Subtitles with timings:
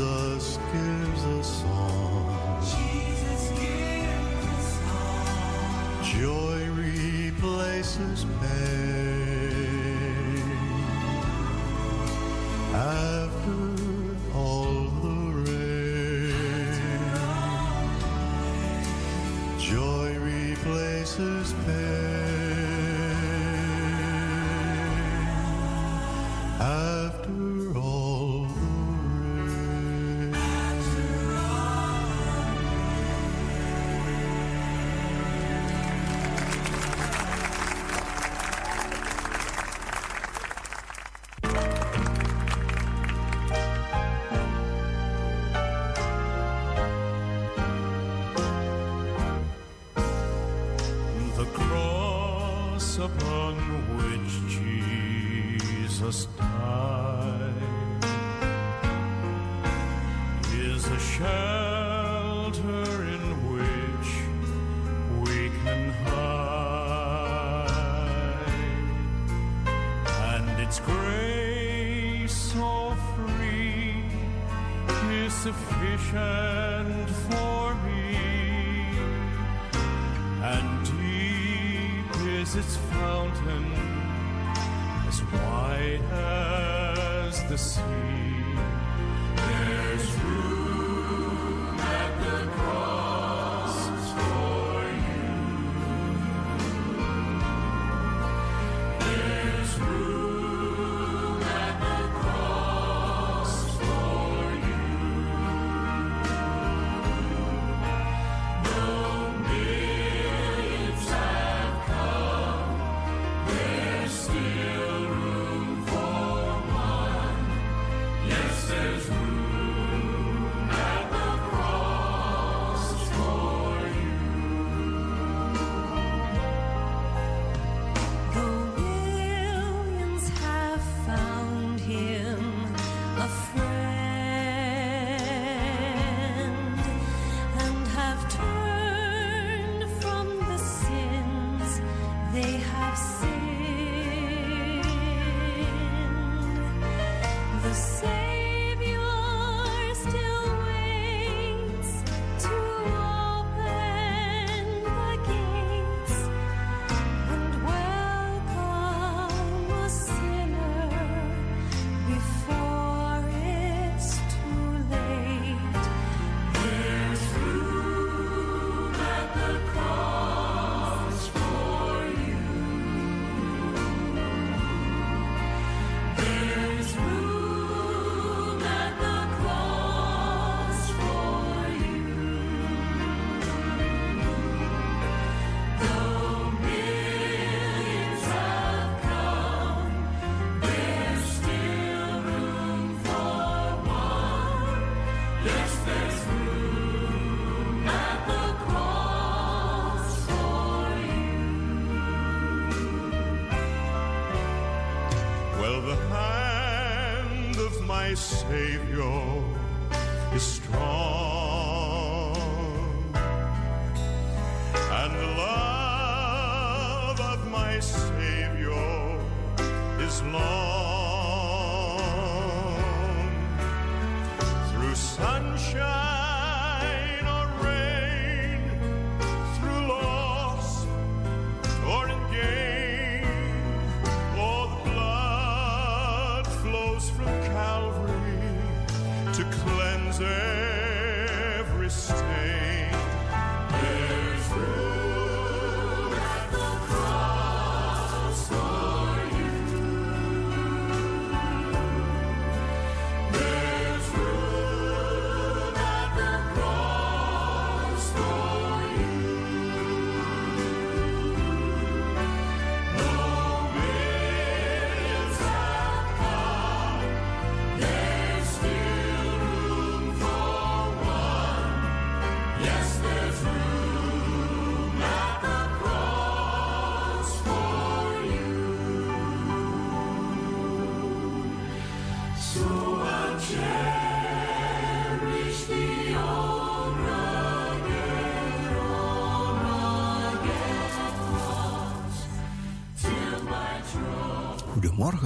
[0.00, 2.62] Jesus gives a song.
[2.62, 6.04] Jesus gives a song.
[6.04, 8.89] Joy replaces pain.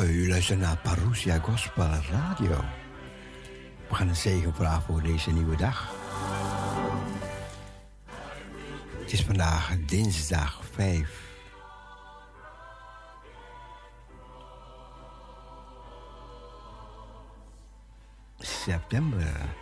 [0.08, 2.64] U luistert naar Parousia Gospel Radio.
[3.88, 5.94] We gaan een zegen vragen voor deze nieuwe dag.
[9.00, 11.22] Het is vandaag dinsdag 5
[18.38, 19.54] september.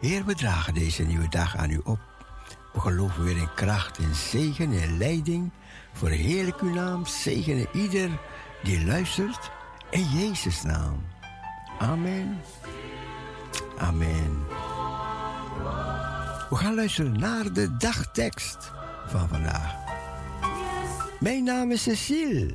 [0.00, 2.00] Heer, we dragen deze nieuwe dag aan u op.
[2.72, 5.50] We geloven weer in kracht, in zegen en leiding.
[6.02, 8.10] Verheerlijk uw naam, zegenen ieder
[8.62, 9.50] die luistert.
[9.90, 11.04] In Jezus' naam.
[11.78, 12.40] Amen.
[13.78, 14.46] Amen.
[16.50, 18.72] We gaan luisteren naar de dagtekst
[19.06, 19.74] van vandaag.
[21.20, 22.52] Mijn naam is Cecile.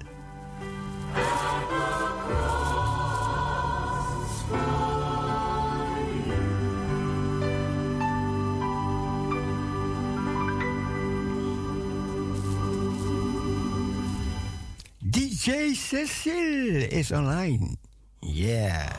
[15.48, 17.78] DJ Cecile is online.
[18.20, 18.92] Yeah.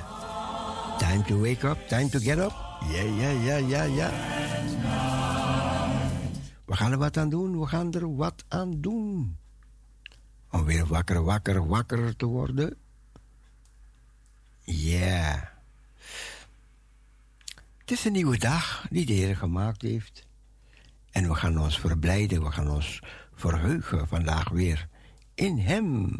[0.96, 2.56] Time to wake up, time to get up.
[2.88, 4.10] Ja, ja, ja, ja, ja.
[6.64, 9.36] We gaan er wat aan doen, we gaan er wat aan doen.
[10.50, 12.76] Om weer wakker, wakker, wakker te worden.
[14.64, 15.52] Ja.
[17.78, 20.26] Het is een nieuwe dag die de Heer gemaakt heeft.
[21.10, 23.02] En we gaan ons verblijden, we gaan ons
[23.34, 24.88] verheugen vandaag weer
[25.34, 26.16] in Hem.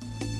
[0.00, 0.37] Thank you.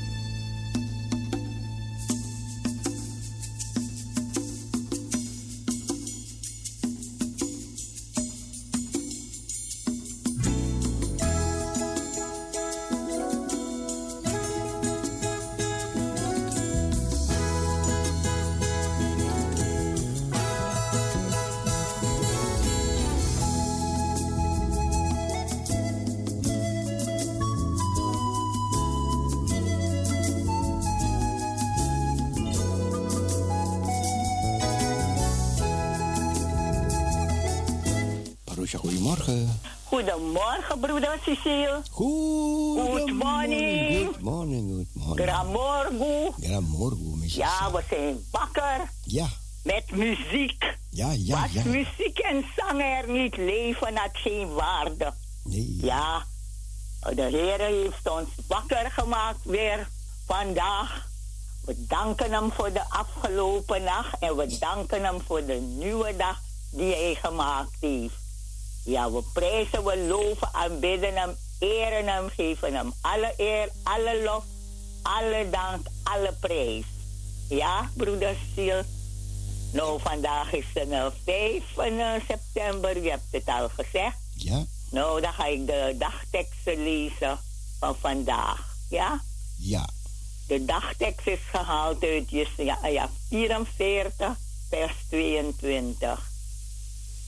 [40.02, 40.62] Goedemorgen.
[40.68, 41.82] Goedemorgen, broeder Cecile.
[41.90, 44.04] Good Good morning.
[44.06, 45.28] Good morning, good morning.
[45.28, 46.34] Gramorgo.
[47.26, 49.26] Ja, we zijn wakker Ja,
[49.62, 50.76] met muziek.
[50.90, 51.64] ja, ja, Wat ja.
[51.64, 55.12] muziek en zang er niet leven, had geen waarde.
[55.44, 55.78] Nee.
[55.82, 56.24] Ja,
[57.14, 59.88] de Heer heeft ons wakker gemaakt weer
[60.26, 61.06] vandaag.
[61.64, 66.38] We danken hem voor de afgelopen nacht en we danken hem voor de nieuwe dag
[66.72, 68.14] die hij gemaakt heeft.
[68.88, 74.44] Ja, we prijzen, we loven, aanbidden hem, eren hem, geven hem alle eer, alle lof,
[75.03, 76.85] alle dank, alle prijs.
[77.48, 78.83] Ja, broeder Siel.
[79.72, 84.16] Nou, vandaag is het eh, 5 eh, september, je hebt het al gezegd.
[84.35, 87.38] Ja, Nou, dan ga ik de dagteksten lezen
[87.79, 88.77] van vandaag.
[88.88, 89.20] Ja?
[89.57, 89.88] ja.
[90.46, 94.37] De dagtekst is gehaald uit Jesaja 44,
[94.68, 96.27] vers 22.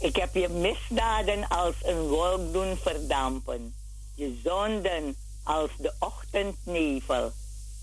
[0.00, 3.74] Ik heb je misdaden als een wolk doen verdampen,
[4.14, 7.32] je zonden als de ochtendnevel.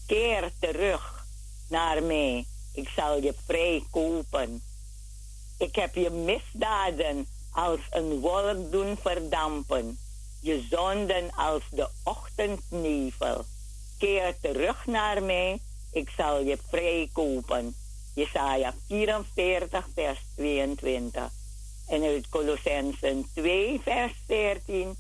[0.06, 1.25] Keer terug
[1.67, 4.63] naar mij, ik zal je vrij kopen.
[5.58, 9.97] Ik heb je misdaden als een wolk doen verdampen,
[10.41, 13.45] je zonden als de ochtendnevel.
[13.97, 15.60] Keer terug naar mij,
[15.91, 17.75] ik zal je vrijkopen.
[18.13, 21.37] Jesaja 44, vers 22.
[21.88, 24.97] En uit Colossensen 2, vers 14.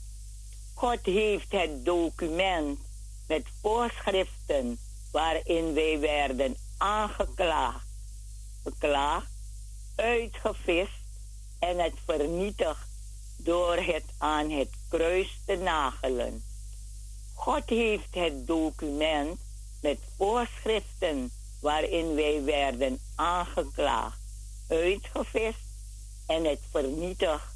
[0.73, 2.79] God heeft het document
[3.27, 4.79] met voorschriften
[5.11, 7.87] waarin wij werden aangeklaagd,
[8.63, 9.31] beklaagd,
[9.95, 11.01] uitgevist
[11.59, 12.87] en het vernietigd
[13.37, 16.43] door het aan het kruis te nagelen.
[17.33, 19.39] God heeft het document
[19.81, 24.19] met voorschriften waarin wij werden aangeklaagd,
[24.67, 25.66] uitgevist
[26.27, 27.55] en het vernietigd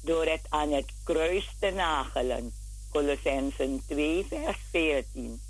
[0.00, 2.54] door het aan het kruis te nagelen.
[2.90, 5.40] Colossensen 2, vers 14.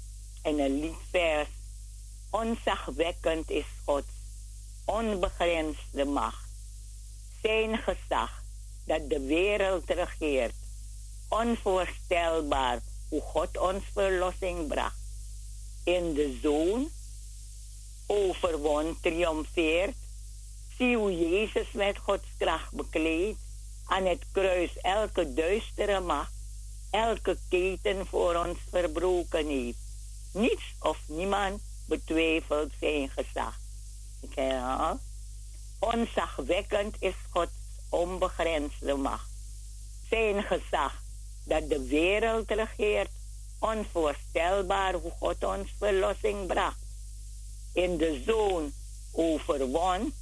[0.42, 1.48] En een liedvers.
[2.30, 4.06] Onzagwekkend is Gods
[4.84, 6.48] onbegrensde macht.
[7.42, 8.42] Zijn gezag
[8.84, 10.54] dat de wereld regeert.
[11.28, 15.00] Onvoorstelbaar hoe God ons verlossing bracht.
[15.84, 16.88] In de zoon
[18.06, 19.96] overwon, triomfeert.
[20.82, 23.36] Zie hoe Jezus met Gods kracht bekleed
[23.86, 26.32] aan het kruis elke duistere macht,
[26.90, 29.78] elke keten voor ons verbroken heeft.
[30.32, 33.58] Niets of niemand betwijfelt zijn gezag.
[34.20, 34.38] Ik.
[35.78, 37.52] Onzagwekkend is Gods
[37.88, 39.30] onbegrensde macht.
[40.08, 41.02] Zijn gezag
[41.44, 43.10] dat de wereld regeert,
[43.58, 46.80] onvoorstelbaar hoe God ons verlossing bracht.
[47.72, 48.72] In de zoon
[49.12, 50.12] overwon,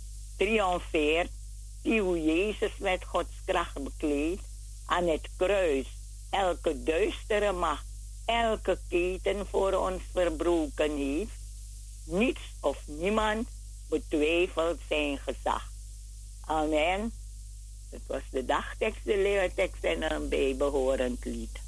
[0.41, 1.31] triomfeert,
[1.83, 4.41] die hoe Jezus met Gods kracht bekleed,
[4.87, 5.87] aan het kruis
[6.31, 7.85] elke duistere macht,
[8.25, 11.39] elke keten voor ons verbroken heeft.
[12.05, 13.49] Niets of niemand
[13.89, 15.71] betwijfelt zijn gezag.
[16.41, 17.13] Amen.
[17.91, 21.61] Het was de dagtekst, de leertekst en een bijbehorend lied.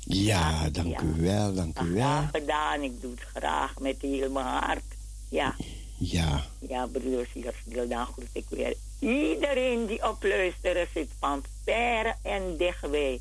[0.00, 1.02] Ja, dank ja.
[1.02, 2.02] u wel, dank u wel.
[2.02, 4.84] Graag gedaan, ik doe het graag met heel mijn hart.
[5.28, 5.54] Ja,
[6.02, 12.16] Ja, ja, broeders, hier dan groet ik weer iedereen die op luisteren zit van ver
[12.22, 13.20] en dichtbij.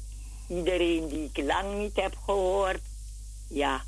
[0.49, 2.79] Iedereen die ik lang niet heb gehoord.
[3.47, 3.81] Ja,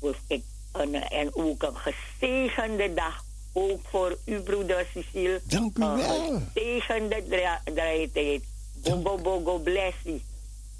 [0.00, 3.24] dus ik, en, en ook een gezegende dag.
[3.52, 5.40] Ook voor u, broeder Cecile.
[5.44, 6.42] Dank u Een wel.
[6.54, 8.42] gezegende dra- draaitijd.
[8.82, 10.22] Bogo, bogo, blessie.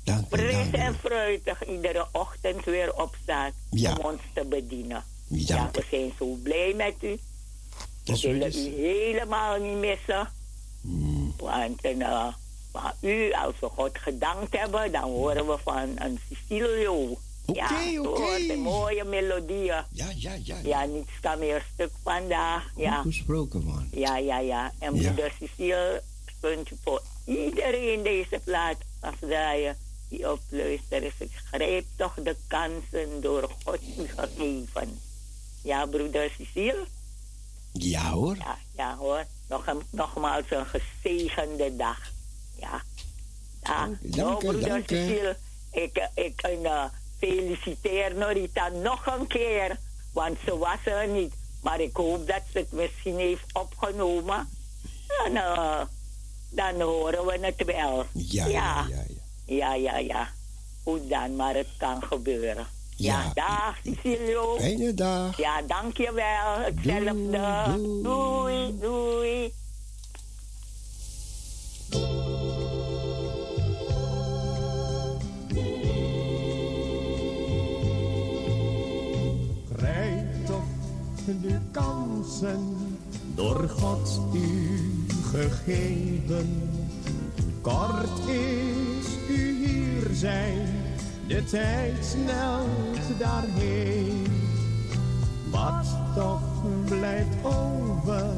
[0.04, 3.96] dank u, Fris en fruitig iedere ochtend weer opstaat Ja.
[3.96, 5.04] om ons te bedienen.
[5.28, 7.18] Ja, we zijn zo blij met u.
[8.08, 8.66] Dat is We willen goed.
[8.66, 10.28] u helemaal niet missen.
[10.80, 11.34] Hmm.
[11.36, 12.26] Want uh,
[12.72, 17.18] van u, als we God gedankt hebben, dan horen we van een Cecilio.
[17.46, 18.54] Oké, ja, oké.
[18.56, 19.82] mooie melodieën.
[19.92, 20.56] Ja, ja, ja.
[20.64, 22.70] Ja, niets kan meer stuk vandaag.
[22.76, 23.88] Ja, Goed gesproken, man.
[23.92, 24.72] ja, ja, ja.
[24.78, 25.00] En Ja.
[25.12, 26.02] broeder Cecile
[26.40, 29.76] punt voor iedereen deze plaat afdraaien
[30.08, 31.12] die op luisteren.
[31.18, 35.00] Ik grijp toch de kansen door God u gegeven.
[35.62, 36.84] Ja, broeder Cecile?
[37.72, 38.36] Ja hoor.
[38.36, 39.24] Ja, ja hoor.
[39.48, 41.98] Nog een, nogmaals een gezegende dag.
[42.56, 42.82] Ja.
[43.62, 44.88] Ja, Dank u, nou, broeder dank.
[44.88, 45.36] Cecile,
[45.72, 46.84] ik, eh, ik uh,
[47.18, 49.78] feliciteer Norita nog een keer.
[50.12, 51.34] Want ze was er niet.
[51.62, 54.48] Maar ik hoop dat ze het misschien heeft opgenomen.
[55.24, 55.80] En uh,
[56.50, 58.06] dan horen we het wel.
[58.12, 58.86] Ja, ja, ja.
[58.88, 59.04] ja.
[59.44, 60.28] Ja, ja, ja.
[60.82, 62.66] Goed dan, maar het kan gebeuren.
[62.98, 63.32] Ja, Ja.
[63.34, 64.56] dag Cecilio.
[64.58, 65.36] Fijne dag.
[65.36, 66.58] Ja, dankjewel.
[66.58, 67.38] Hetzelfde.
[68.02, 69.52] Doei, Doei, doei.
[79.76, 80.62] Krijg toch
[81.42, 82.76] de kansen
[83.34, 84.78] door God u
[85.32, 86.70] gegeven.
[87.60, 90.66] Kort is u hier zijn,
[91.28, 94.26] de tijd snelt daarheen.
[95.50, 98.30] Wat toch blijft over,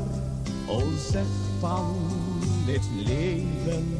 [0.66, 0.80] o
[1.10, 1.26] zeg
[1.58, 1.96] van
[2.66, 3.98] dit leven.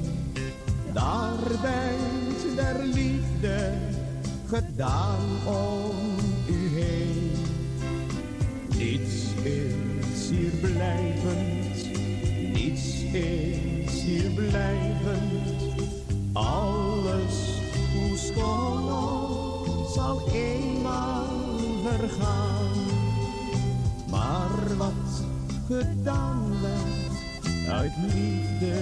[0.92, 3.72] Daar bent der liefde
[4.46, 5.96] gedaan om
[6.48, 7.32] u heen.
[8.76, 11.98] Niets is hier blijvend,
[12.52, 15.62] niets is hier blijvend.
[16.32, 17.59] Alles
[18.26, 18.90] schoon
[19.94, 21.26] zal eenmaal
[21.82, 22.72] vergaan.
[24.10, 25.24] Maar wat
[25.66, 28.78] gedaan werd uit liefde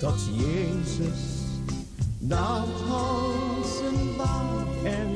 [0.00, 1.20] tot Jezus,
[2.18, 4.06] dat houdt zijn
[4.84, 5.08] en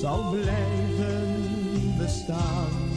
[0.00, 2.89] zal blijven bestaan.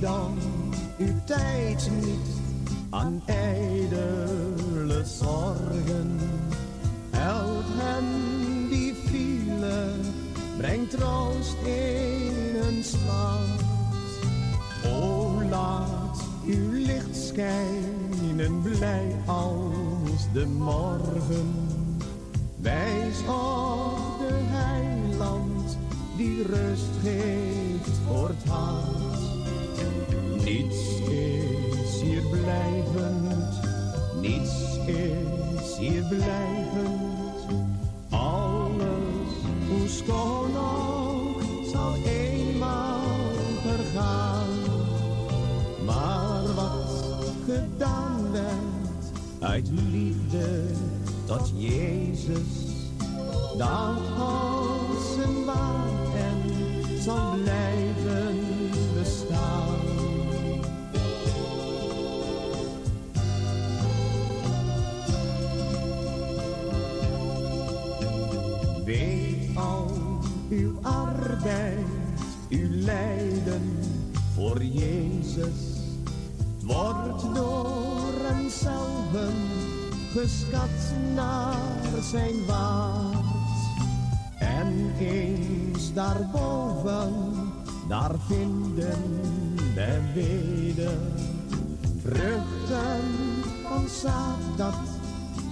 [0.00, 0.38] Dan
[1.28, 2.28] steeds niet
[2.90, 6.18] aan ijdele zorgen.
[7.10, 8.04] Help hen
[8.68, 10.00] die vielen,
[10.56, 13.60] brengt troost in een slaap.
[14.84, 21.68] O laat uw licht schijnen blij als de morgen.
[22.56, 25.78] Wijs op de heiland
[26.16, 29.27] die rust geeft voor het hart.
[30.44, 33.60] Niets is hier blijvend,
[34.20, 34.52] niets
[34.86, 37.46] is hier blijvend.
[38.10, 39.32] Alles,
[39.68, 43.00] hoe schoon ook, zal eenmaal
[43.62, 44.48] vergaan.
[45.84, 50.64] Maar wat gedaan werd uit liefde
[51.26, 52.66] tot Jezus,
[53.56, 53.96] dat
[74.48, 75.76] voor Jezus.
[76.62, 79.34] Wordt door hem zelven
[80.12, 83.26] geschat naar zijn waard.
[84.38, 87.12] En eens daarboven,
[87.88, 89.20] daar vinden
[89.74, 90.98] wij weder
[92.02, 93.00] vruchten
[93.68, 94.78] van zaad dat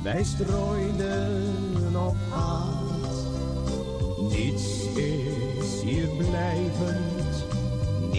[0.03, 2.97] wij strooiden op aard.
[4.31, 7.16] Niets is hier blijvend,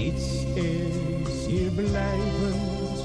[0.02, 3.00] niets is hier blijvend.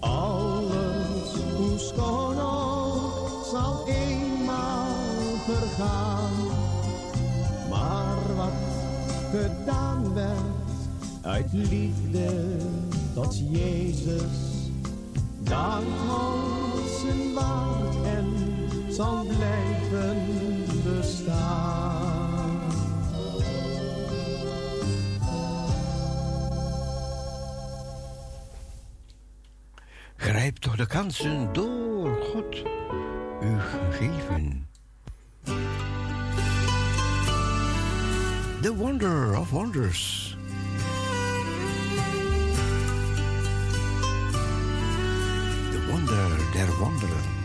[0.00, 4.86] Alles, hoe schoon ook, zal eenmaal
[5.44, 6.32] vergaan.
[7.70, 8.52] Maar wat
[9.30, 10.62] gedaan werd
[11.22, 12.56] uit liefde
[13.14, 14.70] tot Jezus,
[15.42, 15.82] dat
[17.00, 18.26] zijn waard en
[18.88, 20.16] zal blijven
[20.84, 22.01] bestaan.
[30.22, 32.56] Grijp toch de kansen door God
[33.42, 34.68] u gegeven.
[38.60, 40.36] The Wonder of Wonders.
[45.70, 47.40] De wonder der wonderen.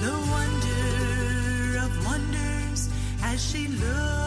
[0.00, 2.88] the wonder of wonders
[3.22, 4.23] as she looked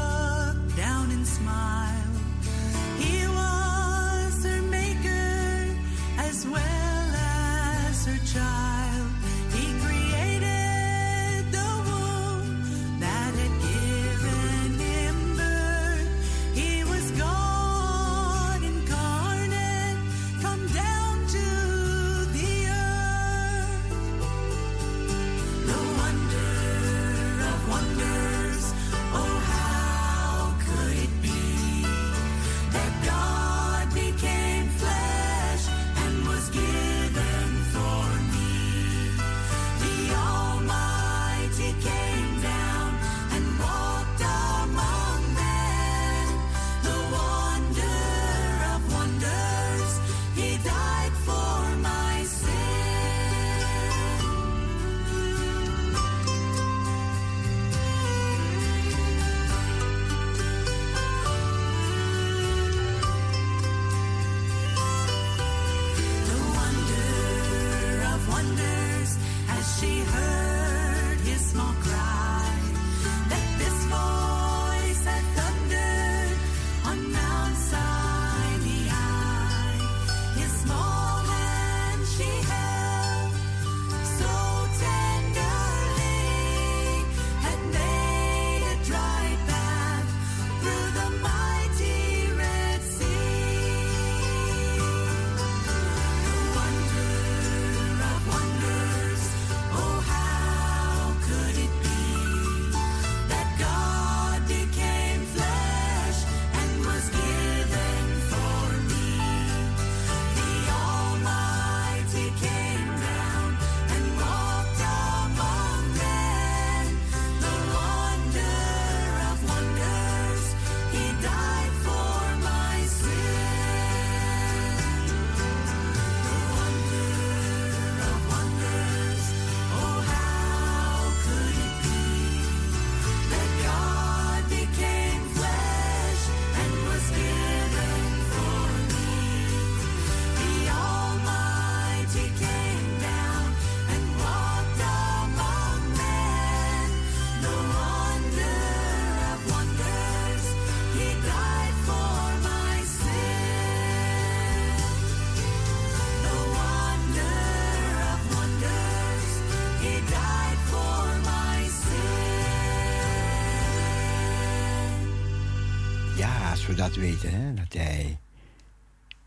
[166.97, 168.19] weten, hè, dat Hij,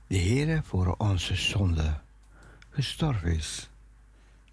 [0.07, 2.01] de Heere, voor onze zonde
[2.71, 3.71] gestorven is.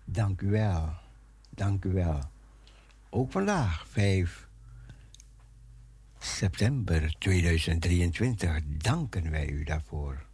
[0.05, 0.93] Dank u wel.
[1.49, 2.20] Dank u wel.
[3.09, 4.47] Ook vandaag, 5
[6.20, 10.26] september 2023, danken wij u daarvoor.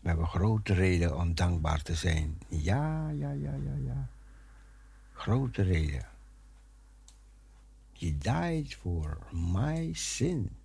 [0.00, 2.38] We hebben grote reden om dankbaar te zijn.
[2.48, 4.08] Ja, ja, ja, ja, ja.
[5.12, 6.06] Grote reden.
[7.92, 10.57] He died for my sin.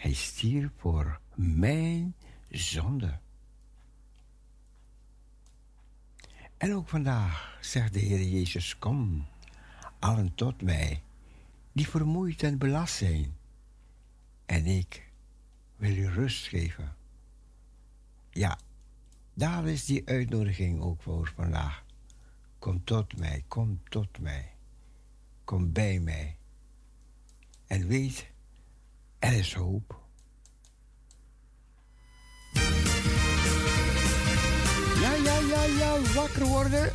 [0.00, 2.14] Hij stierf voor mijn
[2.50, 3.18] zonde.
[6.56, 9.26] En ook vandaag zegt de Heer Jezus: Kom,
[9.98, 11.02] allen tot mij,
[11.72, 13.36] die vermoeid en belast zijn,
[14.46, 15.10] en ik
[15.76, 16.96] wil u rust geven.
[18.30, 18.58] Ja,
[19.34, 21.84] daar is die uitnodiging ook voor vandaag.
[22.58, 24.52] Kom tot mij, kom tot mij,
[25.44, 26.36] kom bij mij.
[27.66, 28.29] En weet,
[29.20, 29.98] er is hoop.
[35.00, 36.92] Ja, ja, ja, ja, wakker worden.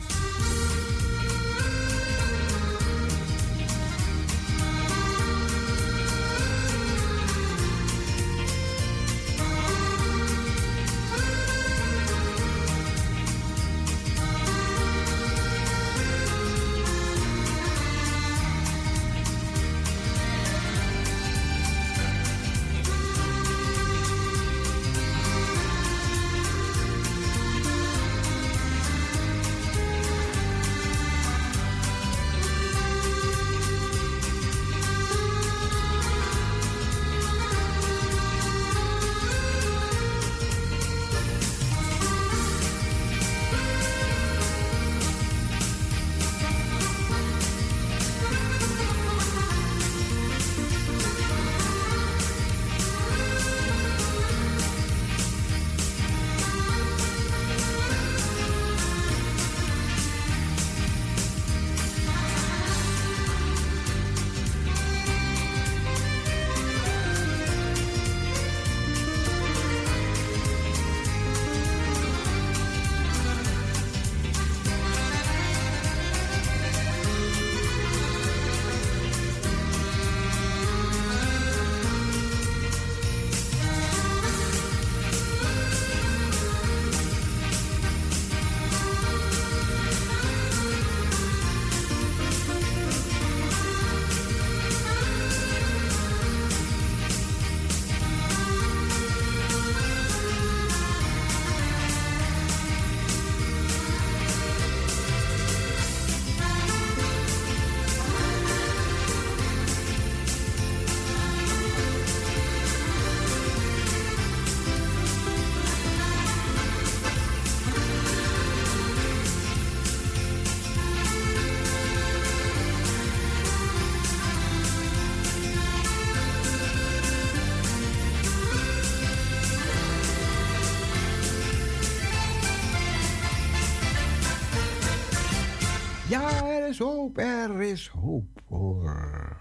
[136.16, 139.38] Ja, er is hoop, er is hoop hoor.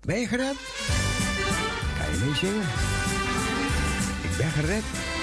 [0.00, 0.56] Ben je gered?
[1.98, 2.66] Kan je meezingen?
[4.22, 5.13] Ik ben gered.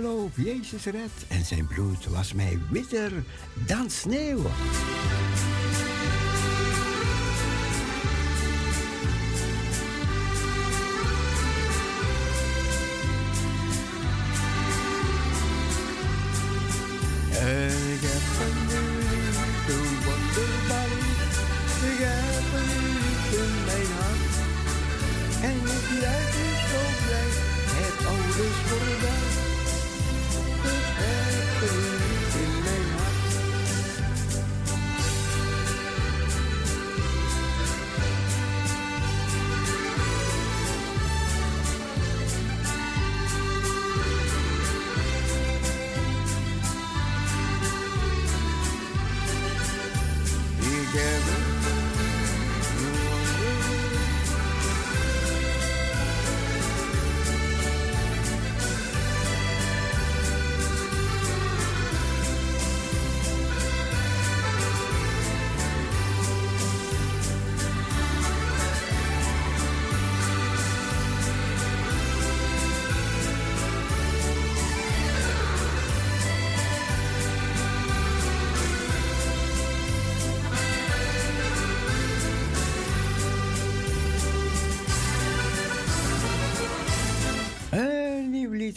[0.00, 3.12] Geloof Jezus redt en zijn bloed was mij witter
[3.66, 4.42] dan sneeuw.
[50.96, 51.45] Ik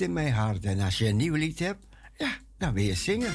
[0.02, 0.66] in mijn hart.
[0.66, 1.86] En als je een nieuw lied hebt,
[2.18, 3.34] ja, dan wil je zingen.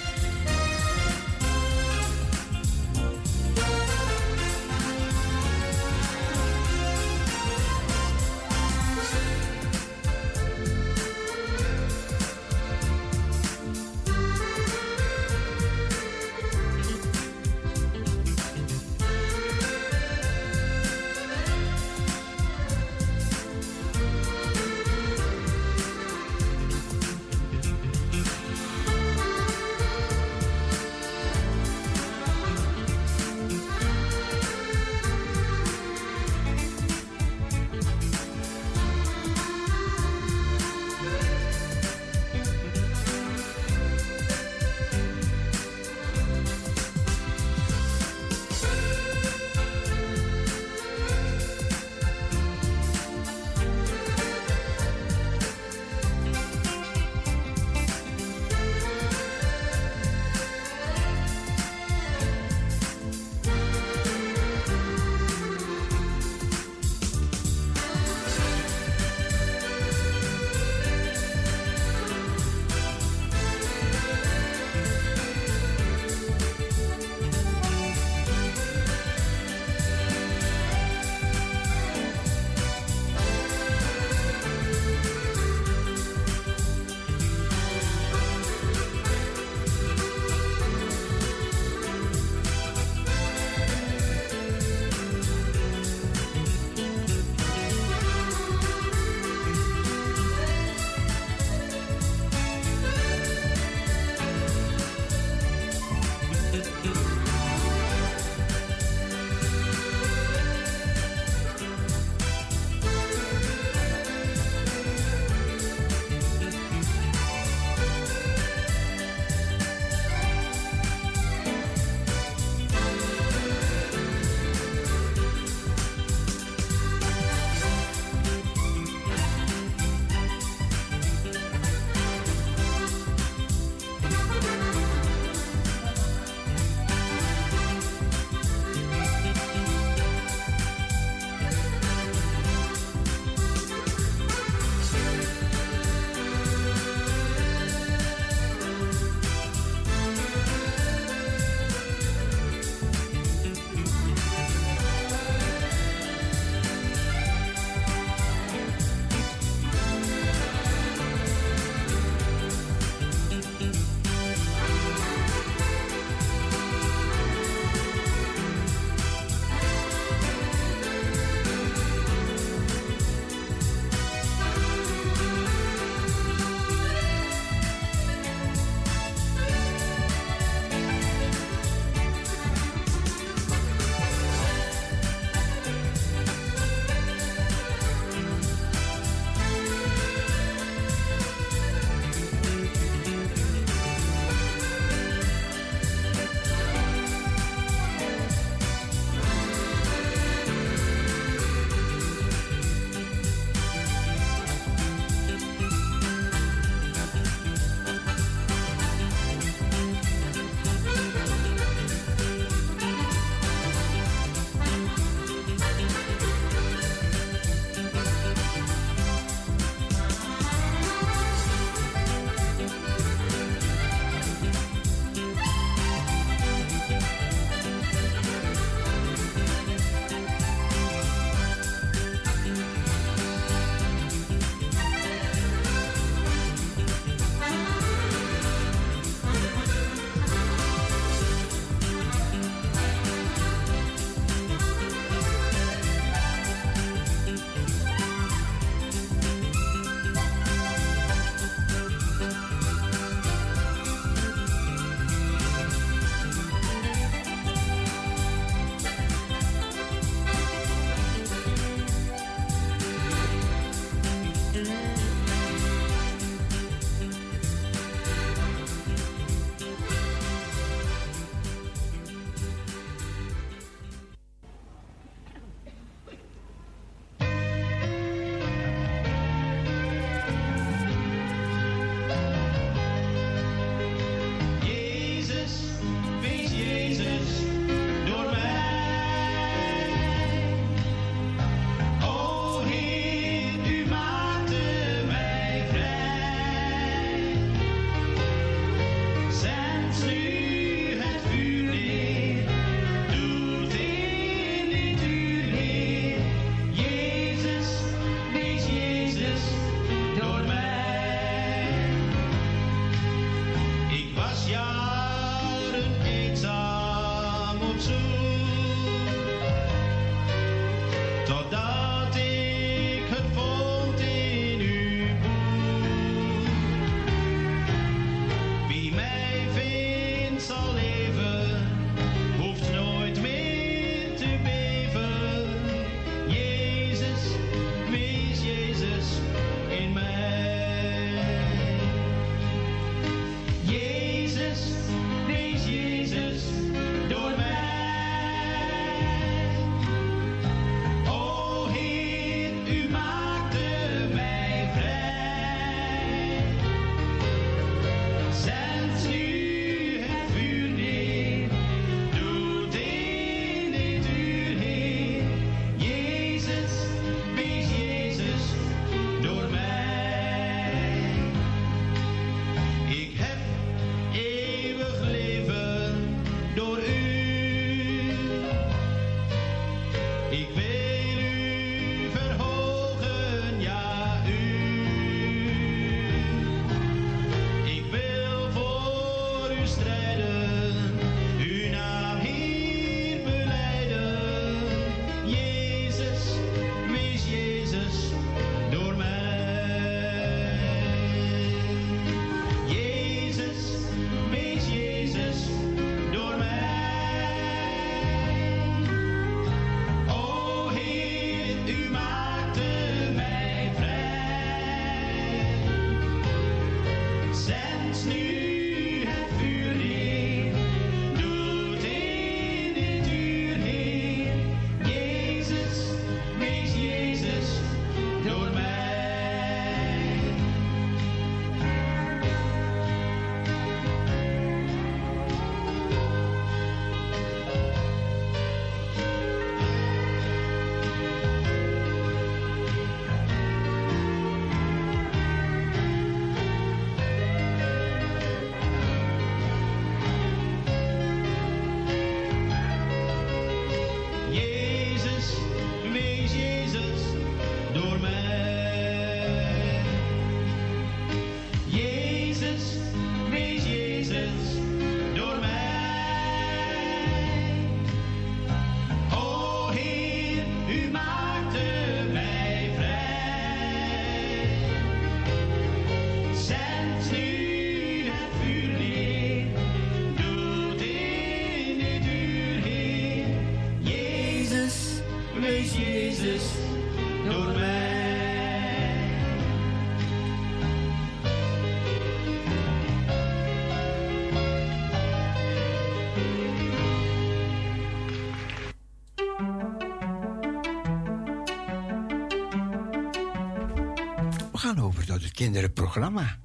[505.55, 506.21] Het kinderenprogramma.
[506.21, 506.44] Soms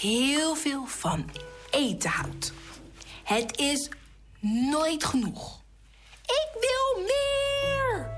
[0.00, 1.30] heel veel van
[1.70, 2.52] eten houdt.
[3.24, 3.88] Het is
[4.70, 5.62] nooit genoeg.
[6.22, 8.10] Ik wil meer!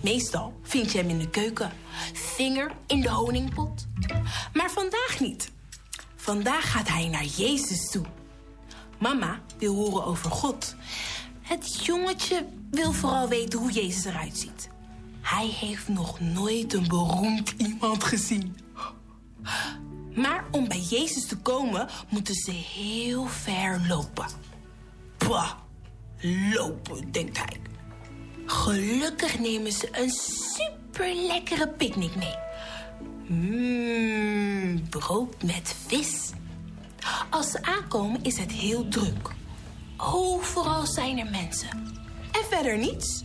[0.00, 1.72] Meestal vind je hem in de keuken,
[2.12, 3.86] vinger in de honingpot.
[4.52, 5.50] Maar vandaag niet.
[6.16, 8.04] Vandaag gaat hij naar Jezus toe.
[8.98, 10.76] Mama wil horen over God.
[11.40, 14.68] Het jongetje wil vooral weten hoe Jezus eruit ziet.
[15.20, 18.56] Hij heeft nog nooit een beroemd iemand gezien.
[20.14, 24.26] Maar om bij Jezus te komen, moeten ze heel ver lopen.
[25.18, 25.50] Bah,
[26.54, 27.60] lopen, denkt hij.
[28.46, 32.34] Gelukkig nemen ze een super lekkere picknick mee.
[33.26, 36.30] Mmm, brood met vis.
[37.30, 39.30] Als ze aankomen is het heel druk.
[39.96, 41.68] Overal zijn er mensen.
[42.32, 43.24] En verder niets.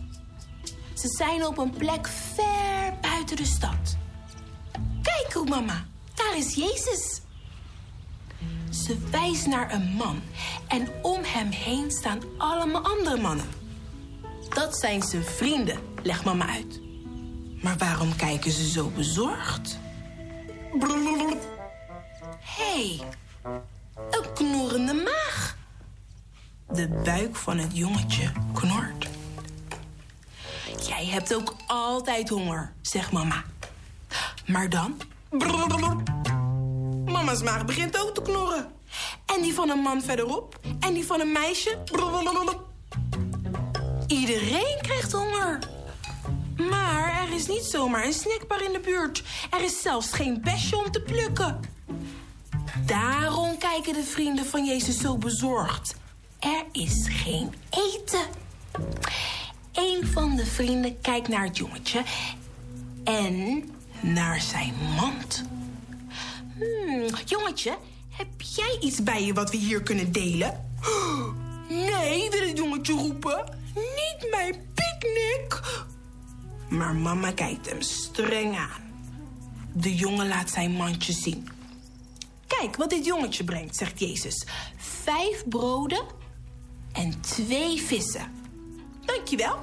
[0.94, 3.96] Ze zijn op een plek ver buiten de stad.
[5.02, 5.86] Kijk, hoe mama,
[6.18, 7.20] daar is Jezus.
[8.70, 10.22] Ze wijst naar een man
[10.68, 13.46] en om hem heen staan allemaal andere mannen.
[14.48, 16.80] Dat zijn zijn vrienden, legt mama uit.
[17.62, 19.78] Maar waarom kijken ze zo bezorgd?
[22.40, 23.00] Hé, hey,
[24.10, 25.56] een knorrende maag.
[26.70, 29.06] De buik van het jongetje knort.
[30.86, 33.44] Jij hebt ook altijd honger, zegt mama.
[34.46, 35.00] Maar dan...
[37.04, 38.66] Mama's maag begint ook te knorren.
[39.26, 40.58] En die van een man verderop.
[40.80, 41.78] En die van een meisje.
[44.06, 45.58] Iedereen krijgt honger.
[46.56, 49.22] Maar er is niet zomaar een snackbar in de buurt.
[49.50, 51.60] Er is zelfs geen besje om te plukken.
[52.86, 55.96] Daarom kijken de vrienden van Jezus zo bezorgd.
[56.38, 58.26] Er is geen eten.
[59.72, 62.02] Een van de vrienden kijkt naar het jongetje
[63.04, 63.64] en
[64.00, 65.44] naar zijn mand.
[66.58, 67.78] Hmm, jongetje,
[68.08, 70.66] heb jij iets bij je wat we hier kunnen delen?
[71.68, 73.58] Nee, wil het jongetje roepen.
[73.74, 75.60] Niet mijn picknick.
[76.68, 78.82] Maar mama kijkt hem streng aan.
[79.72, 81.48] De jongen laat zijn mandje zien.
[82.46, 84.46] Kijk wat dit jongetje brengt, zegt Jezus.
[84.76, 86.04] Vijf broden
[86.92, 88.32] en twee vissen.
[89.04, 89.58] Dankjewel.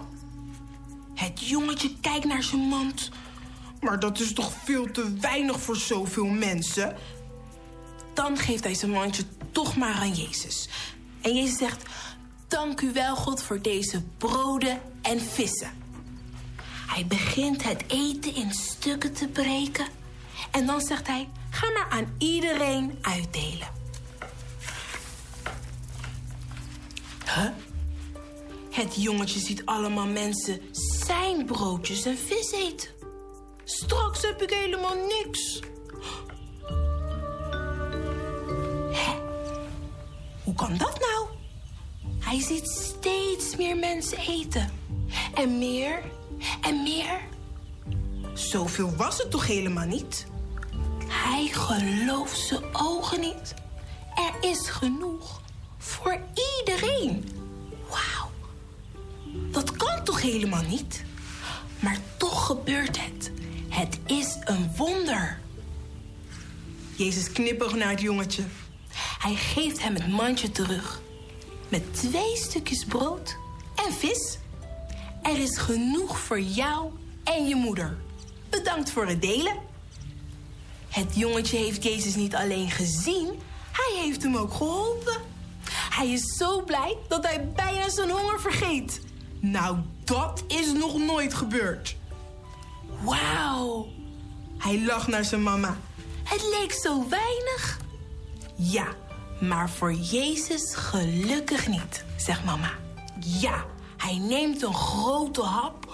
[1.13, 3.11] Het jongetje kijkt naar zijn mand.
[3.79, 6.95] Maar dat is toch veel te weinig voor zoveel mensen?
[8.13, 10.69] Dan geeft hij zijn mandje toch maar aan Jezus.
[11.21, 11.83] En Jezus zegt:
[12.47, 15.71] Dank u wel, God, voor deze broden en vissen.
[16.87, 19.87] Hij begint het eten in stukken te breken.
[20.51, 23.67] En dan zegt hij: Ga maar aan iedereen uitdelen.
[27.35, 27.49] Huh?
[28.71, 30.61] Het jongetje ziet allemaal mensen
[31.05, 32.94] zijn broodjes en vis eten.
[33.65, 35.59] Straks heb ik helemaal niks.
[38.91, 39.13] Hè?
[40.43, 41.27] Hoe kan dat nou?
[42.19, 44.71] Hij ziet steeds meer mensen eten.
[45.33, 46.01] En meer
[46.61, 47.19] en meer.
[48.33, 50.25] Zoveel was het toch helemaal niet?
[51.07, 53.53] Hij gelooft zijn ogen niet.
[54.15, 55.41] Er is genoeg
[55.77, 56.19] voor
[56.59, 57.29] iedereen.
[57.89, 58.29] Wauw.
[59.51, 61.03] Dat kan toch helemaal niet?
[61.79, 63.31] Maar toch gebeurt het.
[63.75, 65.39] Het is een wonder.
[66.95, 68.43] Jezus knippert naar het jongetje.
[69.19, 71.01] Hij geeft hem het mandje terug.
[71.69, 73.37] Met twee stukjes brood
[73.75, 74.37] en vis.
[75.21, 76.91] Er is genoeg voor jou
[77.23, 77.97] en je moeder.
[78.49, 79.55] Bedankt voor het delen.
[80.89, 83.27] Het jongetje heeft Jezus niet alleen gezien,
[83.71, 85.21] hij heeft hem ook geholpen.
[85.89, 89.01] Hij is zo blij dat hij bijna zijn honger vergeet.
[89.39, 91.95] Nou, dat is nog nooit gebeurd.
[93.03, 93.87] Wauw.
[94.57, 95.77] Hij lacht naar zijn mama.
[96.23, 97.79] Het leek zo weinig.
[98.55, 98.87] Ja,
[99.39, 102.71] maar voor Jezus gelukkig niet, zegt mama.
[103.19, 103.65] Ja,
[103.97, 105.93] hij neemt een grote hap.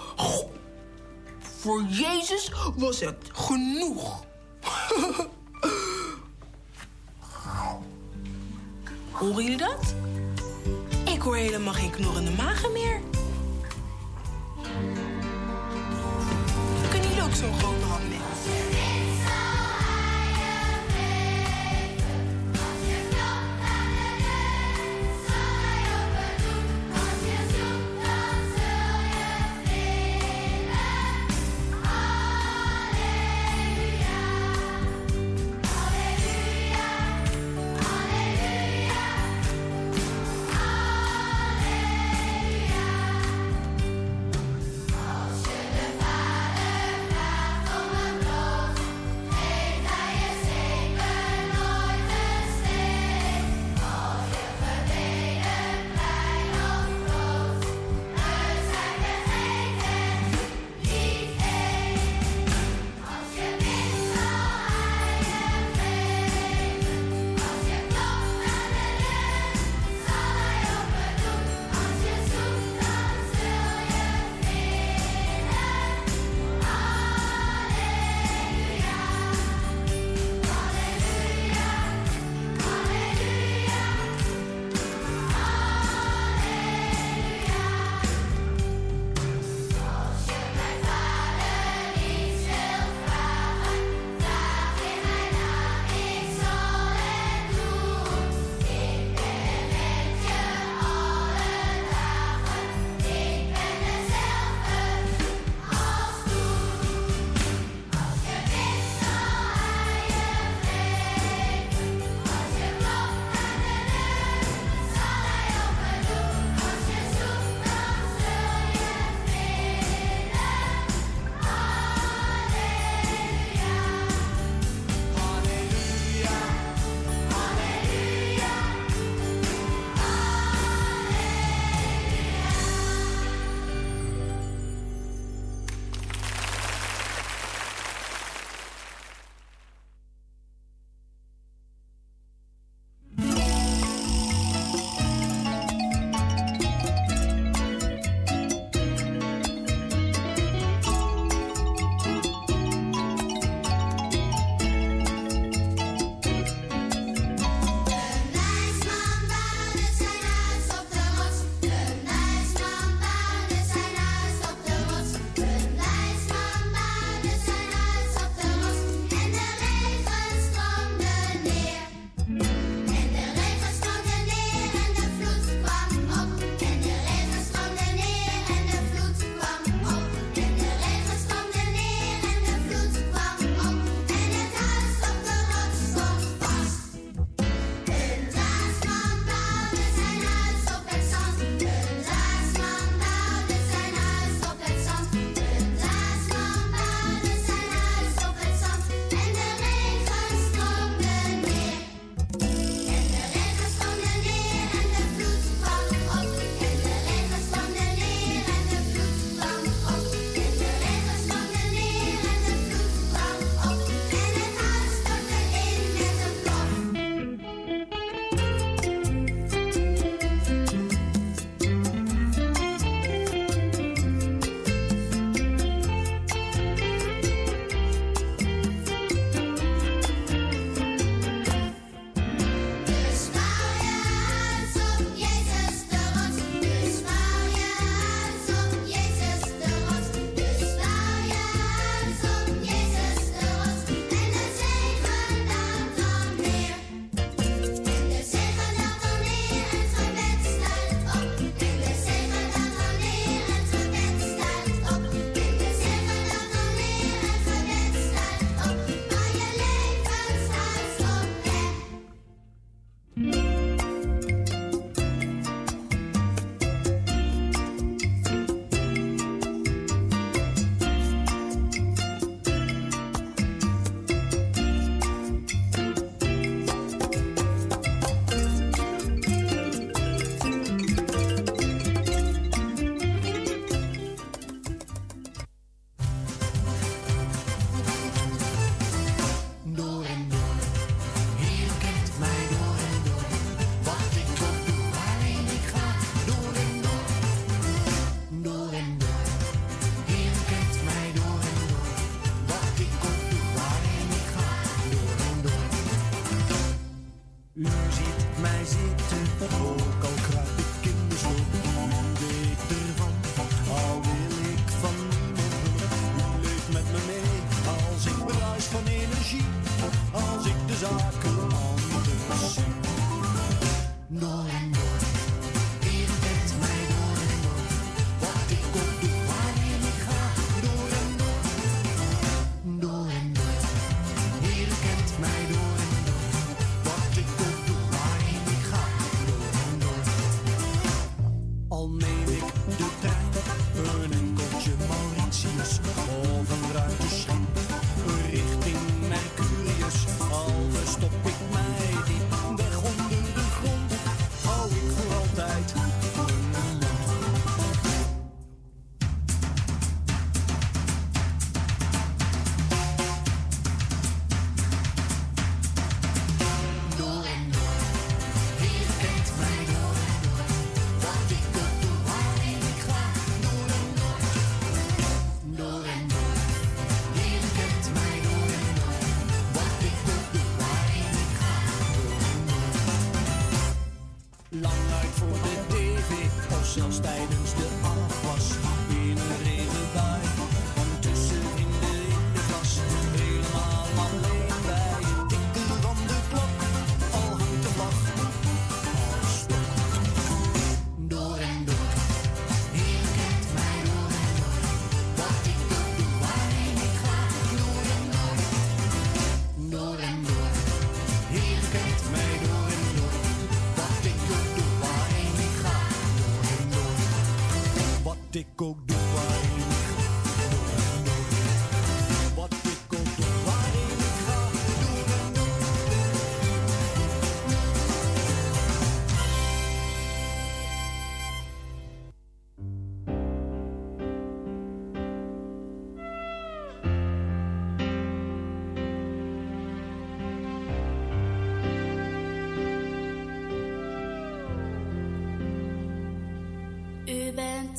[1.58, 4.24] Voor Jezus was het genoeg.
[9.10, 9.94] Horen jullie dat?
[11.04, 13.00] Ik hoor helemaal geen knorrende magen meer.
[17.34, 18.81] Zo'n grote hap nemen?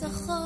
[0.04, 0.43] U bent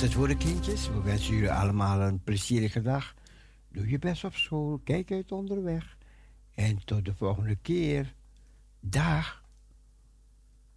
[0.00, 0.88] het voor de kindjes.
[0.88, 3.14] We wensen jullie allemaal een plezierige dag.
[3.68, 4.80] Doe je best op school.
[4.84, 5.96] Kijk uit onderweg.
[6.54, 8.14] En tot de volgende keer.
[8.80, 9.44] Dag.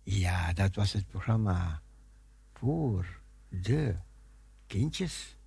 [0.04, 1.82] Ja, dat was het programma
[2.54, 3.20] voor
[3.50, 3.96] de
[4.68, 5.38] kindjes.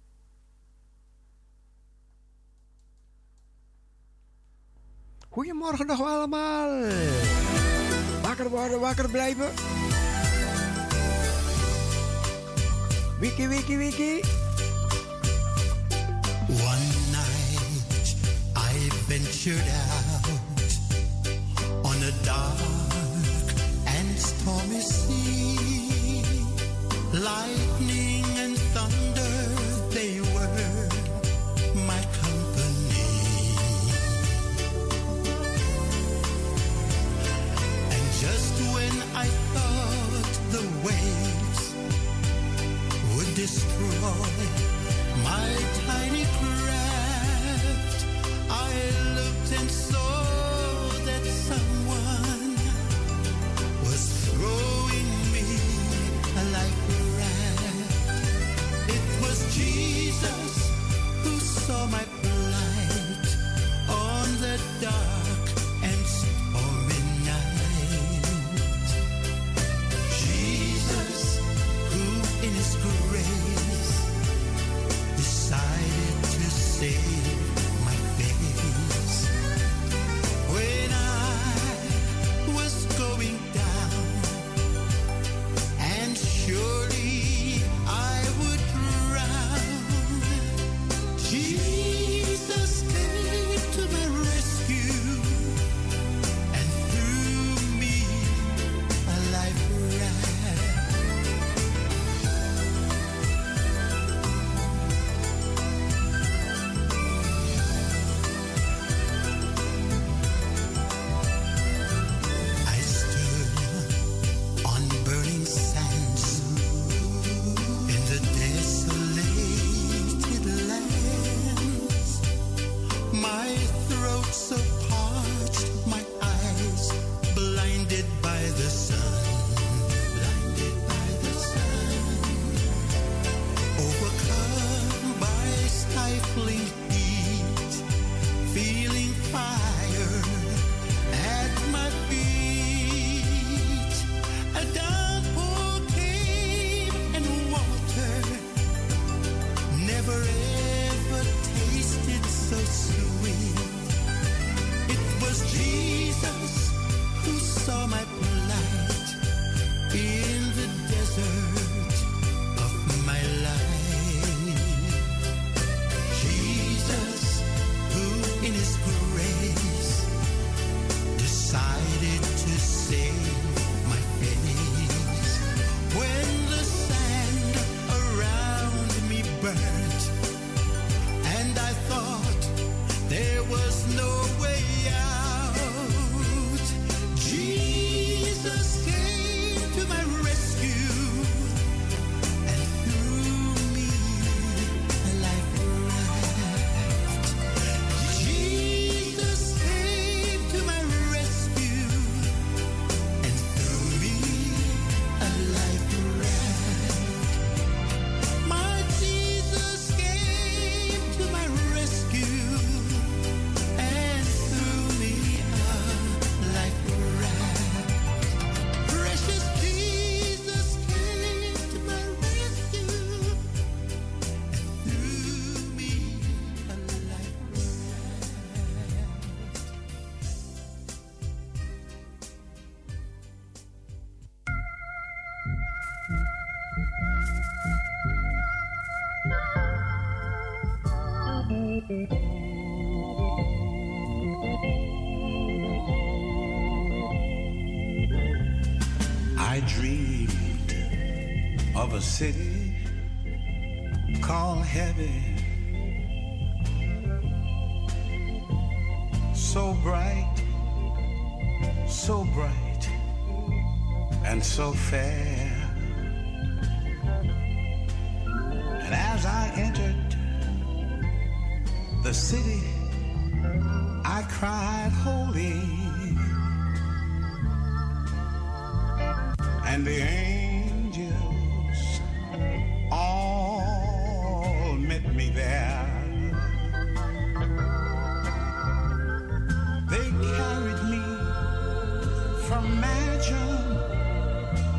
[5.29, 6.89] Goedemorgen nog allemaal.
[8.23, 9.53] Wakker worden, wakker blijven.
[13.25, 14.23] Wiki, wiki, wiki.
[16.71, 18.15] One night
[18.55, 18.73] I
[19.09, 20.29] ventured out
[21.87, 22.61] on a dark
[23.87, 26.23] and stormy sea.
[27.15, 28.04] Lightning
[43.45, 44.25] destroy
[45.23, 45.53] my
[45.87, 48.07] tiny craft.
[48.49, 48.73] I
[49.17, 49.34] love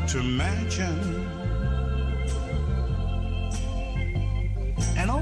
[0.08, 1.26] to mansion.
[4.96, 5.18] And oh,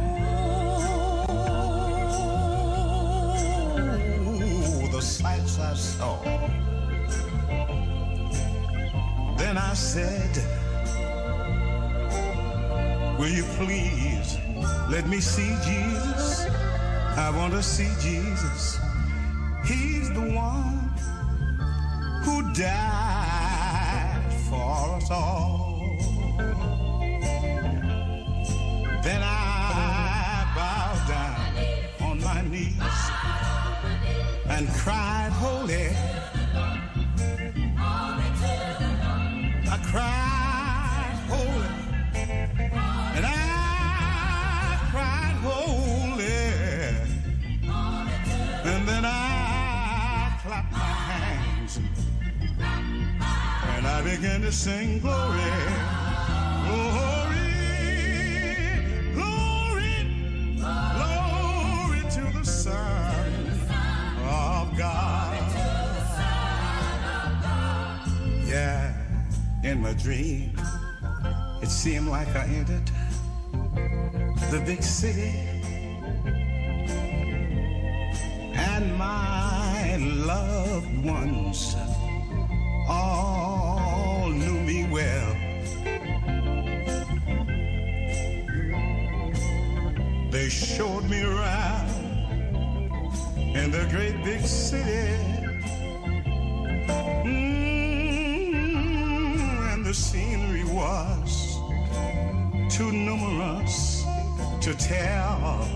[4.93, 6.19] the sights I saw.
[9.39, 10.65] Then I said,
[13.19, 14.39] Will you please
[14.91, 16.47] let me see Jesus?
[17.17, 18.84] I want to see Jesus.
[69.95, 70.53] Dream,
[71.63, 72.91] it seemed like I entered
[74.51, 75.33] the big city.
[78.57, 81.77] And my loved ones
[82.89, 85.37] all knew me well.
[90.31, 91.91] They showed me around
[93.37, 95.34] in the great big city.
[104.65, 105.69] To tell.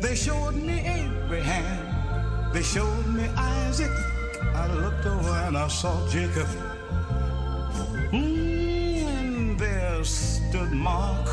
[0.00, 2.52] They showed me Abraham.
[2.52, 3.90] They showed me Isaac.
[4.54, 6.46] I looked over and I saw Jacob.
[8.12, 11.26] Mm, and there stood Mark,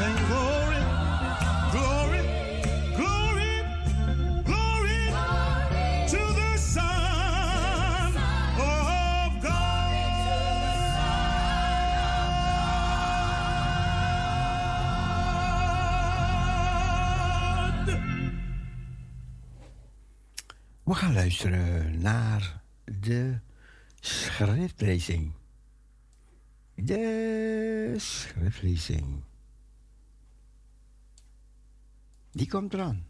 [0.00, 0.82] sing glory,
[1.74, 2.22] glory,
[2.96, 3.54] glory,
[4.48, 5.02] glory
[6.12, 8.12] to the Son
[8.56, 9.90] of God.
[20.84, 23.38] We gaan luisteren naar de
[24.00, 25.32] schriftlezing.
[26.74, 29.28] De schriftlezing.
[32.30, 33.09] Die komt eraan.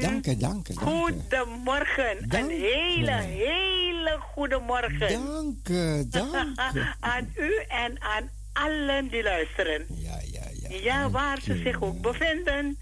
[0.00, 0.74] Dank je, dank je.
[0.74, 0.90] dank je.
[0.90, 2.28] Goedemorgen.
[2.28, 4.98] Dank Een hele, hele goede morgen.
[4.98, 6.34] Dank je, dank
[7.00, 9.86] aan u en aan allen die luisteren.
[9.88, 10.76] Ja, ja, ja.
[10.82, 12.78] Ja, waar ze zich ook bevinden.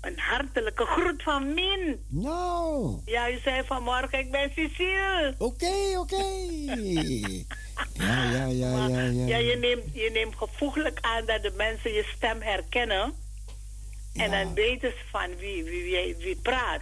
[0.00, 2.04] Een hartelijke groet van Min.
[2.08, 5.34] Nou, Ja, u zei vanmorgen, ik ben Cecile.
[5.38, 6.24] oké, oké.
[7.92, 9.26] Ja, ja, ja, ja, ja.
[9.26, 13.12] Ja, je neemt, je neemt gevoeglijk aan dat de mensen je stem herkennen.
[14.14, 16.80] En dan weten ze van wie, wie, wie, wie praat.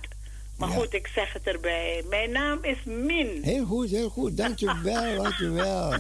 [0.57, 0.75] Maar Ja.
[0.75, 2.05] goed, ik zeg het erbij.
[2.09, 3.41] Mijn naam is Min.
[3.43, 4.37] Heel goed, heel goed.
[4.37, 5.91] Dankjewel, dankjewel.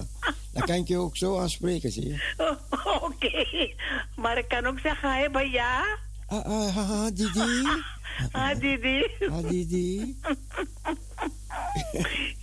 [0.52, 2.18] Dan kan ik je ook zo aanspreken, zie je.
[3.02, 3.72] Oké,
[4.16, 5.84] maar ik kan ook zeggen, hé, maar ja.
[6.26, 7.66] Ah, ah, ah, ah, Didi.
[8.32, 9.06] Ah, Didi.
[9.30, 10.16] Ah, Didi.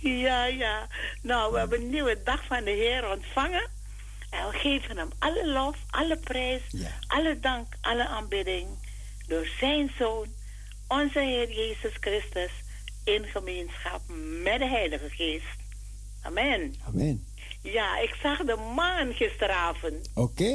[0.00, 0.86] ja, ja.
[1.22, 3.68] Nou, we hebben een nieuwe dag van de Heer ontvangen.
[4.36, 6.90] En we geven hem alle lof, alle prijs, Ja.
[7.06, 8.66] alle dank, alle aanbidding.
[9.28, 10.26] Door zijn Zoon,
[10.88, 12.50] onze Heer Jezus Christus,
[13.04, 14.00] in gemeenschap
[14.42, 15.56] met de Heilige Geest.
[16.22, 16.74] Amen.
[16.86, 17.24] Amen.
[17.62, 20.10] Ja, ik zag de maan gisteravond.
[20.14, 20.52] Oké.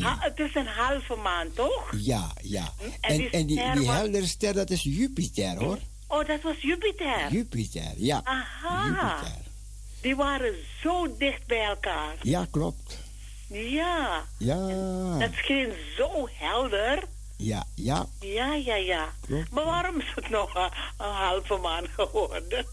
[0.00, 1.92] Het is een halve maan, toch?
[1.96, 2.72] Ja, ja.
[3.00, 5.78] En die En, en die, ster die heldere ster, dat is Jupiter, hoor.
[6.06, 7.28] Oh, dat was Jupiter.
[7.32, 8.20] Jupiter, ja.
[8.24, 8.86] Aha.
[8.86, 9.36] Jupiter.
[10.00, 12.14] Die waren zo dicht bij elkaar.
[12.22, 12.98] Ja, klopt.
[13.52, 14.68] Ja, Ja.
[15.18, 17.02] dat scheen zo helder.
[17.36, 18.06] Ja, ja.
[18.20, 19.08] Ja, ja, ja.
[19.26, 19.50] Klopt.
[19.50, 20.70] Maar waarom is het nog een,
[21.06, 22.66] een halve maan geworden?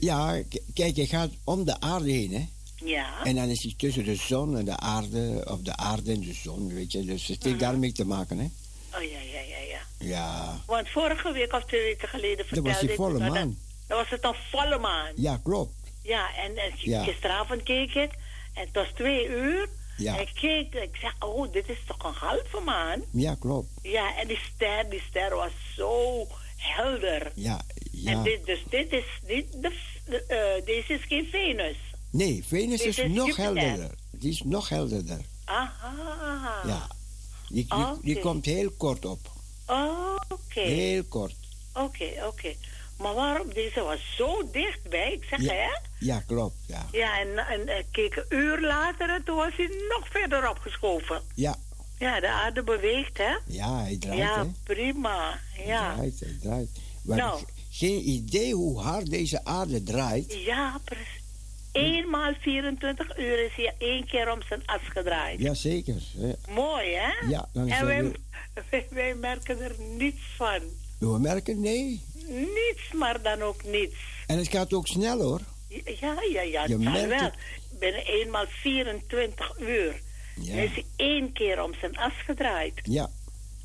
[0.00, 0.42] Ja,
[0.74, 2.48] kijk, je gaat om de aarde heen, hè.
[2.86, 3.24] Ja.
[3.24, 6.32] En dan is hij tussen de zon en de aarde, of de aarde en de
[6.34, 7.04] zon, weet je.
[7.04, 8.44] Dus het heeft daarmee te maken, hè.
[8.96, 9.80] Oh, ja, ja, ja, ja.
[9.98, 10.60] Ja.
[10.66, 13.58] Want vorige week of twee weken geleden Dat vertelde was die ik volle dat- maan.
[13.86, 15.12] Dan was het een volle maan.
[15.16, 15.72] Ja, klopt.
[16.02, 17.02] Ja, en, en Ja.
[17.04, 18.10] gisteravond keek ik.
[18.54, 19.68] En het was twee uur.
[20.00, 20.14] Ja.
[20.16, 23.02] En ik keek, ik zeg, oh, dit is toch een halve maan?
[23.12, 23.68] Ja, klopt.
[23.82, 27.32] Ja, en die ster, die ster was zo helder.
[27.34, 28.22] Ja, En ja.
[28.22, 29.72] dit, dus dit is niet de,
[30.06, 31.76] de, eh, deze is geen Venus.
[32.10, 33.42] Nee, Venus Dit is is nog Jupiter.
[33.44, 33.90] helderder.
[34.10, 35.20] Die is nog helderder.
[35.44, 36.60] Aha.
[36.66, 36.86] Ja.
[37.48, 38.22] Die, die, die Oké.
[38.26, 39.18] komt heel kort op.
[39.66, 41.34] Oh, Oké, Heel kort.
[41.74, 42.54] oké, oké.
[43.00, 43.52] Maar waarom?
[43.54, 45.12] Deze was zo dichtbij.
[45.12, 45.52] Ik zeg, Ja.
[45.52, 45.68] hè?
[45.98, 46.56] Ja, klopt.
[46.66, 46.86] Ja.
[46.92, 51.22] Ja, en, en ik keek een uur later en toen was hij nog verder opgeschoven.
[51.34, 51.56] Ja,
[51.98, 53.34] Ja, de aarde beweegt, hè?
[53.46, 55.38] ja hij draait, ja, prima.
[55.66, 55.84] Ja.
[55.86, 56.70] Hij draait, hij draait.
[57.02, 57.40] Nou.
[57.70, 60.32] geen idee hoe hard deze aarde draait.
[60.44, 61.18] Ja, precies.
[61.72, 65.40] Eenmaal 24 uur is hij één keer om zijn as gedraaid.
[65.40, 66.02] Jazeker.
[66.18, 66.32] hè.
[66.54, 67.28] Mooi, hè?
[67.28, 68.16] Ja, en wij, weer-
[68.70, 70.60] wij, wij merken er niets van.
[71.00, 72.02] We merken, nee.
[72.28, 73.94] Niets, maar dan ook niets.
[74.26, 75.40] En het gaat ook snel, hoor.
[76.00, 77.30] Ja, ja, ja, Je merkt wel.
[77.78, 80.00] Binnen eenmaal 24 uur
[80.40, 80.54] Ja.
[80.62, 82.80] is hij één keer om zijn as gedraaid.
[82.82, 83.10] Ja,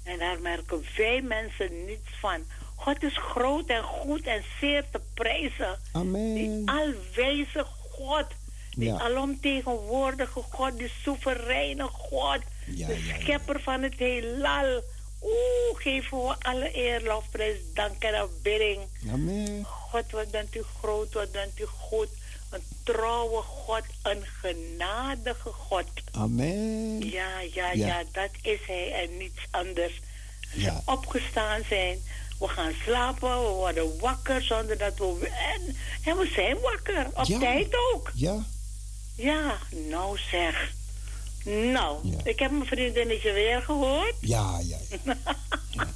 [0.03, 2.43] En daar merken wij mensen niets van.
[2.75, 5.77] God is groot en goed en zeer te prijzen.
[5.91, 6.61] Die amen.
[6.65, 8.25] alwijze God.
[8.75, 8.97] Die Ja.
[8.99, 12.39] alomtegenwoordige God, die soevereine God.
[12.65, 13.19] Ja, de ja, ja.
[13.21, 14.81] schepper van het heelal.
[15.25, 18.79] Oeh, geven we alle eer, lofprijs, dank en aanbidding.
[19.11, 19.63] Amen.
[19.65, 22.07] God, wat bent u groot, wat bent u goed.
[22.51, 25.85] Een trouwe God, een genadige God.
[26.11, 27.09] Amen.
[27.09, 27.85] Ja, ja, Ja.
[27.87, 30.01] ja, dat is hij en niets anders.
[30.53, 30.81] Als Ja.
[30.85, 31.99] we opgestaan zijn,
[32.39, 35.27] we gaan slapen, we worden wakker zonder dat we...
[35.53, 37.39] En, en we zijn wakker, op Ja.
[37.39, 38.11] tijd ook.
[38.13, 38.43] Ja,
[39.15, 40.71] Ja, nou zeg.
[41.45, 42.17] Nou, Ja.
[42.23, 44.13] ik heb mijn vriendinnetje weer gehoord.
[44.19, 44.77] ja, ja.
[45.03, 45.15] ja.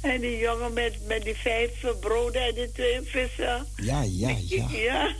[0.00, 3.66] En die jongen met, met die vijf broden en die twee vissen.
[3.76, 4.66] Ja, ja, ja.
[4.88, 5.14] Ja.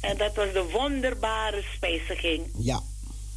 [0.00, 2.50] en dat was de wonderbare spijziging.
[2.58, 2.80] Ja,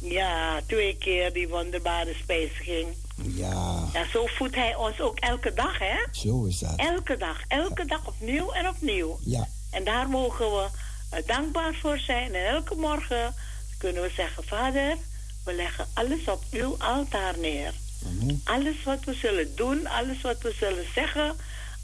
[0.00, 2.86] Ja, twee keer die wonderbare spijziging.
[3.16, 3.88] ja.
[3.92, 5.96] Ja, zo voedt hij ons ook elke dag, hè?
[6.12, 6.72] Zo is dat.
[6.76, 9.18] Elke dag, elke dag opnieuw en opnieuw.
[9.24, 10.68] Ja, En daar mogen we
[11.10, 12.34] eh, dankbaar voor zijn.
[12.34, 13.34] En elke morgen
[13.78, 14.96] kunnen we zeggen: Vader,
[15.44, 17.72] we leggen alles op uw altaar neer.
[18.06, 18.40] amen.
[18.44, 21.36] Alles wat we zullen doen, alles wat we zullen zeggen,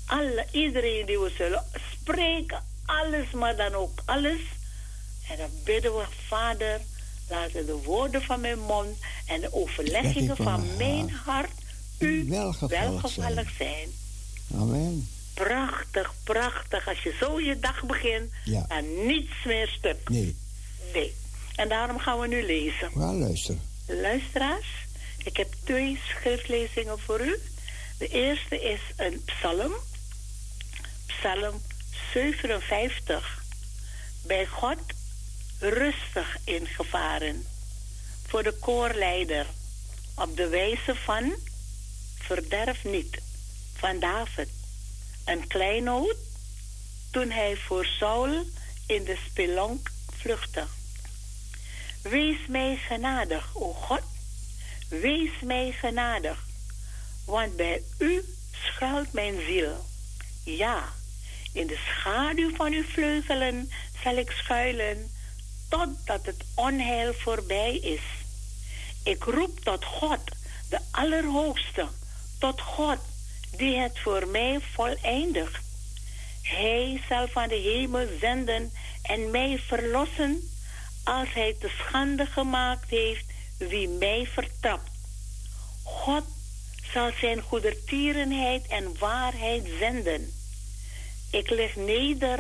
[0.07, 4.41] alle, iedereen die we zullen spreken, alles, maar dan ook alles.
[5.29, 6.81] En dan bidden we, Vader,
[7.29, 11.51] laten de woorden van mijn mond en de overleggingen van van mijn hart
[11.99, 13.89] u welgevallig welgevallig zijn.
[14.55, 15.09] Amen.
[15.35, 16.89] Prachtig, prachtig.
[16.89, 18.65] Als je zo je dag begint, Ja.
[18.69, 20.09] en niets meer stuk.
[20.09, 20.37] Nee,
[20.93, 21.15] Nee.
[21.55, 22.91] En daarom gaan we nu lezen.
[22.93, 23.61] we gaan luisteren.
[23.87, 24.67] Luisteraars,
[25.25, 27.39] ik heb twee schriftlezingen voor u.
[27.99, 29.73] De eerste is een psalm.
[31.07, 31.61] Psalm
[32.13, 33.43] 57.
[34.27, 34.79] Bij God
[35.59, 37.47] rustig ingevaren.
[38.27, 39.47] Voor de koorleider.
[40.15, 41.33] Op de wijze van
[42.19, 43.19] verderf niet
[43.75, 44.49] van David.
[45.25, 46.17] Een kleinood
[47.11, 48.45] toen hij voor Saul
[48.87, 50.65] in de spelonk vluchtte.
[52.03, 54.03] Wees mij genadig, o God,
[54.89, 56.45] wees mij genadig,
[57.25, 59.85] want bij u schuilt mijn ziel.
[60.45, 60.93] Ja,
[61.53, 63.71] in de schaduw van uw vleugelen
[64.03, 65.11] zal ik schuilen,
[65.69, 68.03] totdat het onheil voorbij is.
[69.05, 70.21] Ik roep tot God,
[70.69, 71.87] de Allerhoogste,
[72.39, 72.99] tot God,
[73.57, 75.61] die het voor mij voleindigt.
[76.43, 78.73] Hij zal van de hemel zenden
[79.03, 80.52] en mij verlossen,
[81.05, 83.25] als hij te schande gemaakt heeft
[83.57, 84.91] wie mij vertrapt.
[85.83, 86.25] God
[86.93, 90.33] zal zijn goedertierenheid en waarheid zenden.
[91.31, 92.39] Ik lig neder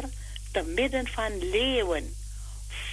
[0.52, 2.14] te midden van leeuwen.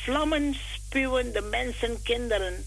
[0.03, 2.65] Vlammen spuwen de mensenkinderen.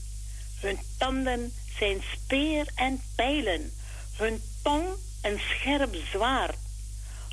[0.61, 3.73] Hun tanden zijn speer en pijlen.
[4.16, 4.85] Hun tong
[5.23, 6.57] een scherp zwaard.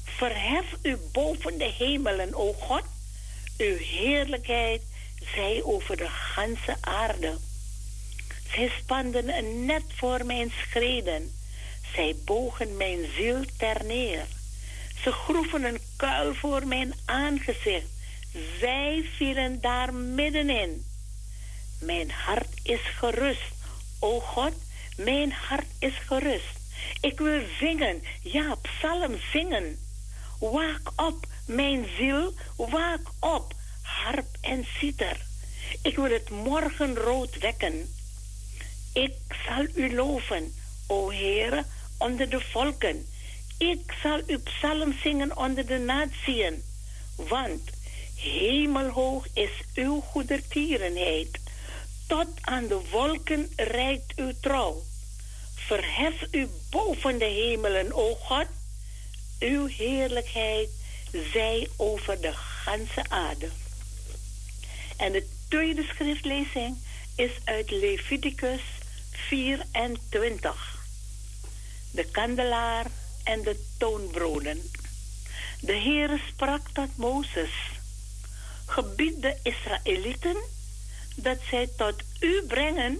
[0.03, 2.83] Verhef u boven de hemelen, o God.
[3.57, 4.81] Uw heerlijkheid
[5.33, 7.37] zij over de ganse aarde.
[8.53, 11.33] Zij spanden een net voor mijn schreden.
[11.93, 14.25] Zij bogen mijn ziel ter neer.
[15.03, 17.87] Ze groeven een kuil voor mijn aangezicht.
[18.59, 20.85] Zij vielen daar middenin.
[21.79, 23.53] Mijn hart is gerust.
[23.99, 24.53] O God,
[24.97, 26.57] mijn hart is gerust.
[27.01, 29.79] Ik wil zingen, ja, psalm zingen.
[30.39, 33.53] Waak op, mijn ziel, waak op,
[34.03, 35.17] harp en citer.
[35.81, 37.93] Ik wil het morgenrood wekken.
[38.93, 39.13] Ik
[39.45, 40.53] zal u loven,
[40.87, 41.63] o Heere,
[41.97, 43.05] onder de volken.
[43.57, 46.63] Ik zal uw psalm zingen onder de natieën.
[47.15, 47.69] Want
[48.15, 51.39] hemelhoog is uw goedertierenheid.
[52.07, 54.83] Tot aan de wolken reikt uw trouw.
[55.55, 58.47] Verhef u boven de hemelen, o God.
[59.39, 60.69] Uw heerlijkheid
[61.33, 63.49] zij over de ganse aarde.
[64.99, 66.77] En de tweede schriftlezing
[67.15, 68.61] is uit Leviticus
[69.11, 70.85] 24.
[71.91, 72.85] De kandelaar
[73.23, 74.61] en de toonbroden.
[75.61, 77.51] De Heere sprak tot Mozes.
[78.65, 80.37] Gebied de Israëlieten
[81.15, 82.99] dat zij tot u brengen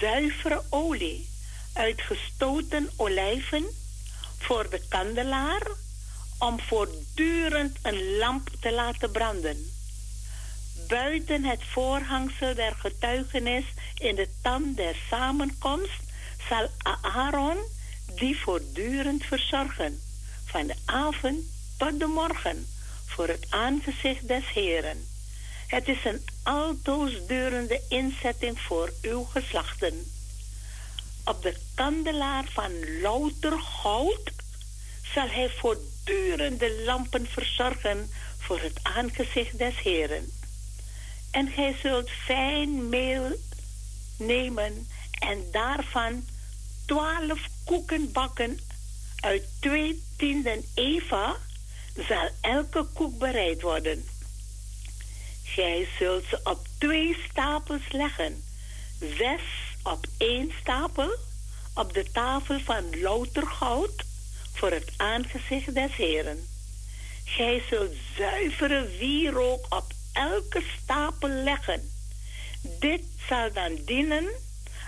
[0.00, 1.28] zuivere olie
[1.72, 3.64] uit gestoten olijven
[4.38, 5.66] voor de kandelaar
[6.38, 9.77] om voortdurend een lamp te laten branden.
[10.88, 13.64] Buiten het voorhangsel der getuigenis
[13.98, 16.00] in de tand der samenkomst
[16.48, 16.68] zal
[17.02, 17.56] Aaron
[18.14, 20.00] die voortdurend verzorgen,
[20.44, 21.44] van de avond
[21.76, 22.66] tot de morgen,
[23.06, 25.06] voor het aangezicht des Heren.
[25.66, 30.10] Het is een altoosdurende inzetting voor uw geslachten.
[31.24, 34.30] Op de kandelaar van louter goud
[35.14, 40.37] zal hij voortdurend de lampen verzorgen voor het aangezicht des Heren.
[41.30, 43.36] En gij zult fijn meel
[44.16, 44.88] nemen
[45.18, 46.24] en daarvan
[46.86, 48.58] twaalf koeken bakken
[49.20, 51.36] uit twee tienden eva,
[52.08, 54.04] zal elke koek bereid worden.
[55.42, 58.44] Gij zult ze op twee stapels leggen,
[58.98, 59.40] zes
[59.82, 61.16] op één stapel,
[61.74, 64.04] op de tafel van louter goud,
[64.52, 66.46] voor het aangezicht des Heren.
[67.24, 71.90] Gij zult zuivere wierook op elke stapel leggen.
[72.78, 74.26] Dit zal dan dienen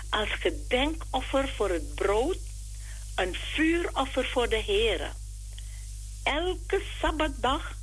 [0.09, 2.37] als gedenkoffer voor het brood,
[3.15, 5.09] een vuuroffer voor de Heere.
[6.23, 7.75] Elke sabbatdag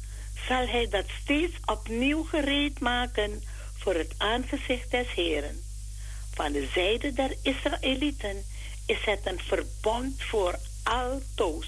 [0.49, 3.43] zal hij dat steeds opnieuw gereed maken
[3.77, 5.63] voor het aangezicht des Heren.
[6.35, 8.45] Van de zijde der Israëlieten
[8.87, 11.67] is het een verbond voor altoos.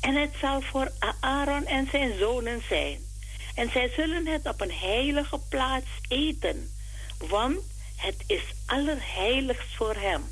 [0.00, 3.13] En het zal voor Aaron en zijn zonen zijn.
[3.54, 6.70] En zij zullen het op een heilige plaats eten,
[7.18, 7.58] want
[7.96, 10.22] het is allerheiligst voor hem.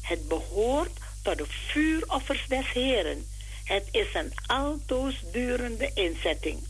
[0.00, 3.26] Het behoort tot de vuuroffers des Heren.
[3.64, 6.66] Het is een altoosdurende inzetting.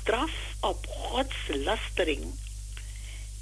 [0.00, 0.30] Straf
[0.60, 2.34] op Gods lastering.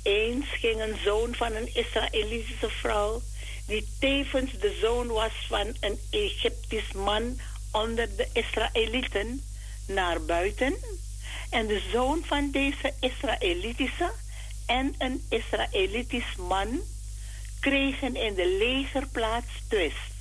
[0.02, 3.22] Eens ging een zoon van een Israëlitische vrouw,
[3.66, 7.40] die tevens de zoon was van een Egyptisch man
[7.72, 9.42] onder de Israëlieten,
[9.94, 10.74] naar buiten.
[11.50, 14.12] En de zoon van deze Israëlitische
[14.66, 16.80] en een Israëlitisch man
[17.60, 20.14] kregen in de legerplaats twist.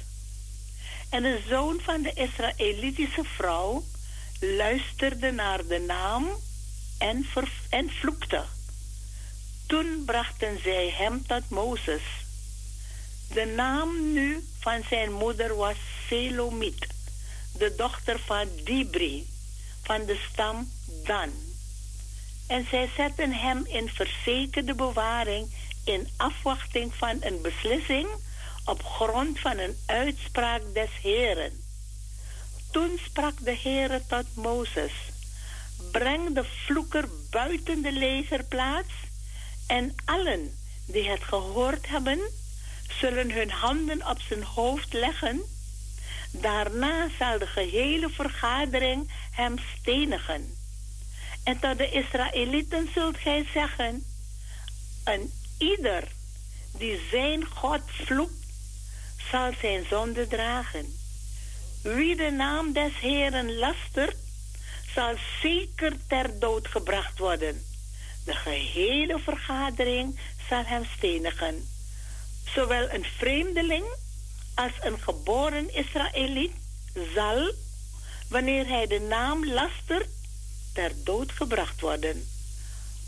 [1.09, 3.83] En de zoon van de Israëlitische vrouw
[4.39, 6.29] luisterde naar de naam
[6.97, 7.25] en,
[7.69, 8.43] en vloekte.
[9.67, 12.01] Toen brachten zij hem tot Mozes.
[13.33, 15.77] De naam nu van zijn moeder was
[16.07, 16.87] Selomit,
[17.57, 19.27] de dochter van Dibri,
[19.89, 20.69] van de stam
[21.03, 21.31] Dan.
[22.47, 25.53] En zij zetten hem in verzekerde bewaring
[25.83, 28.07] in afwachting van een beslissing
[28.65, 31.63] op grond van een uitspraak des Heren.
[32.71, 34.91] Toen sprak de Heere tot Mozes:
[35.91, 38.93] Breng de vloeker buiten de legerplaats
[39.67, 42.19] en allen die het gehoord hebben,
[42.99, 45.41] zullen hun handen op zijn hoofd leggen.
[46.31, 50.53] Daarna zal de gehele vergadering hem stenigen.
[51.43, 54.03] En tot de Israëlieten zult gij zeggen:
[55.03, 56.03] En ieder
[56.77, 58.45] die zijn God vloekt,
[59.31, 60.97] zal zijn zonde dragen.
[61.83, 64.17] Wie de naam des Heeren lastert,
[64.93, 67.63] zal zeker ter dood gebracht worden.
[68.25, 70.19] De gehele vergadering
[70.49, 71.67] zal hem stenigen.
[72.53, 73.85] Zowel een vreemdeling
[74.59, 76.51] als een geboren Israëliet
[77.13, 77.51] zal,
[78.29, 80.09] wanneer hij de naam lastert,
[80.73, 82.27] ter dood gebracht worden.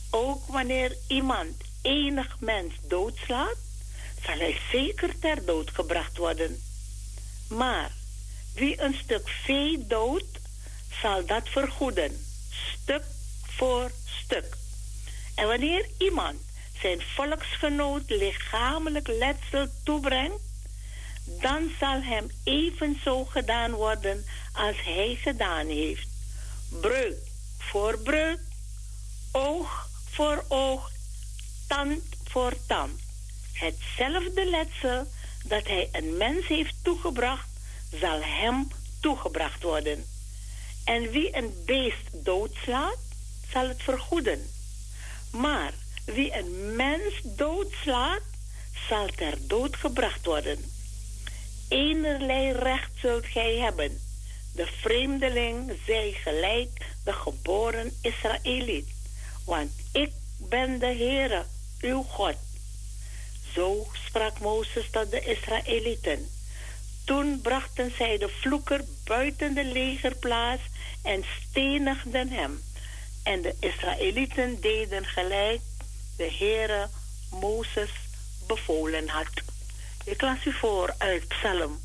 [0.10, 3.56] Ook wanneer iemand enig mens doodslaat,
[4.26, 6.62] zal hij zeker ter dood gebracht worden.
[7.50, 7.92] Maar
[8.54, 10.40] wie een stuk vee doodt,
[11.02, 13.04] zal dat vergoeden, stuk
[13.42, 13.92] voor
[14.24, 14.58] stuk.
[15.36, 16.42] En wanneer iemand
[16.82, 20.51] zijn volksgenoot lichamelijk letsel toebrengt,
[21.24, 26.08] dan zal hem evenzo gedaan worden als hij gedaan heeft.
[26.70, 27.18] Breuk
[27.58, 28.40] voor breuk,
[29.32, 30.92] oog voor oog,
[31.68, 33.00] tand voor tand.
[33.54, 35.08] Hetzelfde letsel
[35.44, 37.50] dat hij een mens heeft toegebracht,
[38.00, 38.68] zal hem
[39.00, 40.06] toegebracht worden.
[40.84, 42.98] En wie een beest doodslaat,
[43.52, 44.50] zal het vergoeden.
[45.32, 45.74] Maar
[46.06, 48.22] wie een mens doodslaat,
[48.90, 50.71] zal ter dood gebracht worden.
[51.72, 54.00] Enerlei recht zult gij hebben.
[54.56, 56.70] De vreemdeling zij gelijk
[57.04, 58.88] de geboren Israëliet.
[59.46, 61.46] Want ik ben de Heere,
[61.82, 62.36] uw God.
[63.54, 66.30] Zo sprak Mozes tot de Israëlieten.
[67.06, 70.62] Toen brachten zij de vloeker buiten de legerplaats
[71.04, 72.64] en stenigden hem.
[73.24, 75.62] En de Israëlieten deden gelijk
[76.18, 76.90] de Heere
[77.30, 77.92] Mozes
[78.48, 79.51] bevolen had.
[80.04, 81.80] Ik las u voor uit Psalm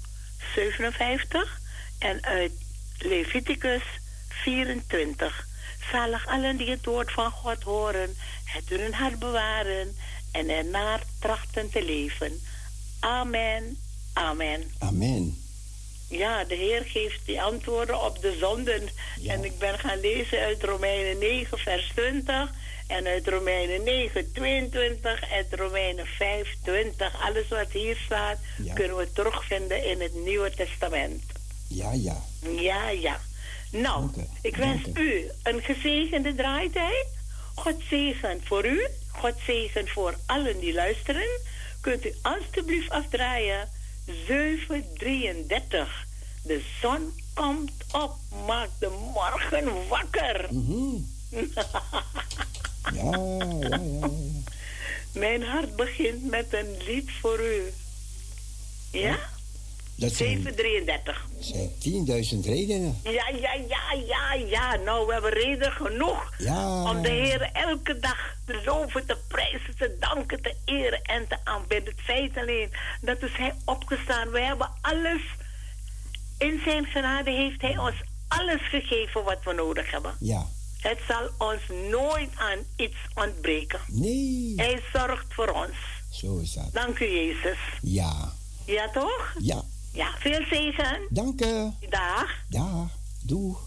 [0.54, 1.60] 57
[1.98, 2.52] en uit
[2.98, 3.82] Leviticus
[4.28, 5.46] 24.
[5.90, 9.96] Zalig allen die het woord van God horen, het in hun hart bewaren
[10.32, 12.40] en ernaar trachten te leven.
[13.00, 13.78] Amen,
[14.12, 14.70] amen.
[14.78, 15.44] Amen.
[16.08, 18.88] Ja, de Heer geeft die antwoorden op de zonden.
[19.26, 22.50] En ik ben gaan lezen uit Romeinen 9, vers 20.
[22.86, 25.20] En uit Romeinen 9, 22.
[25.30, 27.20] En Romeinen 5, 20.
[27.22, 28.74] Alles wat hier staat, Ja.
[28.74, 31.22] kunnen we terugvinden in het Nieuwe Testament.
[31.68, 32.16] Ja, ja.
[32.58, 33.20] Ja, ja.
[33.70, 34.10] Nou,
[34.42, 37.06] ik wens u een gezegende draaitijd.
[37.54, 38.86] God zegen voor u.
[39.12, 41.40] God zegen voor allen die luisteren.
[41.80, 43.68] Kunt u alstublieft afdraaien.
[44.26, 46.04] 733.
[46.42, 48.14] De zon komt op.
[48.46, 50.48] Maak de morgen wakker.
[51.30, 51.62] Ja,
[52.94, 53.10] ja,
[53.68, 53.78] ja.
[54.00, 54.08] ja.
[55.12, 57.72] Mijn hart begint met een lied voor u.
[58.90, 59.18] Ja?
[59.96, 61.26] Dat zijn, 733.
[61.38, 61.70] zijn
[62.40, 63.00] 10.000 redenen.
[63.04, 64.76] Ja, ja, ja, ja, ja.
[64.76, 66.90] Nou, we hebben reden genoeg Ja.
[66.90, 71.36] om de Heer elke dag te loven, te prijzen, te danken, te eren en te
[71.44, 71.94] aanbidden.
[71.94, 74.30] Het feit alleen dat is Hij opgestaan.
[74.30, 75.22] We hebben alles.
[76.38, 77.94] In Zijn genade heeft Hij ons
[78.28, 80.14] alles gegeven wat we nodig hebben.
[80.20, 80.46] Ja.
[80.88, 81.60] Het zal ons
[81.90, 83.80] nooit aan iets ontbreken.
[83.86, 84.52] Nee.
[84.56, 85.76] Hij zorgt voor ons.
[86.10, 86.68] Zo is dat.
[86.72, 87.58] Dank u, Jezus.
[87.82, 88.32] Ja.
[88.66, 89.34] Ja, toch?
[89.38, 89.62] Ja.
[89.92, 91.00] Ja, veel zegen.
[91.10, 91.70] Dank u.
[91.88, 92.26] Dag.
[92.48, 92.88] Dag.
[93.22, 93.60] Doeg.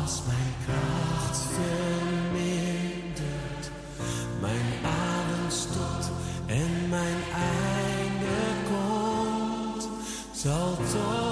[0.00, 2.44] als mijn kracht vermindert,
[4.40, 6.10] mijn adem stot
[6.46, 8.38] en mijn einde
[8.68, 9.88] komt,
[10.32, 11.25] zal toch.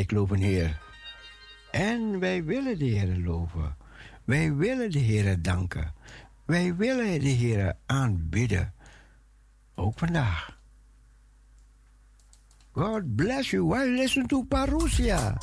[0.00, 0.80] ik loof een Heer.
[1.70, 3.76] En wij willen de Heer loven.
[4.24, 5.94] Wij willen de Heer danken.
[6.44, 8.72] Wij willen de Heer aanbidden.
[9.74, 10.58] Ook vandaag.
[12.72, 13.64] God bless you.
[13.64, 15.36] Why listen to Parousia?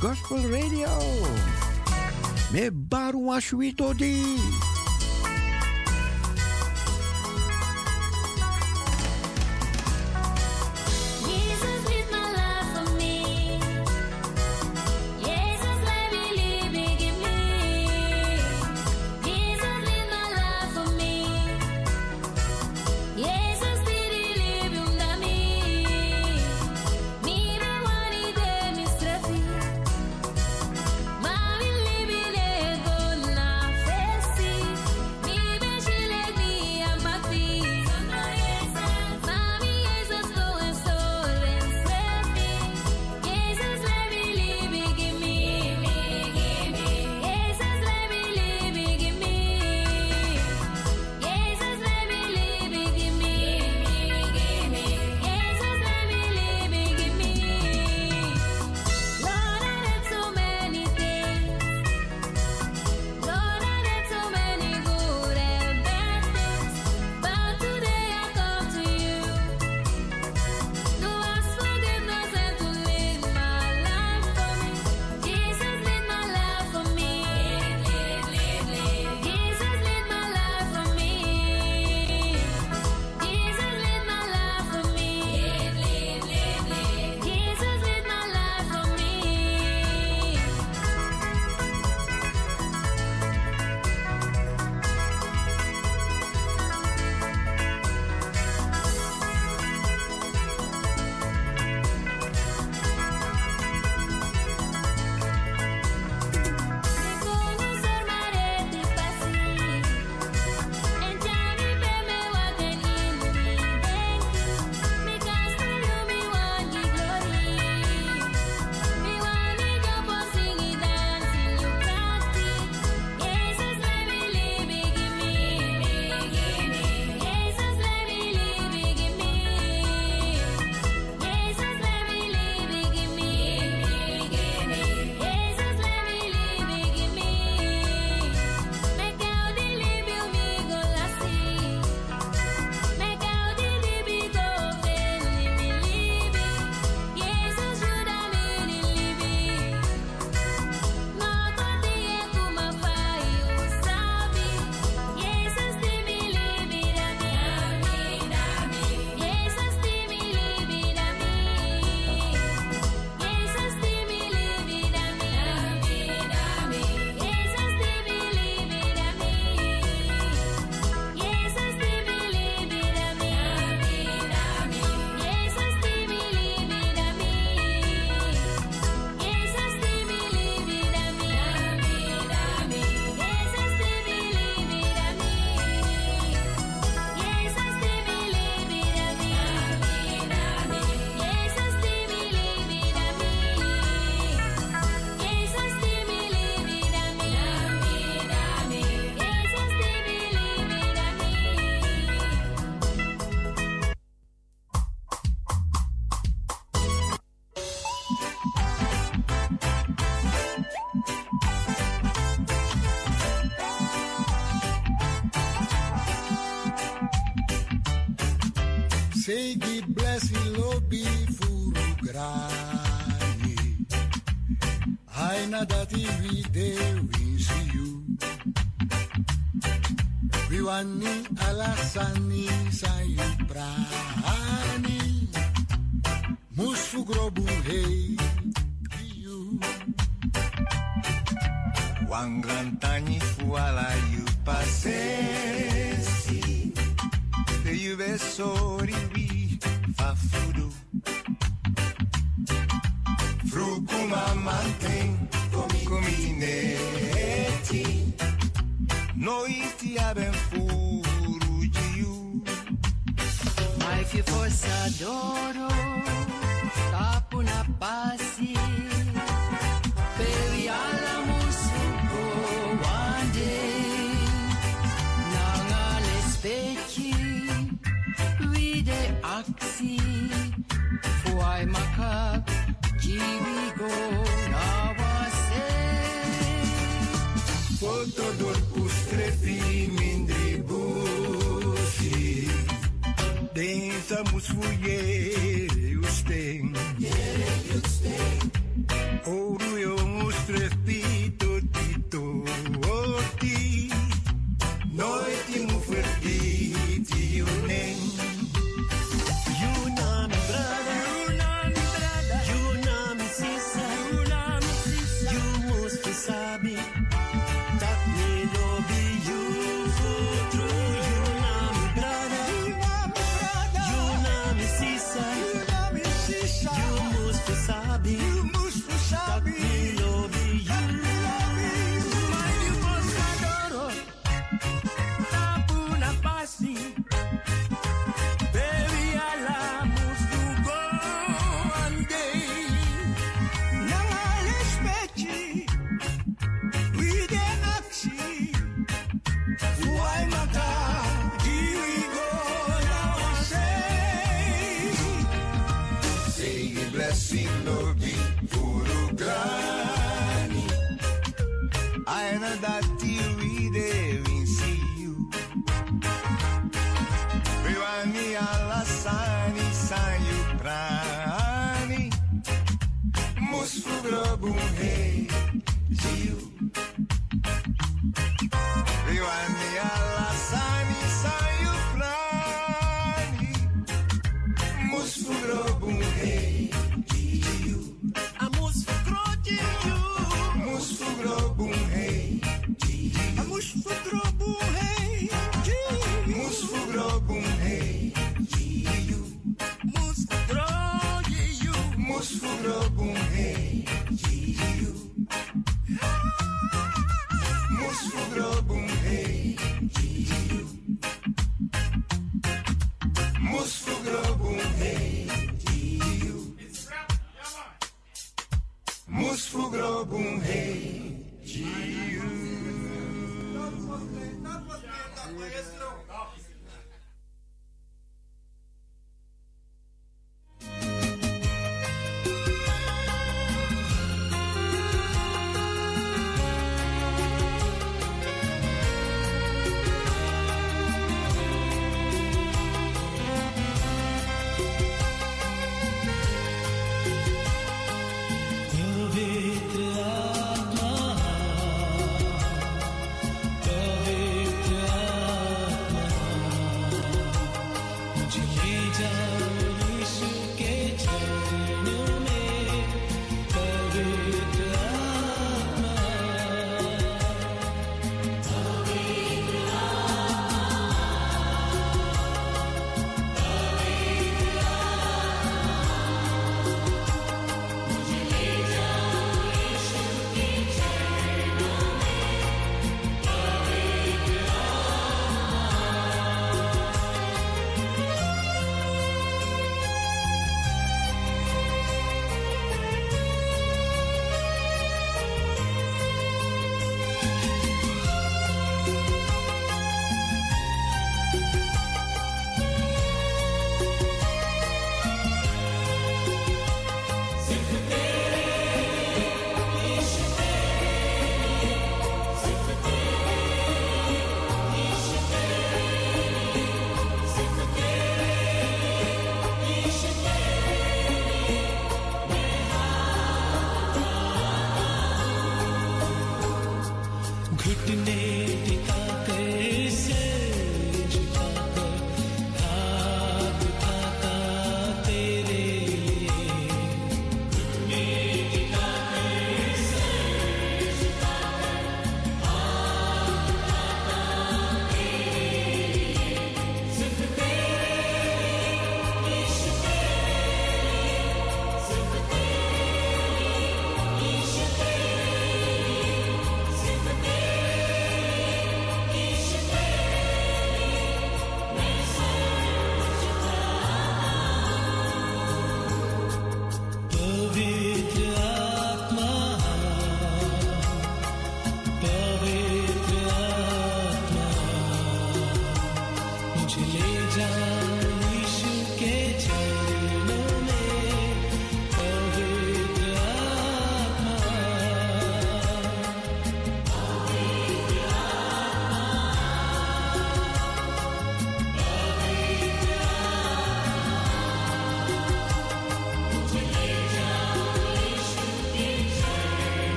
[0.00, 0.98] Gospel Radio.
[2.52, 3.40] Me baru
[3.96, 4.63] di.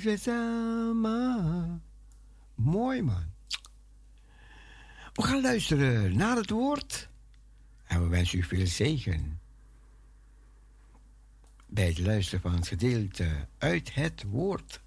[0.00, 1.82] Samen.
[2.54, 3.24] Mooi man.
[5.12, 7.08] We gaan luisteren naar het woord.
[7.86, 9.40] En we wensen u veel zegen.
[11.66, 14.79] Bij het luisteren van het gedeelte uit het woord.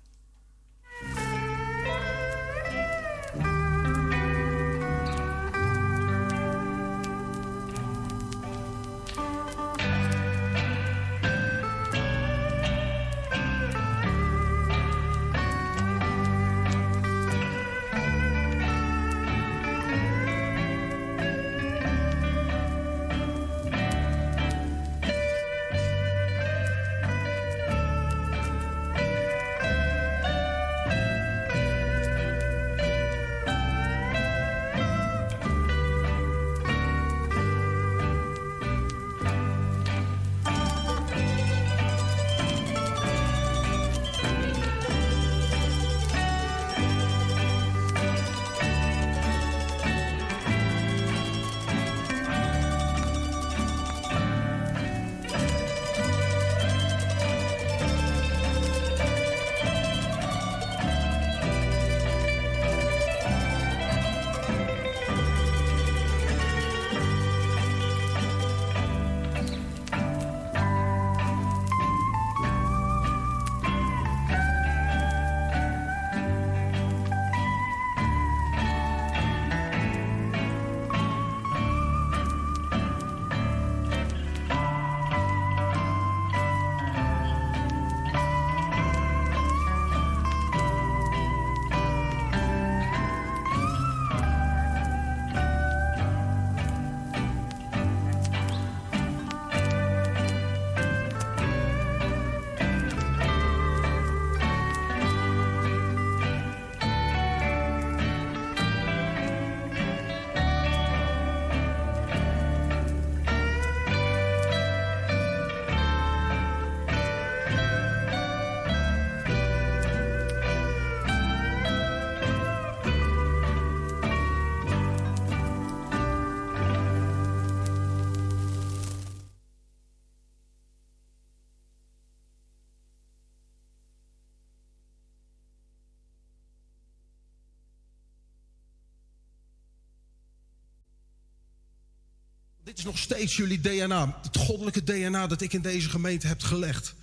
[142.84, 144.20] Nog steeds jullie DNA.
[144.22, 146.94] Het goddelijke DNA dat ik in deze gemeente heb gelegd.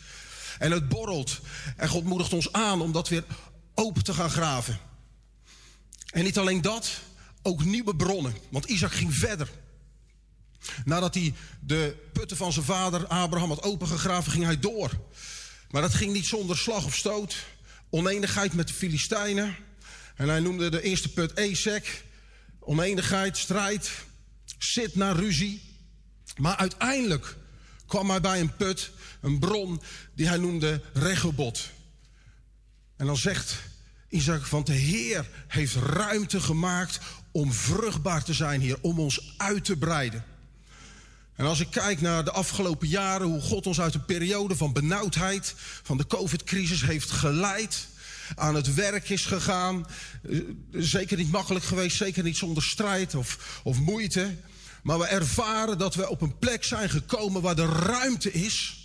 [0.59, 1.40] En het borrelt.
[1.77, 3.24] En God moedigt ons aan om dat weer
[3.74, 4.78] open te gaan graven.
[6.11, 7.01] En niet alleen dat,
[7.43, 8.35] ook nieuwe bronnen.
[8.51, 9.48] Want Isaac ging verder.
[10.85, 14.90] Nadat hij de putten van zijn vader Abraham had opengegraven, ging hij door.
[15.70, 17.36] Maar dat ging niet zonder slag of stoot.
[17.90, 19.57] Oneenigheid met de Filistijnen.
[20.16, 22.05] En hij noemde de eerste put Ezek.
[22.59, 23.90] Oneenigheid, strijd,
[24.59, 25.69] zit naar ruzie.
[26.40, 27.36] Maar uiteindelijk
[27.86, 28.90] kwam hij bij een put,
[29.20, 29.82] een bron,
[30.14, 31.70] die hij noemde Rechobot.
[32.96, 33.56] En dan zegt
[34.08, 37.00] Isaac, want de Heer heeft ruimte gemaakt
[37.30, 40.24] om vruchtbaar te zijn hier, om ons uit te breiden.
[41.34, 44.72] En als ik kijk naar de afgelopen jaren, hoe God ons uit een periode van
[44.72, 47.88] benauwdheid, van de COVID-crisis heeft geleid,
[48.34, 49.86] aan het werk is gegaan.
[50.22, 50.38] Eh,
[50.72, 54.36] Zeker niet makkelijk geweest, zeker niet zonder strijd of, of moeite.
[54.82, 58.78] Maar we ervaren dat we op een plek zijn gekomen waar de ruimte is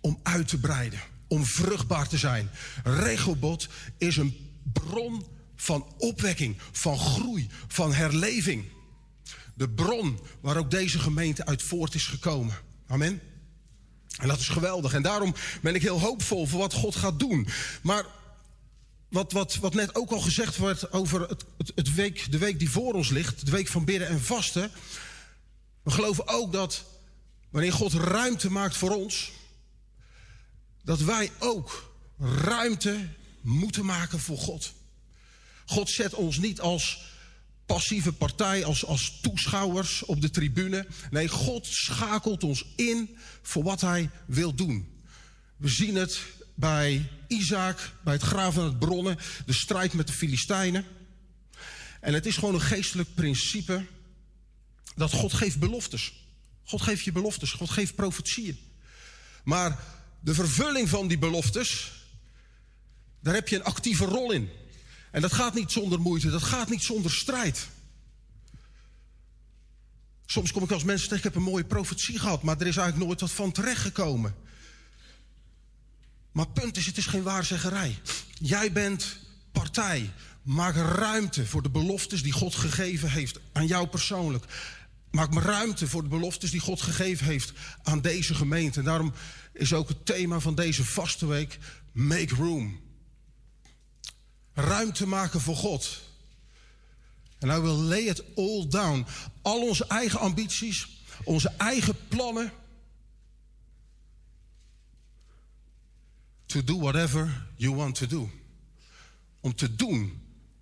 [0.00, 2.50] om uit te breiden, om vruchtbaar te zijn.
[2.84, 3.68] Regelbod
[3.98, 8.64] is een bron van opwekking, van groei, van herleving.
[9.54, 12.54] De bron waar ook deze gemeente uit voort is gekomen.
[12.86, 13.20] Amen.
[14.18, 14.92] En dat is geweldig.
[14.92, 17.48] En daarom ben ik heel hoopvol voor wat God gaat doen.
[17.82, 18.04] Maar
[19.10, 22.58] wat, wat, wat net ook al gezegd werd over het, het, het week, de week
[22.58, 24.70] die voor ons ligt, de week van bidden en vasten.
[25.82, 26.84] We geloven ook dat
[27.50, 29.30] wanneer God ruimte maakt voor ons,
[30.82, 33.08] dat wij ook ruimte
[33.40, 34.72] moeten maken voor God.
[35.66, 37.08] God zet ons niet als
[37.66, 40.86] passieve partij, als, als toeschouwers op de tribune.
[41.10, 45.02] Nee, God schakelt ons in voor wat hij wil doen.
[45.56, 46.20] We zien het
[46.60, 50.84] bij Isaac, bij het graven van het bronnen, de strijd met de Filistijnen.
[52.00, 53.86] En het is gewoon een geestelijk principe
[54.96, 56.12] dat God geeft beloftes.
[56.64, 58.58] God geeft je beloftes, God geeft profetieën.
[59.44, 59.78] Maar
[60.20, 61.92] de vervulling van die beloftes,
[63.20, 64.48] daar heb je een actieve rol in.
[65.10, 67.68] En dat gaat niet zonder moeite, dat gaat niet zonder strijd.
[70.26, 72.76] Soms kom ik als mensen tegen, ik heb een mooie profetie gehad, maar er is
[72.76, 74.34] eigenlijk nooit wat van terechtgekomen.
[76.32, 77.98] Maar punt is, het is geen waarzeggerij.
[78.38, 79.16] Jij bent
[79.52, 80.10] partij.
[80.42, 84.44] Maak ruimte voor de beloftes die God gegeven heeft aan jou persoonlijk.
[85.10, 87.52] Maak maar ruimte voor de beloftes die God gegeven heeft
[87.82, 88.78] aan deze gemeente.
[88.78, 89.12] En daarom
[89.52, 91.58] is ook het thema van deze vaste week:
[91.92, 92.80] Make room.
[94.54, 96.00] Ruimte maken voor God.
[97.38, 99.06] En I will lay it all down.
[99.42, 100.88] Al onze eigen ambities,
[101.24, 102.52] onze eigen plannen.
[106.50, 108.30] To do whatever you want to do.
[109.40, 110.20] Om te doen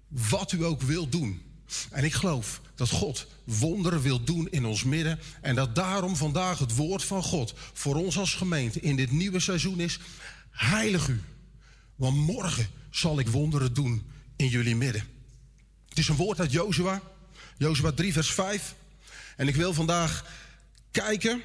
[0.08, 1.42] wat u ook wilt doen.
[1.90, 5.18] En ik geloof dat God wonderen wil doen in ons midden.
[5.40, 9.40] En dat daarom vandaag het woord van God voor ons als gemeente in dit nieuwe
[9.40, 9.98] seizoen is.
[10.50, 11.22] Heilig u.
[11.94, 15.02] Want morgen zal ik wonderen doen in jullie midden.
[15.88, 17.02] Het is een woord uit Jozua.
[17.56, 18.74] Jozua 3 vers 5.
[19.36, 20.24] En ik wil vandaag
[20.90, 21.42] kijken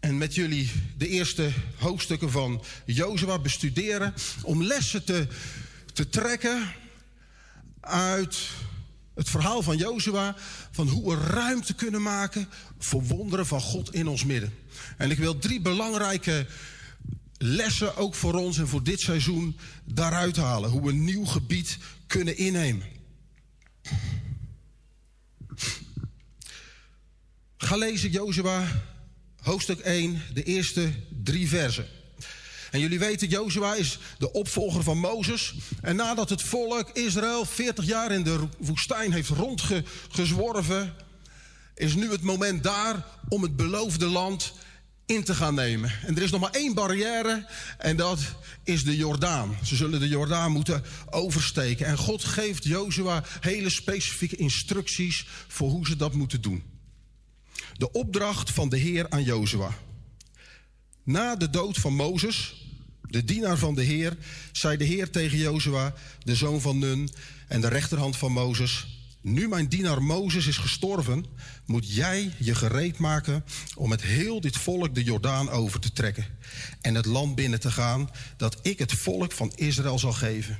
[0.00, 5.26] en met jullie de eerste hoofdstukken van Jozua bestuderen om lessen te,
[5.92, 6.74] te trekken
[7.80, 8.48] uit
[9.14, 10.36] het verhaal van Jozua
[10.70, 12.48] van hoe we ruimte kunnen maken
[12.78, 14.54] voor wonderen van God in ons midden.
[14.96, 16.46] En ik wil drie belangrijke
[17.38, 20.70] lessen ook voor ons en voor dit seizoen daaruit halen.
[20.70, 22.86] Hoe we een nieuw gebied kunnen innemen.
[27.56, 28.66] Ga lezen Jozua
[29.48, 30.90] hoofdstuk 1, de eerste
[31.22, 31.86] drie versen.
[32.70, 35.54] En jullie weten, Jozua is de opvolger van Mozes.
[35.80, 40.94] En nadat het volk Israël 40 jaar in de woestijn heeft rondgezworven,
[41.74, 44.52] is nu het moment daar om het beloofde land
[45.06, 45.92] in te gaan nemen.
[46.06, 47.46] En er is nog maar één barrière
[47.78, 48.20] en dat
[48.64, 49.56] is de Jordaan.
[49.64, 51.86] Ze zullen de Jordaan moeten oversteken.
[51.86, 56.77] En God geeft Jozua hele specifieke instructies voor hoe ze dat moeten doen.
[57.78, 59.70] De opdracht van de Heer aan Jozua.
[61.02, 62.66] Na de dood van Mozes,
[63.02, 64.16] de dienaar van de Heer,
[64.52, 67.08] zei de Heer tegen Jozua, de zoon van Nun
[67.48, 68.86] en de rechterhand van Mozes:
[69.20, 71.24] Nu mijn dienaar Mozes is gestorven,
[71.66, 73.44] moet jij je gereed maken
[73.76, 76.26] om met heel dit volk de Jordaan over te trekken
[76.80, 80.58] en het land binnen te gaan dat ik het volk van Israël zal geven.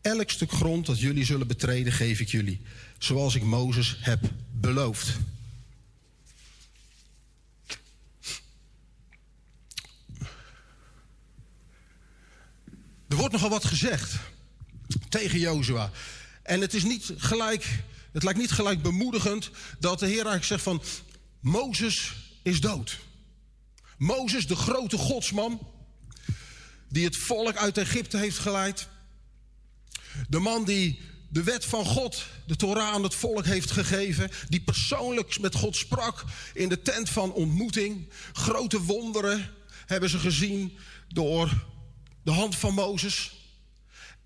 [0.00, 2.60] Elk stuk grond dat jullie zullen betreden, geef ik jullie,
[2.98, 4.20] zoals ik Mozes heb
[4.52, 5.18] beloofd.
[13.10, 14.14] Er wordt nogal wat gezegd
[15.08, 15.90] tegen Jozua.
[16.42, 17.82] En het is niet gelijk,
[18.12, 20.82] het lijkt niet gelijk bemoedigend dat de Heer eigenlijk zegt van
[21.40, 22.12] Mozes
[22.42, 22.98] is dood.
[23.98, 25.66] Mozes, de grote godsman,
[26.88, 28.88] die het volk uit Egypte heeft geleid.
[30.28, 34.30] De man die de wet van God, de Torah aan het volk heeft gegeven.
[34.48, 36.24] Die persoonlijk met God sprak
[36.54, 38.08] in de tent van ontmoeting.
[38.32, 39.50] Grote wonderen
[39.86, 40.78] hebben ze gezien
[41.08, 41.68] door
[42.22, 43.32] de hand van Mozes.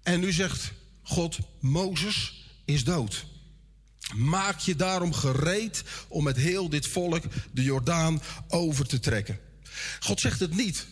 [0.02, 0.72] En nu zegt
[1.02, 3.24] God, Mozes is dood.
[4.14, 7.22] Maak je daarom gereed om met heel dit volk
[7.52, 9.40] de Jordaan over te trekken.
[10.00, 10.86] God zegt het niet.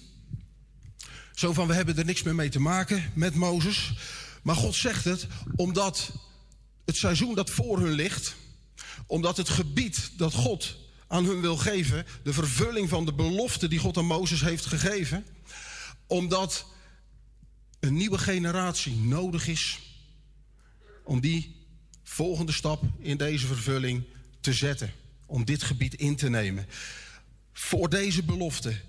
[1.35, 3.93] Zo van, we hebben er niks meer mee te maken met Mozes.
[4.43, 5.27] Maar God zegt het
[5.57, 6.12] omdat
[6.85, 8.35] het seizoen dat voor hun ligt,
[9.07, 10.77] omdat het gebied dat God
[11.09, 15.27] aan hun wil geven, de vervulling van de belofte die God aan Mozes heeft gegeven,
[16.07, 16.66] omdat
[17.82, 19.78] een nieuwe generatie nodig is
[21.04, 21.56] om die
[22.02, 24.02] volgende stap in deze vervulling
[24.40, 24.92] te zetten,
[25.26, 26.66] om dit gebied in te nemen.
[27.52, 28.80] Voor deze belofte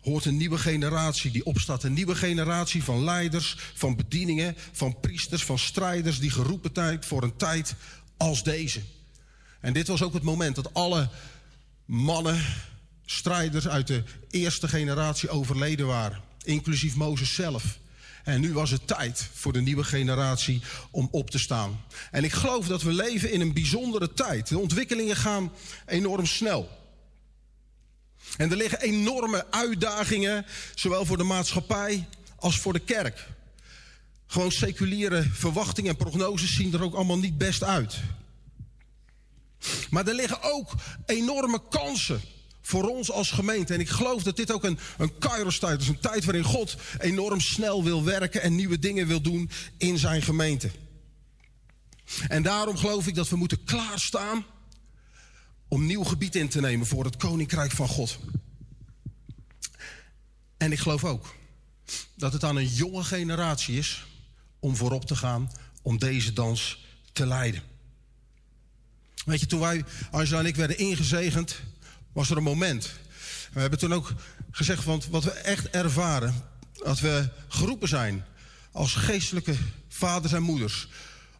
[0.00, 1.82] hoort een nieuwe generatie die opstaat.
[1.82, 7.22] Een nieuwe generatie van leiders, van bedieningen, van priesters, van strijders die geroepen zijn voor
[7.22, 7.74] een tijd
[8.16, 8.80] als deze.
[9.60, 11.10] En dit was ook het moment dat alle
[11.84, 12.44] mannen,
[13.04, 17.78] strijders uit de eerste generatie overleden waren, inclusief Mozes zelf.
[18.26, 21.84] En nu was het tijd voor de nieuwe generatie om op te staan.
[22.10, 24.48] En ik geloof dat we leven in een bijzondere tijd.
[24.48, 25.52] De ontwikkelingen gaan
[25.86, 26.68] enorm snel.
[28.36, 33.28] En er liggen enorme uitdagingen, zowel voor de maatschappij als voor de kerk.
[34.26, 37.96] Gewoon seculiere verwachtingen en prognoses zien er ook allemaal niet best uit.
[39.90, 40.74] Maar er liggen ook
[41.06, 42.20] enorme kansen
[42.66, 43.74] voor ons als gemeente.
[43.74, 45.88] En ik geloof dat dit ook een, een kairos-tijd is.
[45.88, 50.22] Een tijd waarin God enorm snel wil werken en nieuwe dingen wil doen in zijn
[50.22, 50.70] gemeente.
[52.28, 54.44] En daarom geloof ik dat we moeten klaarstaan
[55.68, 58.18] om nieuw gebied in te nemen voor het koninkrijk van God.
[60.56, 61.34] En ik geloof ook
[62.14, 64.06] dat het aan een jonge generatie is
[64.58, 65.52] om voorop te gaan,
[65.82, 67.62] om deze dans te leiden.
[69.24, 71.60] Weet je, toen wij, Angela en ik, werden ingezegend,
[72.16, 72.92] was er een moment.
[73.52, 74.14] We hebben toen ook
[74.50, 76.34] gezegd, want wat we echt ervaren,
[76.72, 78.24] dat we geroepen zijn
[78.72, 79.54] als geestelijke
[79.88, 80.88] vaders en moeders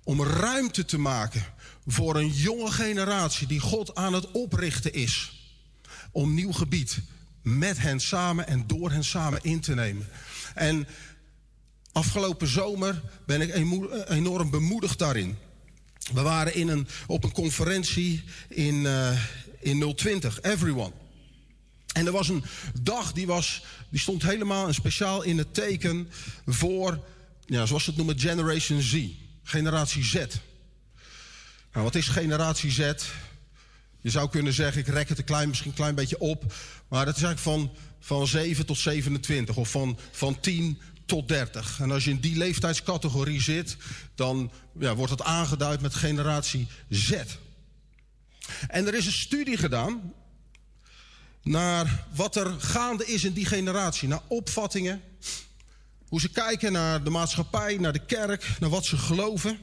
[0.05, 1.45] om ruimte te maken
[1.87, 5.43] voor een jonge generatie die God aan het oprichten is
[6.11, 6.99] om nieuw gebied
[7.43, 10.09] met hen samen en door hen samen in te nemen.
[10.55, 10.87] En
[11.93, 13.55] afgelopen zomer ben ik
[14.09, 15.39] enorm bemoedigd daarin.
[16.13, 19.19] We waren in een, op een conferentie in, eh,
[19.67, 20.93] in 020, Everyone.
[21.93, 22.45] En er was een
[22.83, 26.09] dag die, was, die stond helemaal en speciaal in het teken
[26.47, 27.05] voor,
[27.47, 29.09] ja, zoals ze het noemen, Generation Z,
[29.43, 30.15] generatie Z.
[31.73, 32.93] Nou, wat is generatie Z?
[34.01, 36.55] Je zou kunnen zeggen, ik rek het een klein, misschien een klein beetje op.
[36.89, 41.81] Maar dat is eigenlijk van, van 7 tot 27 of van, van 10 tot 30.
[41.81, 43.77] En als je in die leeftijdscategorie zit,
[44.15, 47.13] dan ja, wordt het aangeduid met generatie Z.
[48.69, 50.15] En er is een studie gedaan
[51.43, 54.09] naar wat er gaande is in die generatie.
[54.09, 55.03] Naar opvattingen,
[56.09, 59.59] hoe ze kijken naar de maatschappij, naar de kerk, naar wat ze geloven.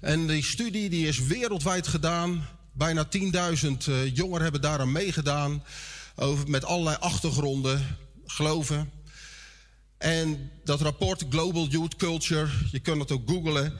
[0.00, 2.48] En die studie die is wereldwijd gedaan.
[2.72, 5.64] Bijna 10.000 eh, jongeren hebben daaraan meegedaan.
[6.16, 7.96] Over, met allerlei achtergronden,
[8.26, 8.90] geloven.
[9.98, 13.72] En dat rapport Global Youth Culture, je kunt het ook googlen.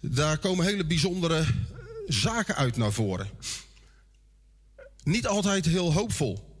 [0.00, 1.44] Daar komen hele bijzondere
[2.06, 3.30] zaken uit naar voren.
[5.04, 6.52] Niet altijd heel hoopvol.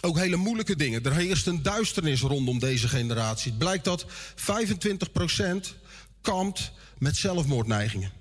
[0.00, 1.04] Ook hele moeilijke dingen.
[1.04, 3.50] Er heerst een duisternis rondom deze generatie.
[3.50, 5.74] Het blijkt dat 25%
[6.20, 8.12] kampt met zelfmoordneigingen.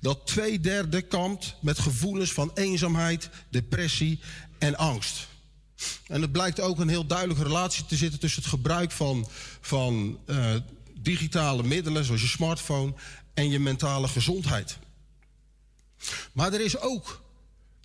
[0.00, 4.20] Dat twee derde kampt met gevoelens van eenzaamheid, depressie
[4.58, 5.28] en angst.
[6.06, 9.28] En er blijkt ook een heel duidelijke relatie te zitten tussen het gebruik van,
[9.60, 10.54] van eh,
[11.00, 12.94] digitale middelen, zoals je smartphone,
[13.34, 14.78] en je mentale gezondheid.
[16.32, 17.22] Maar er is ook,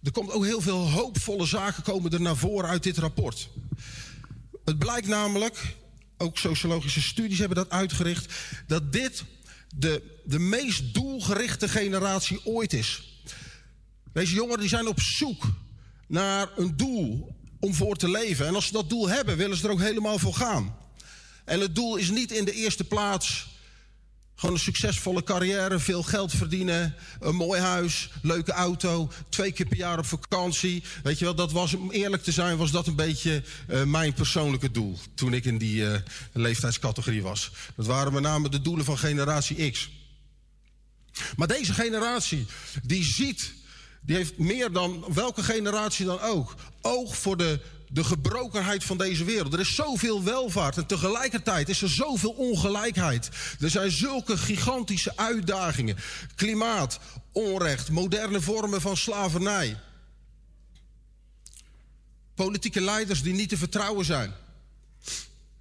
[0.03, 3.49] er komt ook heel veel hoopvolle zaken komen er naar voren uit dit rapport.
[4.65, 5.75] Het blijkt namelijk,
[6.17, 8.33] ook sociologische studies hebben dat uitgericht,
[8.67, 9.23] dat dit
[9.75, 13.19] de, de meest doelgerichte generatie ooit is.
[14.13, 15.43] Deze jongeren die zijn op zoek
[16.07, 18.47] naar een doel om voor te leven.
[18.47, 20.75] En als ze dat doel hebben, willen ze er ook helemaal voor gaan.
[21.45, 23.50] En het doel is niet in de eerste plaats
[24.41, 29.77] gewoon een succesvolle carrière, veel geld verdienen, een mooi huis, leuke auto, twee keer per
[29.77, 30.83] jaar op vakantie.
[31.03, 34.13] Weet je wel, dat was, om eerlijk te zijn, was dat een beetje eh, mijn
[34.13, 35.99] persoonlijke doel toen ik in die eh,
[36.31, 37.51] leeftijdscategorie was.
[37.75, 39.89] Dat waren met name de doelen van generatie X.
[41.35, 42.45] Maar deze generatie,
[42.83, 43.53] die ziet,
[44.01, 47.59] die heeft meer dan welke generatie dan ook, oog voor de,
[47.93, 49.53] de gebrokenheid van deze wereld.
[49.53, 53.29] Er is zoveel welvaart en tegelijkertijd is er zoveel ongelijkheid.
[53.59, 55.97] Er zijn zulke gigantische uitdagingen.
[56.35, 56.99] Klimaat,
[57.31, 59.79] onrecht, moderne vormen van slavernij.
[62.35, 64.33] Politieke leiders die niet te vertrouwen zijn.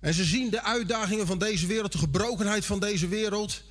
[0.00, 3.62] En ze zien de uitdagingen van deze wereld, de gebrokenheid van deze wereld.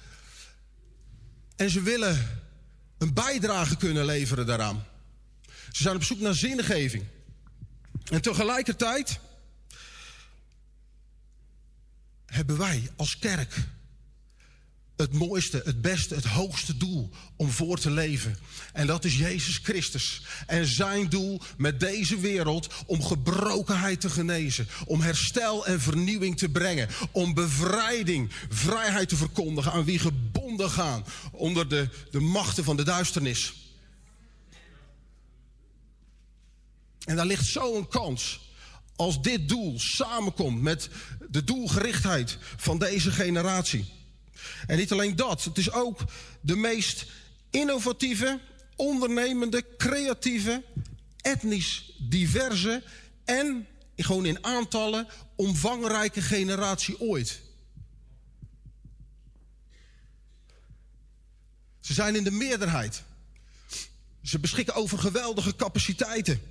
[1.56, 2.41] En ze willen
[2.98, 4.86] een bijdrage kunnen leveren daaraan.
[5.72, 7.03] Ze zijn op zoek naar zingeving.
[8.10, 9.19] En tegelijkertijd
[12.26, 13.56] hebben wij als kerk
[14.95, 18.38] het mooiste, het beste, het hoogste doel om voor te leven.
[18.73, 20.22] En dat is Jezus Christus.
[20.48, 24.68] En zijn doel met deze wereld om gebrokenheid te genezen.
[24.86, 26.90] Om herstel en vernieuwing te brengen.
[27.11, 32.84] Om bevrijding, vrijheid te verkondigen aan wie gebonden gaan onder de, de machten van de
[32.84, 33.53] duisternis.
[37.05, 38.39] En daar ligt zo'n kans.
[38.95, 40.89] Als dit doel samenkomt met
[41.30, 43.85] de doelgerichtheid van deze generatie.
[44.67, 45.99] En niet alleen dat, het is ook
[46.41, 47.05] de meest
[47.49, 48.39] innovatieve,
[48.76, 50.63] ondernemende, creatieve,
[51.21, 52.84] etnisch diverse
[53.26, 57.41] en gewoon in aantallen omvangrijke generatie ooit.
[61.80, 63.03] Ze zijn in de meerderheid.
[64.23, 66.41] Ze beschikken over geweldige capaciteiten.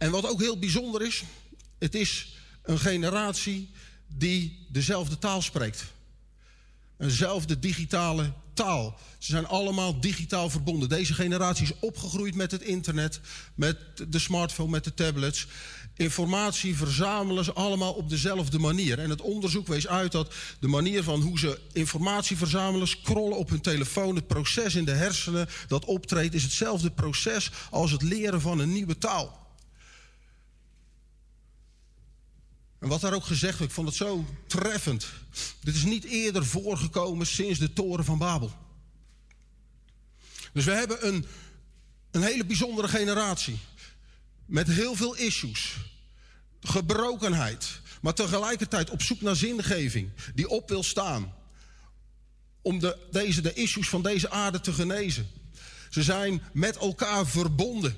[0.00, 1.22] En wat ook heel bijzonder is,
[1.78, 3.70] het is een generatie
[4.06, 5.84] die dezelfde taal spreekt.
[6.98, 8.98] Eenzelfde digitale taal.
[9.18, 10.88] Ze zijn allemaal digitaal verbonden.
[10.88, 13.20] Deze generatie is opgegroeid met het internet,
[13.54, 13.76] met
[14.08, 15.46] de smartphone, met de tablets.
[15.96, 18.98] Informatie verzamelen ze allemaal op dezelfde manier.
[18.98, 23.48] En het onderzoek wees uit dat de manier van hoe ze informatie verzamelen, scrollen op
[23.48, 28.40] hun telefoon, het proces in de hersenen dat optreedt, is hetzelfde proces als het leren
[28.40, 29.39] van een nieuwe taal.
[32.80, 35.06] En wat daar ook gezegd werd, ik vond het zo treffend.
[35.60, 38.52] Dit is niet eerder voorgekomen sinds de toren van Babel.
[40.52, 41.26] Dus we hebben een,
[42.10, 43.58] een hele bijzondere generatie.
[44.46, 45.76] met heel veel issues,
[46.60, 51.34] gebrokenheid, maar tegelijkertijd op zoek naar zingeving, die op wil staan
[52.62, 55.28] om de, deze, de issues van deze aarde te genezen.
[55.90, 57.96] Ze zijn met elkaar verbonden.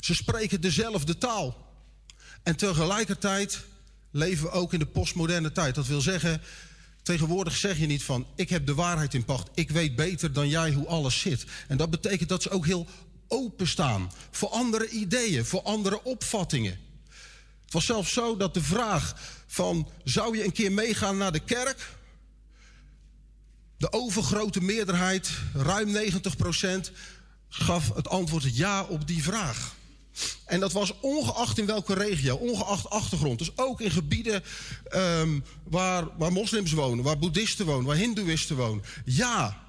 [0.00, 1.66] Ze spreken dezelfde taal.
[2.42, 3.64] En tegelijkertijd
[4.10, 5.74] leven we ook in de postmoderne tijd.
[5.74, 6.42] Dat wil zeggen,
[7.02, 8.26] tegenwoordig zeg je niet van...
[8.34, 11.44] ik heb de waarheid in pacht, ik weet beter dan jij hoe alles zit.
[11.68, 12.86] En dat betekent dat ze ook heel
[13.28, 16.78] openstaan voor andere ideeën, voor andere opvattingen.
[17.64, 19.14] Het was zelfs zo dat de vraag
[19.46, 19.90] van...
[20.04, 21.96] zou je een keer meegaan naar de kerk...
[23.78, 26.90] De overgrote meerderheid, ruim 90%
[27.48, 29.74] gaf het antwoord ja op die vraag.
[30.44, 33.38] En dat was ongeacht in welke regio, ongeacht achtergrond.
[33.38, 34.42] Dus ook in gebieden
[34.88, 38.84] ehm, waar, waar moslims wonen, waar boeddhisten wonen, waar hindoeïsten wonen.
[39.04, 39.68] Ja,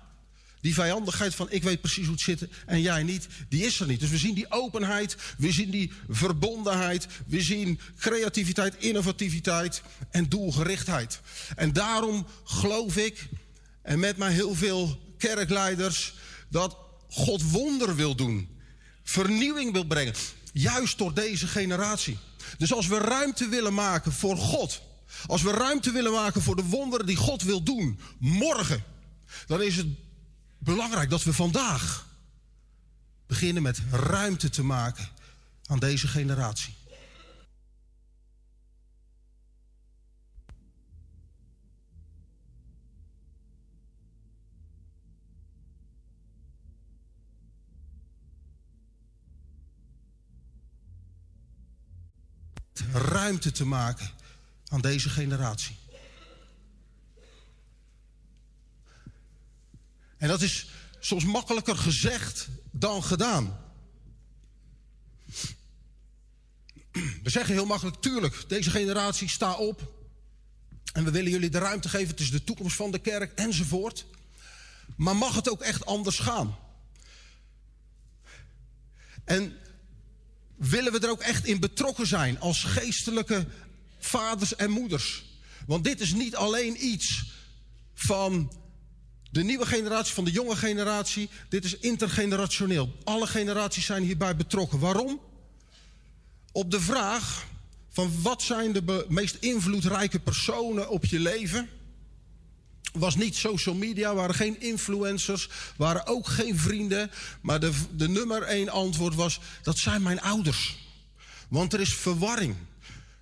[0.62, 3.88] die vijandigheid van ik weet precies hoe het zit en jij niet, die is er
[3.88, 4.00] niet.
[4.00, 11.20] Dus we zien die openheid, we zien die verbondenheid, we zien creativiteit, innovativiteit en doelgerichtheid.
[11.56, 13.28] En daarom geloof ik,
[13.82, 16.14] en met mij heel veel kerkleiders,
[16.50, 16.78] dat
[17.10, 18.50] God wonder wil doen,
[19.04, 20.14] vernieuwing wil brengen,
[20.54, 22.18] juist door deze generatie.
[22.58, 24.82] Dus als we ruimte willen maken voor God,
[25.26, 28.84] als we ruimte willen maken voor de wonderen die God wil doen, morgen,
[29.48, 29.88] dan is het
[30.58, 32.08] belangrijk dat we vandaag
[33.28, 35.10] beginnen met ruimte te maken
[35.66, 36.74] aan deze generatie.
[52.94, 54.10] Ruimte te maken
[54.68, 55.78] aan deze generatie.
[60.18, 60.68] En dat is
[61.00, 63.58] soms makkelijker gezegd dan gedaan.
[67.24, 69.94] We zeggen heel makkelijk, tuurlijk, deze generatie sta op.
[70.94, 74.06] En we willen jullie de ruimte geven, het is de toekomst van de kerk enzovoort.
[74.96, 76.58] Maar mag het ook echt anders gaan?
[79.24, 79.58] En
[80.60, 83.46] willen we er ook echt in betrokken zijn als geestelijke
[84.00, 85.24] vaders en moeders?
[85.68, 87.26] Want dit is niet alleen iets
[87.94, 88.52] van
[89.32, 91.30] de nieuwe generatie, van de jonge generatie.
[91.50, 92.96] Dit is intergenerationeel.
[93.04, 94.80] Alle generaties zijn hierbij betrokken.
[94.80, 95.20] Waarom?
[96.52, 97.48] Op de vraag
[97.90, 101.70] van wat zijn de meest invloedrijke personen op je leven...
[102.94, 107.12] was niet social media, waren geen influencers, waren ook geen vrienden.
[107.42, 110.78] Maar de, de nummer één antwoord was, dat zijn mijn ouders.
[111.50, 112.56] Want er is verwarring.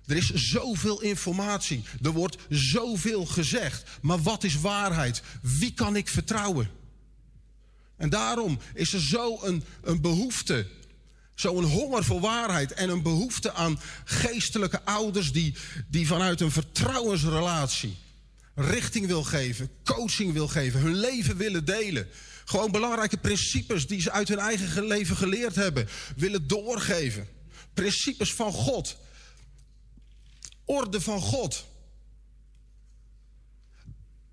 [0.06, 1.84] Er is zoveel informatie.
[2.02, 3.82] Er wordt zoveel gezegd.
[4.00, 5.22] Maar wat is waarheid?
[5.42, 6.70] Wie kan ik vertrouwen?
[7.96, 10.66] En daarom is er zo een, een behoefte,
[11.34, 15.54] zo'n honger voor waarheid en een behoefte aan geestelijke ouders die,
[15.88, 17.96] die vanuit een vertrouwensrelatie
[18.58, 22.08] richting wil geven, coaching wil geven, hun leven willen delen.
[22.44, 27.28] Gewoon belangrijke principes die ze uit hun eigen ge- leven geleerd hebben, willen doorgeven.
[27.74, 28.96] Principes van God.
[30.64, 31.66] Orde van God.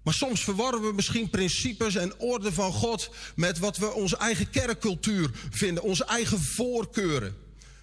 [0.03, 4.49] Maar soms verwarren we misschien principes en orde van God met wat we onze eigen
[4.49, 7.35] kerkcultuur vinden, onze eigen voorkeuren.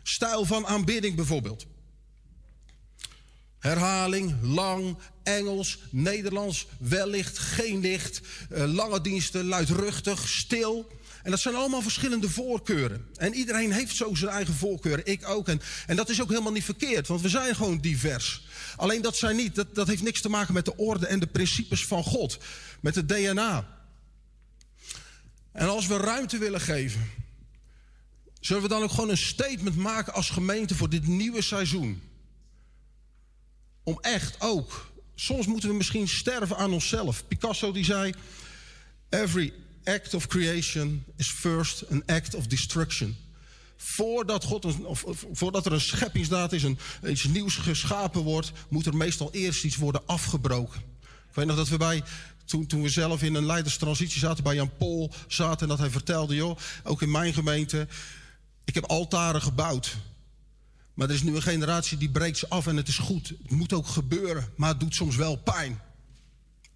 [0.03, 1.67] Stijl van aanbidding bijvoorbeeld.
[3.59, 8.21] Herhaling, lang, Engels, Nederlands, wellicht, geen licht,
[8.51, 11.01] eh, lange diensten, luidruchtig, stil.
[11.23, 13.07] En dat zijn allemaal verschillende voorkeuren.
[13.17, 15.49] En iedereen heeft zo zijn eigen voorkeuren, ik ook.
[15.49, 18.47] En, en dat is ook helemaal niet verkeerd, want we zijn gewoon divers.
[18.77, 21.27] Alleen dat zijn niet, dat, dat heeft niks te maken met de orde en de
[21.27, 22.39] principes van God.
[22.81, 23.81] Met het DNA.
[25.53, 27.11] En als we ruimte willen geven,
[28.41, 32.03] zullen we dan ook gewoon een statement maken als gemeente voor dit nieuwe seizoen.
[33.83, 34.92] Om echt ook,
[35.23, 37.27] soms moeten we misschien sterven aan onszelf.
[37.29, 38.15] Picasso die zei,
[39.09, 39.53] every
[39.85, 43.17] act of creation is first an act of destruction.
[43.77, 48.97] Voordat, God of voordat er een scheppingsdaad is, een, iets nieuws geschapen wordt, moet er
[48.97, 50.81] meestal eerst iets worden afgebroken.
[51.29, 52.03] Ik weet nog dat we bij,
[52.45, 55.91] toen, toen we zelf in een leiderstransitie zaten, bij Jan Pol zaten en dat hij
[55.91, 57.89] vertelde, joh, ook in mijn gemeente,
[58.65, 59.97] ik heb altaren gebouwd.
[60.95, 63.29] Maar er is nu een generatie die breekt ze af en het is goed.
[63.29, 65.81] Het moet ook gebeuren, maar het doet soms wel pijn.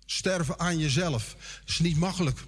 [0.06, 1.36] Sterven aan jezelf
[1.66, 2.44] is niet makkelijk.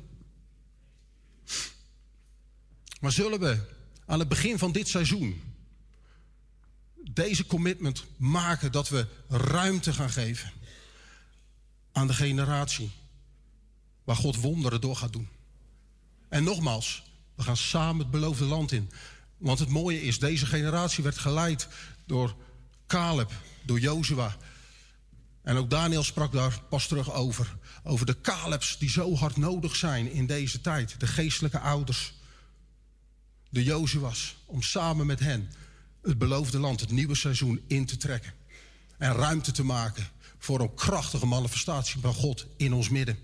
[3.00, 3.58] Maar zullen we
[4.06, 5.42] aan het begin van dit seizoen
[7.10, 10.52] deze commitment maken dat we ruimte gaan geven
[11.92, 12.90] aan de generatie
[14.04, 15.28] waar God wonderen door gaat doen?
[16.28, 17.02] En nogmaals,
[17.34, 18.90] we gaan samen het beloofde land in.
[19.38, 21.68] Want het mooie is, deze generatie werd geleid
[22.06, 22.36] door
[22.86, 24.36] Caleb, door Jozua.
[25.42, 27.56] En ook Daniel sprak daar pas terug over.
[27.82, 31.00] Over de Calebs die zo hard nodig zijn in deze tijd.
[31.00, 32.14] De geestelijke ouders.
[33.50, 34.36] De Jozua's.
[34.46, 35.50] Om samen met hen
[36.02, 38.32] het beloofde land, het nieuwe seizoen in te trekken.
[38.98, 40.08] En ruimte te maken
[40.38, 43.18] voor een krachtige manifestatie van God in ons midden.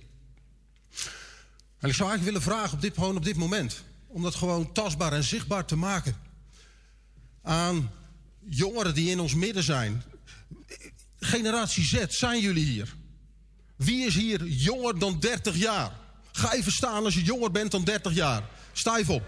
[1.78, 3.84] En ik zou eigenlijk willen vragen op dit, gewoon op dit moment.
[4.15, 6.17] Om dat gewoon tastbaar en zichtbaar te maken.
[7.43, 7.91] Aan
[8.44, 10.02] jongeren die in ons midden zijn.
[11.18, 12.94] Generatie Z, zijn jullie hier?
[13.76, 15.93] Wie is hier jonger dan 30 jaar?
[16.33, 18.43] Ga even staan als je jonger bent dan 30 jaar.
[18.97, 19.23] Even op.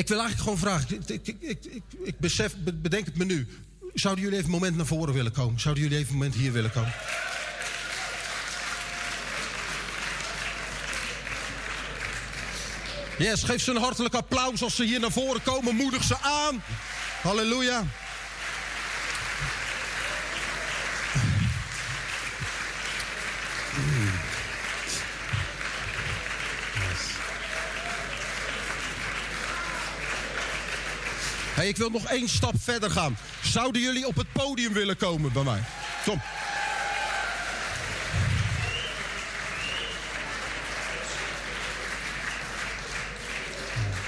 [0.00, 1.02] Ik wil eigenlijk gewoon vragen.
[1.06, 3.48] Ik, ik, ik, ik, besef, bedenk het me nu.
[3.94, 5.60] Zouden jullie even een moment naar voren willen komen?
[5.60, 6.92] Zouden jullie even een moment hier willen komen?
[13.18, 15.74] Yes, geef ze een hartelijk applaus als ze hier naar voren komen.
[15.74, 16.62] Moedig ze aan.
[17.22, 17.84] Halleluja.
[31.60, 33.16] Hey, ik wil nog één stap verder gaan.
[33.42, 35.62] Zouden jullie op het podium willen komen bij mij?
[36.04, 36.20] Kom.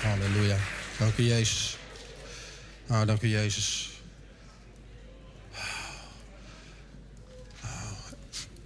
[0.02, 0.56] Halleluja.
[0.98, 1.76] Dank u, Jezus.
[2.86, 3.90] Ah, dank u, Jezus.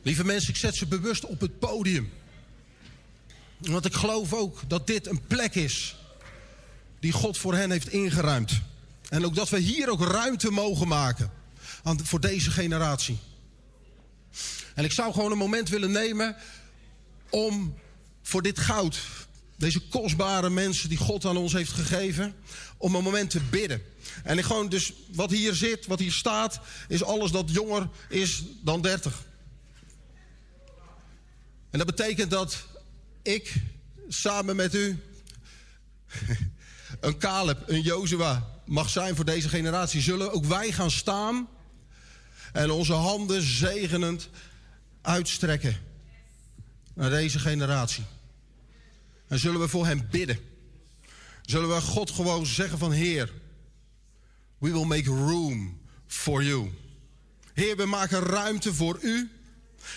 [0.02, 2.12] Lieve mensen, ik zet ze bewust op het podium.
[3.58, 5.97] Want ik geloof ook dat dit een plek is
[7.00, 8.74] die God voor hen heeft ingeruimd.
[9.09, 11.31] En ook dat we hier ook ruimte mogen maken
[12.02, 13.18] voor deze generatie.
[14.75, 16.36] En ik zou gewoon een moment willen nemen
[17.31, 17.78] om
[18.23, 18.99] voor dit goud,
[19.57, 22.35] deze kostbare mensen die God aan ons heeft gegeven,
[22.76, 23.83] om een moment te bidden.
[24.25, 28.43] En ik gewoon dus, wat hier zit, wat hier staat, is alles dat jonger is
[28.62, 29.25] dan 30.
[31.70, 32.67] En dat betekent dat
[33.23, 33.55] ik
[34.09, 34.99] samen met u
[37.00, 40.00] een Caleb, een Jozua mag zijn voor deze generatie.
[40.00, 41.49] Zullen ook wij gaan staan
[42.52, 44.28] en onze handen zegenend
[45.02, 45.76] uitstrekken
[46.94, 48.05] naar deze generatie.
[49.28, 50.39] En zullen we voor hem bidden.
[51.42, 53.33] Zullen we God gewoon zeggen van Heer,
[54.58, 56.70] we will make room for you.
[57.52, 59.31] Heer, we maken ruimte voor u.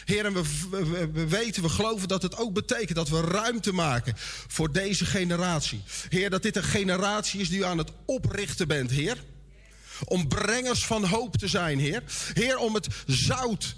[0.06, 3.72] Heer, en we, we, we, weten, we geloven dat het ook betekent dat we ruimte
[3.72, 4.14] maken
[4.48, 5.84] voor deze generatie.
[6.09, 9.18] Heer, dat dit een generatie is die u aan het oprichten bent, Heer.
[10.06, 12.03] Om brengers van hoop te zijn, Heer.
[12.34, 13.76] Heer, om het zout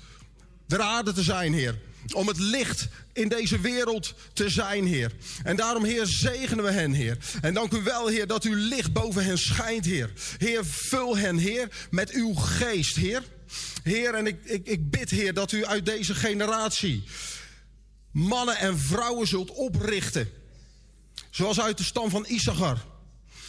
[0.67, 1.80] der aarde te zijn, Heer.
[2.14, 5.11] Om het licht in deze wereld te zijn, Heer.
[5.43, 7.17] En daarom, Heer, zegenen we hen, Heer.
[7.41, 10.11] En dank u wel, Heer, dat uw licht boven hen schijnt, Heer.
[10.38, 13.23] Heer, vul hen, Heer, met uw geest, Heer.
[13.83, 17.03] Heer, en ik, ik, ik bid, Heer, dat u uit deze generatie
[18.11, 20.30] mannen en vrouwen zult oprichten.
[21.30, 22.85] Zoals uit de stam van Issachar.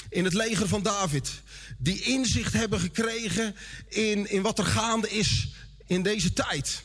[0.08, 1.31] In het leger van David.
[1.78, 3.56] Die inzicht hebben gekregen
[3.89, 5.48] in, in wat er gaande is
[5.86, 6.82] in deze tijd.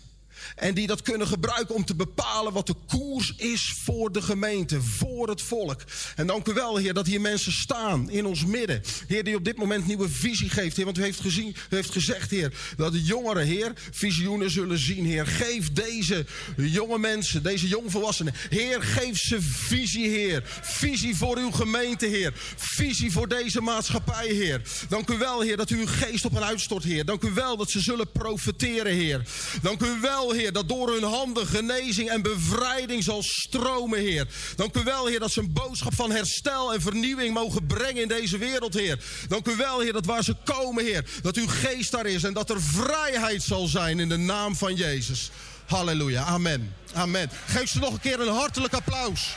[0.56, 4.82] En die dat kunnen gebruiken om te bepalen wat de koers is voor de gemeente,
[4.82, 5.82] voor het volk.
[6.16, 8.82] En dank u wel, Heer, dat hier mensen staan in ons midden.
[9.08, 10.86] Heer, die op dit moment nieuwe visie geeft, Heer.
[10.86, 15.06] Want u heeft, gezien, u heeft gezegd, Heer, dat de jongeren, Heer, visioenen zullen zien,
[15.06, 15.28] Heer.
[15.28, 20.44] Geef deze jonge mensen, deze jongvolwassenen, Heer, geef ze visie, Heer.
[20.62, 22.34] Visie voor uw gemeente, Heer.
[22.56, 24.62] Visie voor deze maatschappij, Heer.
[24.90, 27.06] Dank u wel, Heer, dat u uw geest op hen uitstort, Heer.
[27.06, 29.22] Dank u wel dat ze zullen profeteren, Heer.
[29.62, 34.28] Dank u wel, Heer, dat door hun handen genezing en bevrijding zal stromen, Heer.
[34.56, 38.08] Dank u wel, Heer, dat ze een boodschap van herstel en vernieuwing mogen brengen in
[38.08, 39.04] deze wereld, Heer.
[39.28, 42.34] Dank u wel, Heer, dat waar ze komen, Heer, dat uw geest daar is en
[42.34, 45.32] dat er vrijheid zal zijn in de naam van Jezus.
[45.66, 46.74] Halleluja, amen.
[46.94, 47.30] Amen.
[47.46, 49.36] Geef ze nog een keer een hartelijk applaus.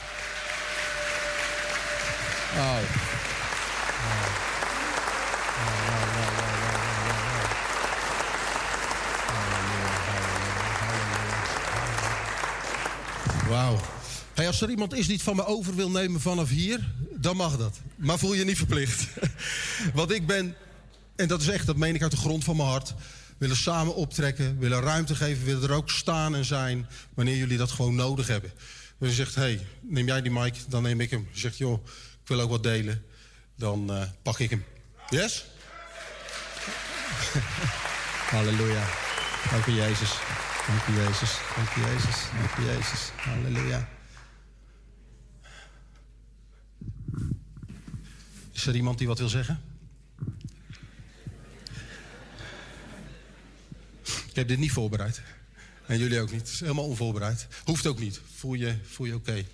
[13.51, 13.79] Wauw.
[14.35, 17.57] Als er iemand is die het van me over wil nemen vanaf hier, dan mag
[17.57, 17.79] dat.
[17.95, 19.07] Maar voel je niet verplicht.
[19.93, 20.55] Want ik ben,
[21.15, 22.93] en dat is echt, dat meen ik uit de grond van mijn hart,
[23.37, 27.71] willen samen optrekken, willen ruimte geven, willen er ook staan en zijn wanneer jullie dat
[27.71, 28.51] gewoon nodig hebben.
[28.97, 31.27] Dus je zegt, hey, neem jij die mic, dan neem ik hem.
[31.31, 31.85] Je zegt, joh,
[32.21, 33.03] ik wil ook wat delen,
[33.55, 34.63] dan eh, pak ik hem.
[35.09, 35.45] Yes?
[38.31, 38.87] Halleluja.
[39.51, 40.11] Dank u Jezus.
[40.71, 41.39] Dank u Jezus.
[41.55, 42.25] Dank u Jezus.
[42.37, 43.11] Dank u Jezus.
[43.15, 43.89] Halleluja.
[48.51, 49.61] Is er iemand die wat wil zeggen?
[54.03, 55.21] Ik heb dit niet voorbereid.
[55.85, 56.41] En jullie ook niet.
[56.41, 57.47] Het is helemaal onvoorbereid.
[57.63, 58.21] Hoeft ook niet.
[58.35, 59.45] Voel je, voel je oké.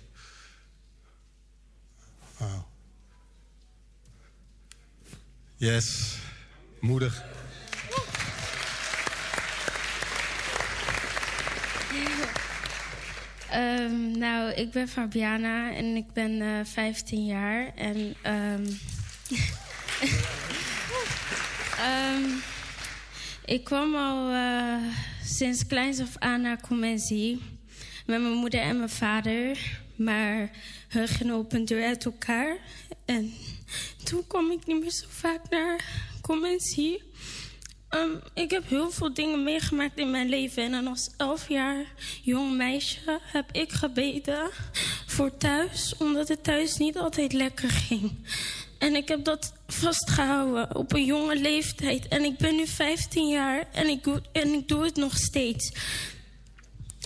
[2.36, 2.68] Wauw.
[5.56, 6.16] Yes.
[6.80, 7.24] Moedig.
[13.50, 17.74] Ehm, nou, ik ben Fabiana en ik ben eh 15 jaar.
[17.74, 18.64] En ehm,
[21.88, 22.24] ehm,
[23.44, 24.82] ik kwam al eh,
[25.24, 27.42] sinds kleins af aan naar Comensie
[28.06, 29.58] met mijn moeder en mijn vader.
[29.96, 30.50] Maar
[30.88, 32.56] hun gingen op een deur uit elkaar.
[33.04, 33.32] En
[34.04, 35.84] toen kwam ik niet meer zo vaak naar
[36.20, 37.02] Comensie.
[37.88, 40.74] Ehm, ik heb heel veel dingen meegemaakt in mijn leven.
[40.74, 41.84] En als elf jaar
[42.22, 44.50] jong meisje heb ik gebeden
[45.06, 45.94] voor thuis.
[45.98, 48.12] Omdat het thuis niet altijd lekker ging.
[48.78, 52.08] En ik heb dat vastgehouden op een jonge leeftijd.
[52.08, 55.72] En ik ben nu 15 jaar en ik, en ik doe het nog steeds.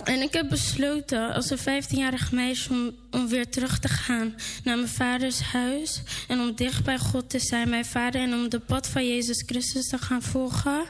[0.03, 4.75] En ik heb besloten als een 15-jarig meisje om, om weer terug te gaan naar
[4.75, 6.01] mijn vaders huis.
[6.27, 8.21] En om dicht bij God te zijn, mijn vader.
[8.21, 10.83] En om de pad van Jezus Christus te gaan volgen.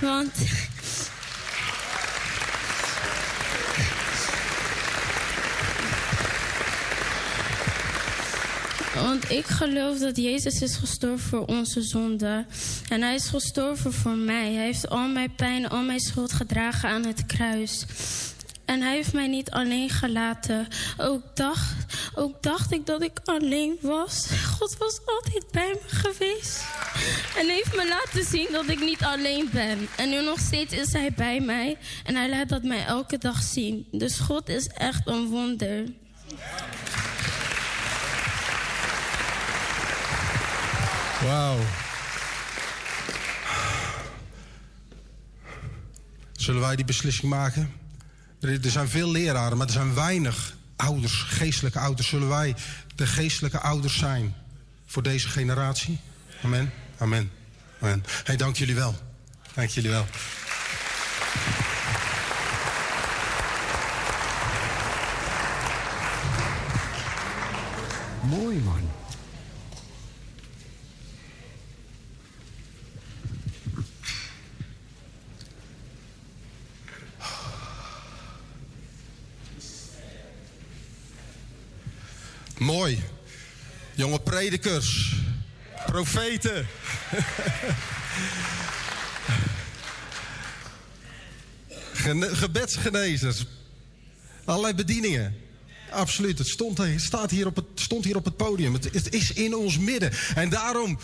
[0.00, 0.32] Want.
[9.02, 12.46] Want ik geloof dat Jezus is gestorven voor onze zonde.
[12.88, 14.52] En hij is gestorven voor mij.
[14.52, 17.84] Hij heeft al mijn pijn, al mijn schuld gedragen aan het kruis.
[18.64, 20.68] En hij heeft mij niet alleen gelaten.
[20.96, 21.74] Ook dacht,
[22.14, 24.26] ook dacht ik dat ik alleen was.
[24.58, 26.64] God was altijd bij me geweest.
[27.36, 29.88] En heeft me laten zien dat ik niet alleen ben.
[29.96, 31.76] En nu nog steeds is hij bij mij.
[32.04, 33.86] En hij laat dat mij elke dag zien.
[33.92, 35.84] Dus God is echt een wonder.
[41.26, 41.58] Wauw.
[46.32, 47.72] Zullen wij die beslissing maken?
[48.40, 52.08] Er, zijn veel leraren, maar er zijn weinig ouders, geestelijke ouders.
[52.08, 52.54] Zullen wij
[52.94, 54.34] de geestelijke ouders zijn
[54.86, 55.98] voor deze generatie?
[56.42, 56.72] Amen.
[56.98, 57.30] Amen.
[57.80, 58.04] Amen.
[58.24, 58.94] Hey, dank jullie wel.
[59.54, 60.06] Dank jullie wel.
[68.22, 68.96] Mooi man.
[82.58, 83.02] Mooi.
[83.94, 85.14] Jonge predikers.
[85.86, 86.66] Profeten.
[91.92, 93.46] Gene- gebedsgenezers.
[94.44, 95.34] Allerlei bedieningen.
[95.90, 96.38] Absoluut.
[96.38, 98.74] Het stond, staat hier op het, stond hier op het podium.
[98.74, 100.12] Het is in ons midden.
[100.34, 100.98] En daarom,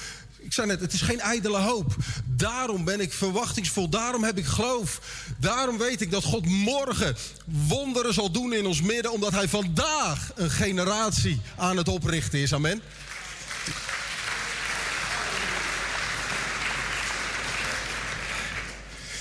[0.44, 1.96] ik zei net, het is geen ijdele hoop.
[2.24, 3.88] Daarom ben ik verwachtingsvol.
[3.88, 5.00] Daarom heb ik geloof.
[5.38, 9.12] Daarom weet ik dat God morgen wonderen zal doen in ons midden.
[9.12, 12.54] Omdat hij vandaag een generatie aan het oprichten is.
[12.54, 12.82] Amen.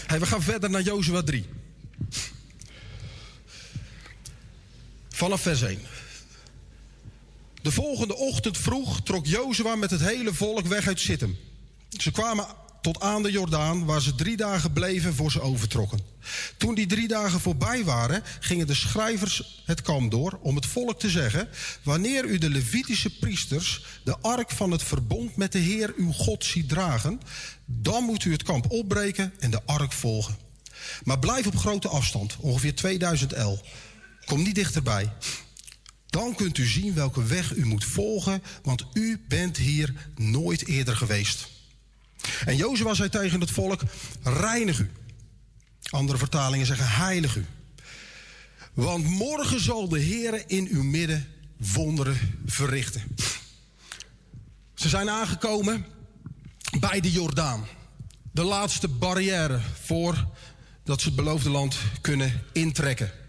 [0.07, 1.49] Hey, we gaan verder naar Jozua 3.
[5.09, 5.79] Vanaf vers 1.
[7.61, 11.37] De volgende ochtend vroeg trok Jozua met het hele volk weg uit Sittim.
[11.89, 12.45] Ze kwamen
[12.81, 15.99] tot aan de Jordaan, waar ze drie dagen bleven voor ze overtrokken.
[16.57, 20.99] Toen die drie dagen voorbij waren, gingen de schrijvers het kamp door om het volk
[20.99, 21.49] te zeggen:
[21.83, 26.45] Wanneer u de Levitische priesters de ark van het verbond met de Heer uw God
[26.45, 27.21] ziet dragen,
[27.65, 30.37] dan moet u het kamp opbreken en de ark volgen.
[31.03, 33.61] Maar blijf op grote afstand, ongeveer 2000 el.
[34.25, 35.11] Kom niet dichterbij.
[36.11, 40.95] Dan kunt u zien welke weg u moet volgen, want u bent hier nooit eerder
[40.95, 41.49] geweest.
[42.45, 43.81] En Jozua zei tegen het volk:
[44.23, 44.91] Reinig u.
[45.89, 47.45] Andere vertalingen zeggen: Heilig u.
[48.73, 53.01] Want morgen zal de Heer in uw midden wonderen verrichten.
[54.73, 55.85] Ze zijn aangekomen
[56.79, 57.65] bij de Jordaan.
[58.31, 60.27] De laatste barrière voor
[60.83, 63.20] dat ze het beloofde land kunnen intrekken.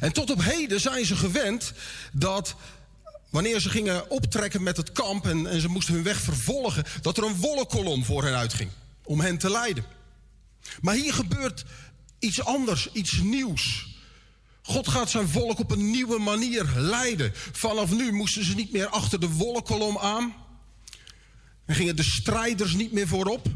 [0.00, 1.72] En tot op heden zijn ze gewend
[2.12, 2.56] dat
[3.30, 7.24] wanneer ze gingen optrekken met het kamp en, ze moesten hun weg vervolgen, dat er
[7.24, 8.70] een wollenkolom voor hen uitging
[9.04, 9.84] om hen te leiden.
[10.80, 11.64] Maar hier gebeurt
[12.18, 13.86] iets anders, iets nieuws.
[14.62, 17.32] God gaat zijn volk op een nieuwe manier leiden.
[17.34, 20.34] Vanaf nu moesten ze niet meer achter de wolkolom aan.
[21.66, 23.46] En gingen de strijders niet meer voorop.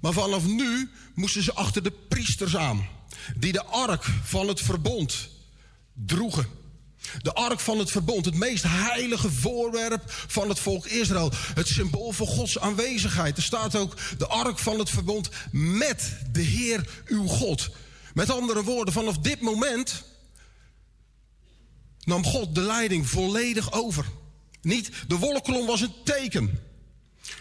[0.00, 2.88] Maar vanaf nu moesten ze achter de priesters aan.
[3.36, 5.28] Die de ark van het verbond
[6.04, 6.46] droegen.
[7.22, 11.32] De ark van het verbond, het meest heilige voorwerp van het volk Israël.
[11.54, 13.36] Het symbool voor Gods aanwezigheid.
[13.36, 17.70] Er staat ook de ark van het verbond met de Heer uw God.
[18.14, 20.04] Met andere woorden, vanaf dit moment
[22.04, 24.04] nam God de leiding volledig over.
[24.62, 26.60] Niet, de wolkolom was een teken.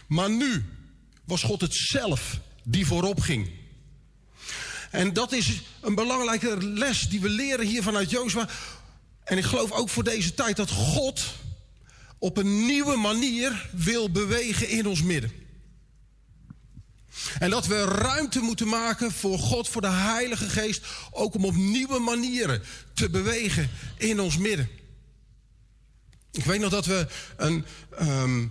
[0.08, 0.66] Maar nu
[1.26, 3.50] was God het zelf die voorop ging.
[4.96, 8.50] En dat is een belangrijke les die we leren hier vanuit Jozua.
[9.24, 11.24] En ik geloof ook voor deze tijd dat God
[12.18, 15.32] op een nieuwe manier wil bewegen in ons midden.
[17.40, 21.56] En dat we ruimte moeten maken voor God, voor de Heilige Geest, ook om op
[21.56, 22.62] nieuwe manieren
[22.94, 24.70] te bewegen in ons midden.
[26.32, 27.08] Ik weet nog dat we
[27.38, 27.66] een
[27.98, 28.48] ehm,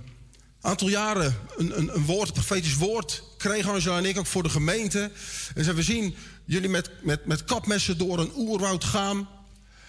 [0.61, 4.49] aantal jaren een, een, een woord, profetisch woord kregen, Angela en ik, ook voor de
[4.49, 5.01] gemeente.
[5.55, 9.29] En zeiden we zien jullie met, met, met kapmessen door een oerwoud gaan,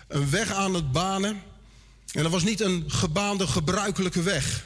[0.08, 1.42] een weg aan het banen.
[2.12, 4.66] En dat was niet een gebaande, gebruikelijke weg.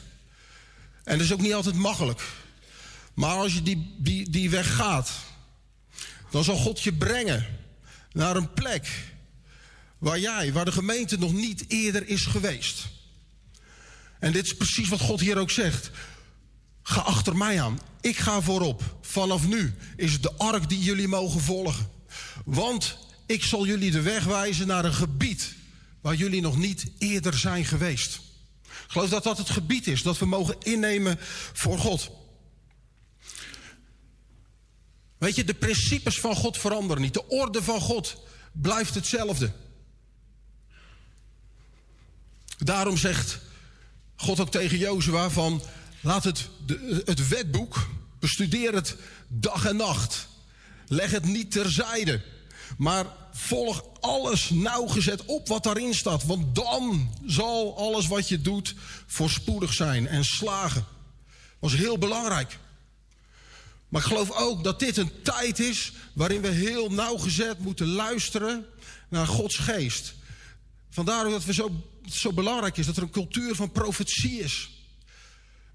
[1.04, 2.22] En dat is ook niet altijd makkelijk.
[3.14, 5.12] Maar als je die, die, die weg gaat,
[6.32, 7.46] dan zal God je brengen
[8.12, 8.88] naar een plek
[9.98, 12.88] waar jij, waar de gemeente nog niet eerder is geweest.
[14.20, 15.92] En dit is precies wat God hier ook zegt.
[16.84, 17.80] Ga achter mij aan.
[18.02, 18.98] Ik ga voorop.
[19.02, 21.90] Vanaf nu is het de ark die jullie mogen volgen.
[22.46, 25.56] Want ik zal jullie de weg wijzen naar een gebied
[26.02, 28.20] waar jullie nog niet eerder zijn geweest.
[28.88, 31.18] Geloof dat dat het gebied is dat we mogen innemen
[31.54, 32.12] voor God.
[35.18, 37.14] Weet je, de principes van God veranderen niet.
[37.14, 38.18] De orde van God
[38.52, 39.52] blijft hetzelfde.
[42.58, 43.40] Daarom zegt
[44.16, 45.62] God ook tegen Jozua van...
[46.02, 46.50] laat het,
[47.06, 47.88] het wetboek,
[48.20, 48.96] bestudeer het
[49.28, 50.28] dag en nacht.
[50.88, 52.22] Leg het niet terzijde.
[52.78, 56.26] Maar volg alles nauwgezet op wat daarin staat.
[56.26, 58.76] Want dan zal alles wat je doet
[59.08, 60.86] voorspoedig zijn en slagen.
[61.60, 62.58] Dat was heel belangrijk.
[63.90, 68.66] Maar ik geloof ook dat dit een tijd is waarin we heel nauwgezet moeten luisteren
[69.10, 70.14] naar Gods geest.
[70.90, 71.72] Vandaar dat het zo,
[72.12, 74.79] zo belangrijk is dat er een cultuur van profetie is.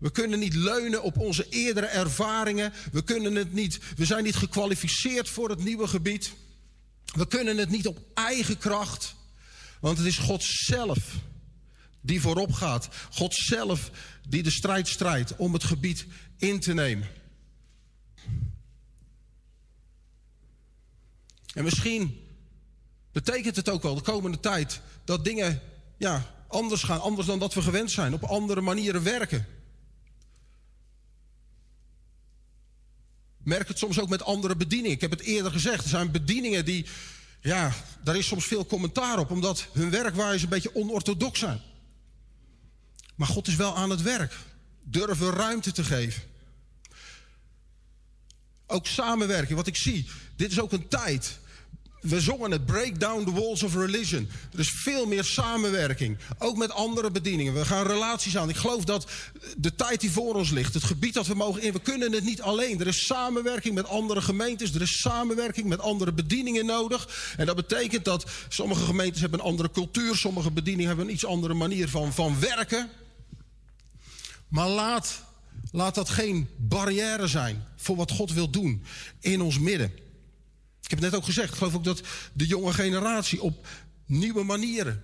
[0.05, 2.73] We kunnen niet leunen op onze eerdere ervaringen.
[2.93, 6.33] We, kunnen het niet, we zijn niet gekwalificeerd voor het nieuwe gebied.
[7.05, 9.15] We kunnen het niet op eigen kracht.
[9.81, 10.99] Want het is God zelf
[12.01, 12.89] die voorop gaat.
[13.11, 13.91] God zelf
[14.29, 16.07] die de strijd strijdt om het gebied
[16.39, 17.09] in te nemen.
[21.55, 22.27] En misschien
[23.13, 25.61] betekent het ook wel de komende tijd dat dingen
[25.97, 29.63] ja, anders gaan, anders dan dat we gewend zijn, op andere manieren werken.
[33.45, 34.93] Merk het soms ook met andere bedieningen.
[34.93, 36.87] Ik heb het eerder gezegd, er zijn bedieningen die,
[37.41, 41.61] ja, daar is soms veel commentaar op, omdat hun werkwijze een beetje onorthodox zijn.
[43.15, 44.37] Maar God is wel aan het werk.
[44.83, 46.23] Durven ruimte te geven.
[48.67, 50.09] Ook samenwerking, wat ik zie.
[50.37, 51.39] Dit is ook een tijd.
[52.05, 54.29] We zongen het Break Down the Walls of Religion.
[54.53, 56.19] Er is veel meer samenwerking.
[56.39, 57.55] Ook met andere bedieningen.
[57.55, 58.49] We gaan relaties aan.
[58.49, 59.07] Ik geloof dat
[59.57, 62.25] de tijd die voor ons ligt, het gebied dat we mogen in, we kunnen het
[62.25, 62.81] niet alleen.
[62.81, 64.75] Er is samenwerking met andere gemeentes.
[64.75, 67.35] Er is samenwerking met andere bedieningen nodig.
[67.37, 70.17] En dat betekent dat sommige gemeentes hebben een andere cultuur.
[70.17, 72.91] Sommige bedieningen hebben een iets andere manier van, van werken.
[74.49, 75.23] Maar laat,
[75.71, 78.85] laat dat geen barrière zijn voor wat God wil doen
[79.21, 80.04] in ons midden.
[80.85, 83.67] Ik heb het net ook gezegd, ik geloof ook dat de jonge generatie op
[84.07, 85.03] nieuwe manieren,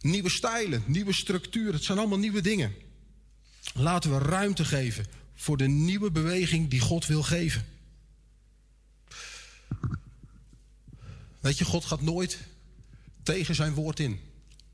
[0.00, 2.74] nieuwe stijlen, nieuwe structuren, het zijn allemaal nieuwe dingen.
[3.74, 7.66] Laten we ruimte geven voor de nieuwe beweging die God wil geven.
[11.40, 12.38] Weet je, God gaat nooit
[13.22, 14.20] tegen zijn woord in.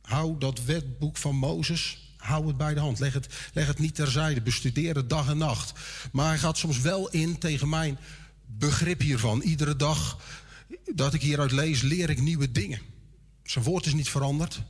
[0.02, 2.98] Hou dat wetboek van Mozes, hou het bij de hand.
[2.98, 5.72] Leg het, leg het niet terzijde, bestudeer het dag en nacht.
[6.12, 7.98] Maar hij gaat soms wel in tegen mijn
[8.46, 9.40] begrip hiervan.
[9.40, 10.18] Iedere dag
[10.94, 12.80] dat ik hieruit lees, leer ik nieuwe dingen.
[13.42, 14.62] Zijn woord is niet veranderd,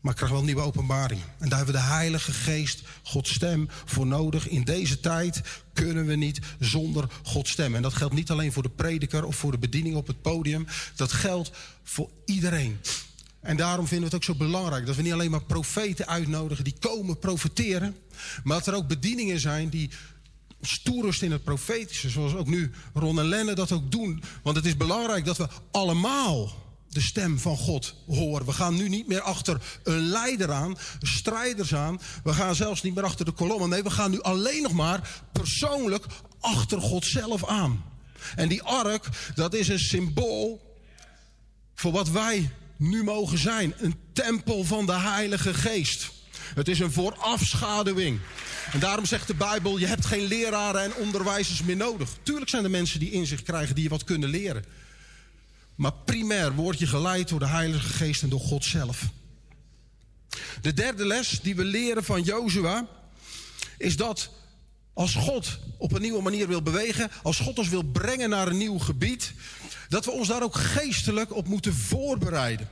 [0.00, 1.24] maar ik krijg wel nieuwe openbaringen.
[1.38, 4.48] En daar hebben we de Heilige Geest, Gods stem, voor nodig.
[4.48, 5.40] In deze tijd
[5.72, 7.74] kunnen we niet zonder Gods stem.
[7.74, 10.66] En dat geldt niet alleen voor de prediker of voor de bediening op het podium.
[10.96, 11.50] Dat geldt
[11.82, 12.78] voor iedereen.
[13.40, 16.64] En daarom vinden we het ook zo belangrijk dat we niet alleen maar profeten uitnodigen
[16.64, 17.96] die komen profeteren,
[18.44, 19.90] maar dat er ook bedieningen zijn die
[20.62, 24.22] stoerust in het profetische, zoals ook nu Ron en Lenne dat ook doen.
[24.42, 28.46] Want het is belangrijk dat we allemaal de stem van God horen.
[28.46, 32.00] We gaan nu niet meer achter een leider aan, strijders aan.
[32.24, 33.68] We gaan zelfs niet meer achter de kolommen.
[33.68, 36.06] Nee, we gaan nu alleen nog maar persoonlijk
[36.40, 37.84] achter God zelf aan.
[38.36, 40.76] En die ark, dat is een symbool
[41.74, 43.74] voor wat wij nu mogen zijn.
[43.76, 46.10] Een tempel van de Heilige Geest.
[46.54, 48.20] Het is een voorafschaduwing.
[48.72, 52.08] En daarom zegt de Bijbel, je hebt geen leraren en onderwijzers meer nodig.
[52.22, 54.64] Tuurlijk zijn er mensen die inzicht krijgen die je wat kunnen leren.
[55.74, 59.08] Maar primair word je geleid door de Heilige Geest en door God zelf.
[60.60, 62.88] De derde les die we leren van Jozua
[63.78, 64.30] is dat
[64.92, 68.56] als God op een nieuwe manier wil bewegen, als God ons wil brengen naar een
[68.56, 69.32] nieuw gebied,
[69.88, 72.68] dat we ons daar ook geestelijk op moeten voorbereiden.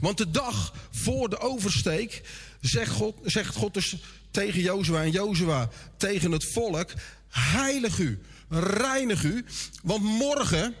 [0.00, 2.22] Want de dag voor de oversteek
[2.60, 3.96] zegt God, zegt God dus
[4.30, 6.92] tegen Jozua en Jozua tegen het volk:
[7.28, 9.44] Heilig u, reinig u,
[9.82, 10.74] want morgen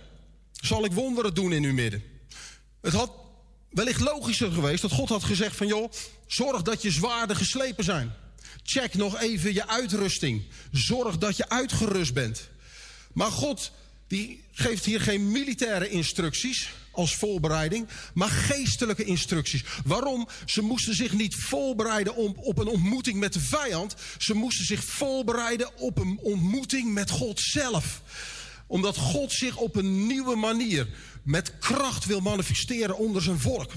[0.52, 2.02] zal ik wonderen doen in uw midden.
[2.80, 3.12] Het had
[3.70, 5.92] wellicht logischer geweest dat God had gezegd van joh,
[6.26, 8.12] zorg dat je zwaarden geslepen zijn.
[8.62, 10.42] Check nog even je uitrusting.
[10.72, 12.48] Zorg dat je uitgerust bent.
[13.12, 13.72] Maar God
[14.06, 19.64] die geeft hier geen militaire instructies als voorbereiding, maar geestelijke instructies.
[19.84, 20.28] Waarom?
[20.46, 23.94] Ze moesten zich niet voorbereiden op, op een ontmoeting met de vijand.
[24.18, 28.02] Ze moesten zich voorbereiden op een ontmoeting met God zelf
[28.66, 30.88] omdat God zich op een nieuwe manier
[31.22, 33.72] met kracht wil manifesteren onder zijn volk.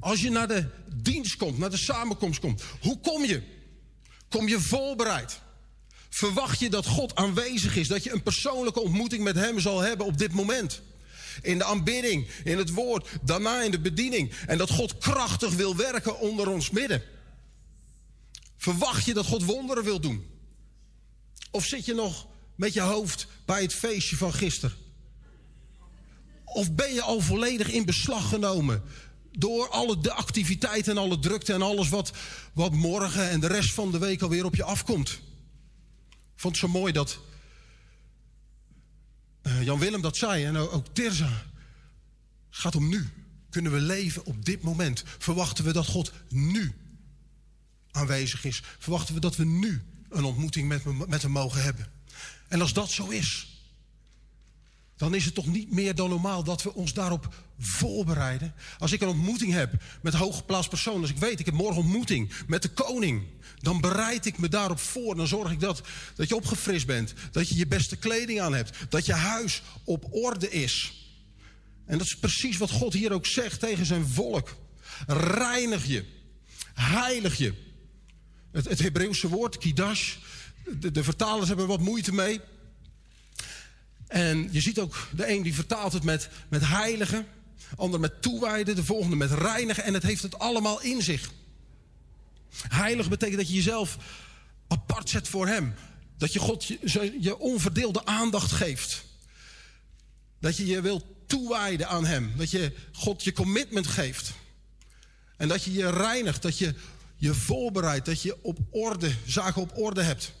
[0.00, 3.42] Als je naar de dienst komt, naar de samenkomst komt, hoe kom je?
[4.28, 5.40] Kom je voorbereid?
[6.08, 10.06] Verwacht je dat God aanwezig is, dat je een persoonlijke ontmoeting met Hem zal hebben
[10.06, 10.80] op dit moment?
[11.42, 14.32] In de aanbidding, in het woord, daarna in de bediening.
[14.46, 17.02] En dat God krachtig wil werken onder ons midden.
[18.56, 20.26] Verwacht je dat God wonderen wil doen?
[21.50, 24.76] Of zit je nog met je hoofd bij het feestje van gisteren?
[26.44, 28.82] Of ben je al volledig in beslag genomen
[29.32, 32.12] door alle de activiteiten en alle drukte en alles wat,
[32.52, 35.20] wat morgen en de rest van de week alweer op je afkomt?
[36.36, 37.20] Vond het zo mooi dat
[39.42, 41.44] eh, Jan Willem dat zei en ook, Tirza.
[42.50, 43.08] Gaat om nu.
[43.50, 45.04] Kunnen we leven op dit moment?
[45.18, 46.74] Verwachten we dat God nu
[47.90, 51.90] aanwezig is, verwachten we dat we nu een ontmoeting met, met hem mogen hebben.
[52.48, 53.55] En als dat zo is,
[54.96, 58.54] dan is het toch niet meer dan normaal dat we ons daarop voorbereiden.
[58.78, 62.32] Als ik een ontmoeting heb met hooggeplaatst persoon, als ik weet, ik heb morgen ontmoeting
[62.46, 63.22] met de koning,
[63.60, 65.16] dan bereid ik me daarop voor.
[65.16, 65.82] Dan zorg ik dat,
[66.14, 70.06] dat je opgefrist bent, dat je je beste kleding aan hebt, dat je huis op
[70.10, 70.92] orde is.
[71.86, 74.56] En dat is precies wat God hier ook zegt tegen zijn volk.
[75.06, 76.04] Reinig je,
[76.74, 77.54] heilig je.
[78.52, 80.14] Het, het Hebreeuwse woord, kidash,
[80.78, 82.40] de, de vertalers hebben wat moeite mee.
[84.06, 87.26] En je ziet ook, de een die vertaalt het met, met heiligen,
[87.70, 89.84] de ander met toewijden, de volgende met reinigen.
[89.84, 91.30] En het heeft het allemaal in zich.
[92.68, 93.96] Heilig betekent dat je jezelf
[94.68, 95.74] apart zet voor hem.
[96.18, 99.04] Dat je God je, je onverdeelde aandacht geeft.
[100.40, 102.32] Dat je je wilt toewijden aan hem.
[102.36, 104.32] Dat je God je commitment geeft.
[105.36, 106.74] En dat je je reinigt, dat je
[107.16, 110.32] je voorbereidt, dat je op orde, zaken op orde hebt.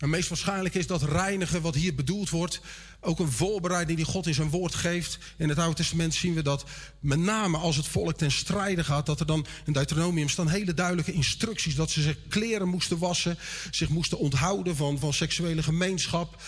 [0.00, 2.60] En meest waarschijnlijk is dat reinigen wat hier bedoeld wordt
[3.00, 5.18] ook een voorbereiding die God in zijn woord geeft.
[5.36, 6.64] In het Oude Testament zien we dat
[7.00, 10.74] met name als het volk ten strijde gaat, dat er dan in Deuteronomium staan hele
[10.74, 13.38] duidelijke instructies dat ze zich kleren moesten wassen,
[13.70, 16.42] zich moesten onthouden van, van seksuele gemeenschap.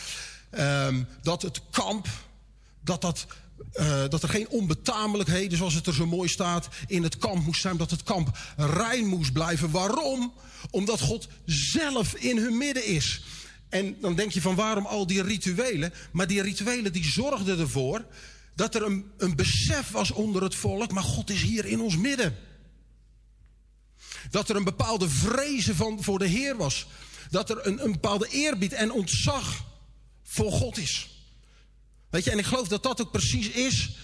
[0.51, 2.09] Ehm, dat het kamp,
[2.81, 3.27] dat dat
[3.75, 7.61] uh, dat er geen onbetamelijkheden, zoals het er zo mooi staat, in het kamp moest
[7.61, 7.77] zijn.
[7.77, 9.71] Dat het kamp rein moest blijven.
[9.71, 10.33] Waarom?
[10.71, 13.23] Omdat God zelf in hun midden is.
[13.73, 15.93] En dan denk je van waarom al die rituelen?
[16.11, 18.07] Maar die rituelen die zorgden ervoor
[18.55, 20.93] dat er een, een besef was onder het volk.
[20.93, 22.37] Maar God is hier in ons midden.
[24.31, 26.87] Dat er een bepaalde vrezen van, voor de Heer was.
[27.31, 29.65] Dat er een, een bepaalde eerbied en ontzag
[30.23, 31.09] voor God is.
[32.11, 33.97] Weet je, en ik geloof dat dat ook precies is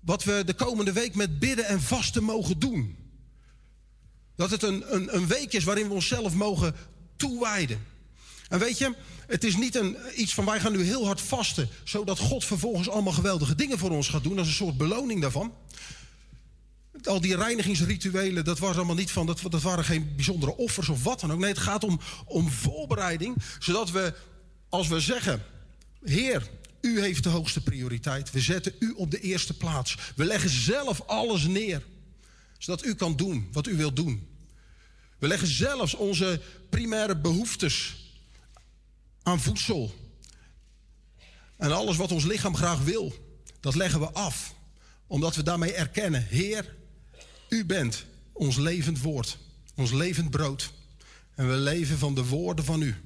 [0.00, 2.96] wat we de komende week met bidden en vasten mogen doen.
[4.36, 6.74] Dat het een, een, een week is waarin we onszelf mogen
[7.16, 7.91] toewijden.
[8.52, 8.94] En weet je,
[9.26, 12.88] het is niet een, iets van wij gaan nu heel hard vasten, zodat God vervolgens
[12.88, 14.38] allemaal geweldige dingen voor ons gaat doen.
[14.38, 15.54] Is een soort beloning daarvan.
[17.02, 21.02] Al die reinigingsrituelen, dat was allemaal niet van, dat, dat waren geen bijzondere offers of
[21.02, 21.38] wat dan ook.
[21.38, 24.14] Nee, het gaat om, om voorbereiding, zodat we,
[24.68, 25.42] als we zeggen,
[26.04, 26.48] Heer,
[26.80, 28.30] u heeft de hoogste prioriteit.
[28.30, 29.96] We zetten u op de eerste plaats.
[30.16, 31.82] We leggen zelf alles neer.
[32.58, 34.26] Zodat u kan doen wat u wilt doen.
[35.18, 36.40] We leggen zelfs onze
[36.70, 38.00] primaire behoeftes
[39.22, 39.94] aan voedsel.
[41.56, 43.14] En alles wat ons lichaam graag wil,
[43.60, 44.54] dat leggen we af.
[45.06, 46.76] Omdat we daarmee erkennen, Heer,
[47.48, 49.38] u bent ons levend woord,
[49.74, 50.72] ons levend brood.
[51.34, 52.96] En we leven van de woorden van u.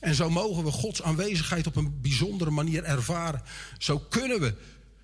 [0.00, 3.42] En zo mogen we Gods aanwezigheid op een bijzondere manier ervaren.
[3.78, 4.54] Zo kunnen we.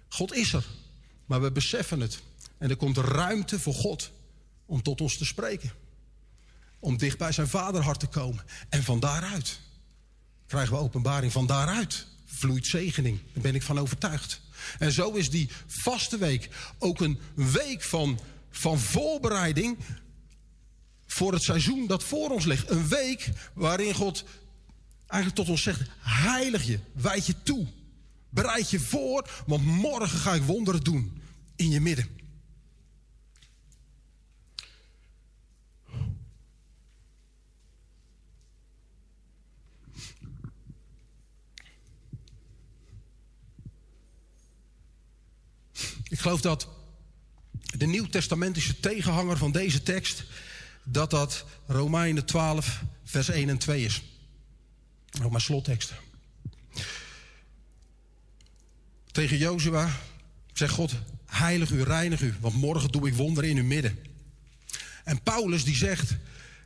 [0.08, 0.64] God is er,
[1.26, 2.22] maar we beseffen het.
[2.58, 4.10] En er komt ruimte voor God
[4.66, 5.72] om tot ons te spreken.
[6.84, 8.44] Om dicht bij zijn vaderhart te komen.
[8.68, 9.60] En van daaruit
[10.46, 11.32] krijgen we openbaring.
[11.32, 13.18] Van daaruit vloeit zegening.
[13.32, 14.40] Daar ben ik van overtuigd.
[14.78, 16.48] En zo is die vaste week
[16.78, 19.78] ook een week van, van voorbereiding
[21.06, 22.70] voor het seizoen dat voor ons ligt.
[22.70, 24.24] Een week waarin God
[25.06, 27.66] eigenlijk tot ons zegt: heilig je, wijd je toe.
[28.28, 31.22] Bereid je voor, want morgen ga ik wonderen doen
[31.56, 32.23] in je midden.
[46.14, 46.68] Ik geloof dat
[47.50, 50.24] de nieuwtestamentische tegenhanger van deze tekst...
[50.84, 54.02] dat dat Romeinen 12, vers 1 en 2 is.
[55.22, 55.92] Ook mijn slottekst.
[59.12, 60.00] Tegen Jozua
[60.52, 60.92] zegt God,
[61.26, 63.98] heilig u, reinig u, want morgen doe ik wonderen in uw midden.
[65.04, 66.16] En Paulus die zegt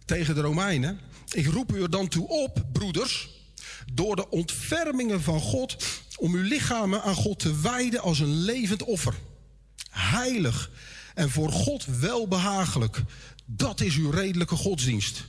[0.05, 1.01] tegen de Romeinen,
[1.33, 3.28] ik roep u er dan toe op, broeders,
[3.93, 5.85] door de ontfermingen van God,
[6.17, 9.15] om uw lichamen aan God te wijden als een levend offer.
[9.91, 10.70] Heilig
[11.15, 13.02] en voor God welbehagelijk.
[13.47, 15.26] Dat is uw redelijke godsdienst.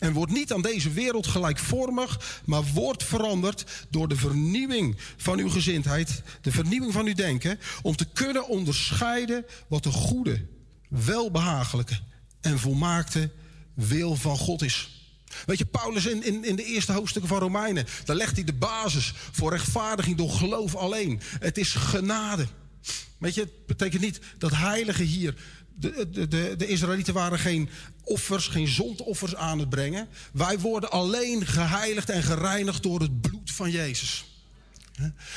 [0.00, 5.50] En wordt niet aan deze wereld gelijkvormig, maar wordt veranderd door de vernieuwing van uw
[5.50, 10.46] gezindheid, de vernieuwing van uw denken, om te kunnen onderscheiden wat de goede,
[10.88, 11.98] welbehagelijke
[12.40, 13.30] en volmaakte
[13.74, 15.00] wil van God is.
[15.46, 18.52] Weet je, Paulus in, in, in de eerste hoofdstukken van Romeinen, daar legt hij de
[18.52, 21.20] basis voor rechtvaardiging door geloof alleen.
[21.38, 22.46] Het is genade.
[23.18, 25.34] Weet je, het betekent niet dat heiligen hier
[25.74, 27.68] de, de, de, de Israëlieten waren geen
[28.04, 30.08] offers, geen zondoffers aan het brengen.
[30.32, 34.24] Wij worden alleen geheiligd en gereinigd door het bloed van Jezus.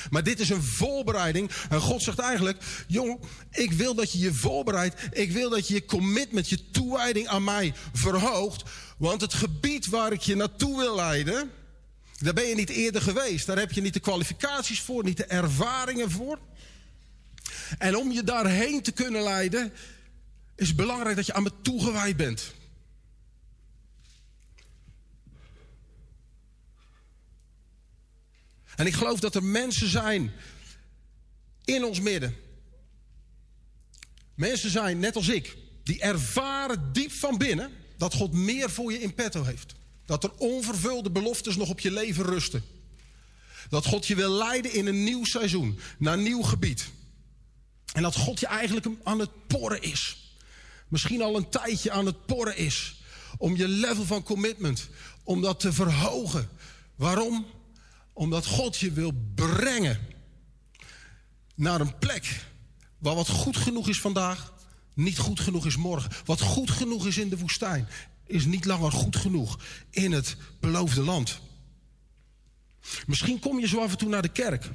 [0.09, 1.51] Maar dit is een voorbereiding.
[1.69, 3.19] En God zegt eigenlijk: Jong,
[3.51, 5.01] ik wil dat je je voorbereidt.
[5.11, 8.63] Ik wil dat je je commitment, je toewijding aan mij verhoogt.
[8.97, 11.51] Want het gebied waar ik je naartoe wil leiden.
[12.17, 13.45] Daar ben je niet eerder geweest.
[13.45, 16.39] Daar heb je niet de kwalificaties voor, niet de ervaringen voor.
[17.77, 19.73] En om je daarheen te kunnen leiden,
[20.55, 22.53] is belangrijk dat je aan me toegewijd bent.
[28.75, 30.31] En ik geloof dat er mensen zijn
[31.63, 32.35] in ons midden.
[34.35, 39.01] Mensen zijn, net als ik, die ervaren diep van binnen dat God meer voor je
[39.01, 39.73] in petto heeft.
[40.05, 42.63] Dat er onvervulde beloftes nog op je leven rusten.
[43.69, 46.89] Dat God je wil leiden in een nieuw seizoen, naar een nieuw gebied.
[47.93, 50.17] En dat God je eigenlijk aan het porren is.
[50.87, 53.01] Misschien al een tijdje aan het porren is.
[53.37, 54.89] Om je level van commitment,
[55.23, 56.49] om dat te verhogen.
[56.95, 57.45] Waarom?
[58.13, 59.99] Omdat God je wil brengen
[61.55, 62.45] naar een plek
[62.97, 64.53] waar wat goed genoeg is vandaag,
[64.93, 66.11] niet goed genoeg is morgen.
[66.25, 67.87] Wat goed genoeg is in de woestijn,
[68.25, 71.39] is niet langer goed genoeg in het beloofde land.
[73.05, 74.71] Misschien kom je zo af en toe naar de kerk.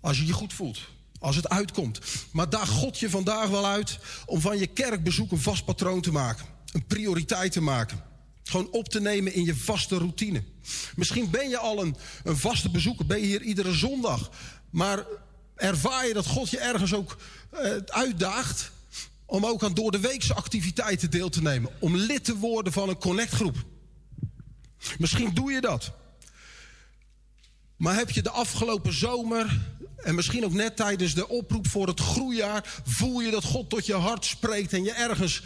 [0.00, 0.94] Als je je goed voelt.
[1.18, 2.00] Als het uitkomt.
[2.30, 6.12] Maar daag God je vandaag wel uit om van je kerkbezoek een vast patroon te
[6.12, 6.46] maken.
[6.72, 8.02] Een prioriteit te maken.
[8.44, 10.42] Gewoon op te nemen in je vaste routine.
[10.96, 14.30] Misschien ben je al een, een vaste bezoeker, ben je hier iedere zondag.
[14.70, 15.04] Maar
[15.54, 17.16] ervaar je dat God je ergens ook
[17.50, 18.70] eh, uitdaagt
[19.26, 21.70] om ook aan door de weekse activiteiten deel te nemen.
[21.78, 23.56] Om lid te worden van een connectgroep.
[24.98, 25.92] Misschien doe je dat.
[27.76, 32.00] Maar heb je de afgelopen zomer en misschien ook net tijdens de oproep voor het
[32.00, 35.42] groeijaar, voel je dat God tot je hart spreekt en je ergens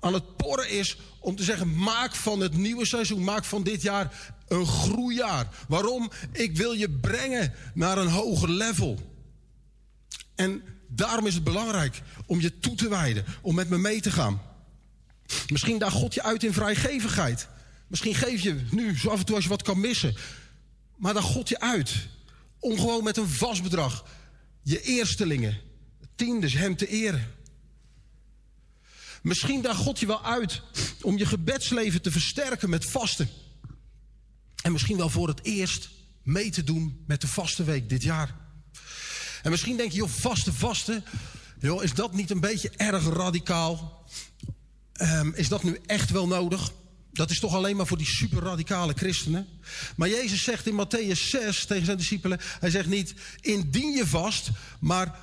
[0.00, 3.82] aan het porren is om te zeggen: maak van het nieuwe seizoen, maak van dit
[3.82, 5.48] jaar een groeijaar.
[5.68, 6.10] Waarom?
[6.32, 8.98] Ik wil je brengen naar een hoger level.
[10.34, 14.10] En daarom is het belangrijk om je toe te wijden, om met me mee te
[14.10, 14.42] gaan.
[15.48, 17.48] Misschien daagt God je uit in vrijgevigheid.
[17.86, 20.16] Misschien geef je nu zo af en toe als je wat kan missen.
[20.96, 22.08] Maar dan God je uit
[22.60, 24.04] om gewoon met een vast bedrag
[24.62, 25.60] je eerstelingen,
[26.14, 27.34] tiendes, hem te eren.
[29.22, 30.62] Misschien daagt God je wel uit
[31.02, 33.28] om je gebedsleven te versterken met vasten.
[34.62, 35.90] En misschien wel voor het eerst
[36.22, 38.36] mee te doen met de vaste week dit jaar.
[39.42, 41.02] En misschien denk je, joh, vaste, vaste.
[41.60, 44.04] Joh, is dat niet een beetje erg radicaal?
[44.92, 46.72] Ehm, is dat nu echt wel nodig?
[47.18, 49.48] Dat is toch alleen maar voor die super radicale christenen.
[49.96, 54.50] Maar Jezus zegt in Matthäus 6 tegen zijn discipelen: Hij zegt niet indien je vast,
[54.80, 55.18] maar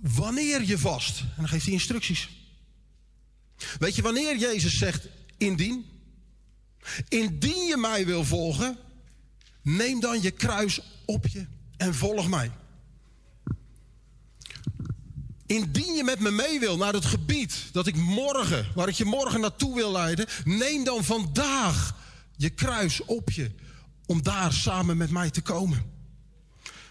[0.00, 1.20] wanneer je vast.
[1.20, 2.28] En dan geeft hij instructies.
[3.78, 5.06] Weet je wanneer Jezus zegt
[5.38, 5.84] indien?
[7.08, 8.78] Indien je mij wil volgen,
[9.62, 12.50] neem dan je kruis op je en volg mij.
[15.46, 19.04] Indien je met me mee wil naar het gebied dat ik morgen, waar ik je
[19.04, 21.94] morgen naartoe wil leiden, neem dan vandaag
[22.36, 23.50] je kruis op je
[24.06, 25.92] om daar samen met mij te komen.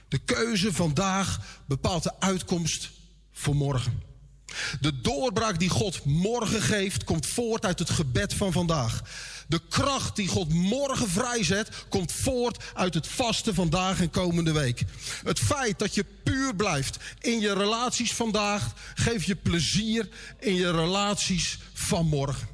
[0.08, 2.90] De keuze vandaag bepaalt de uitkomst
[3.32, 4.02] voor morgen.
[4.80, 9.02] De doorbraak die God morgen geeft, komt voort uit het gebed van vandaag.
[9.48, 14.84] De kracht die God morgen vrijzet, komt voort uit het vasten vandaag en komende week.
[15.24, 20.72] Het feit dat je puur blijft in je relaties vandaag, geeft je plezier in je
[20.72, 22.48] relaties van morgen.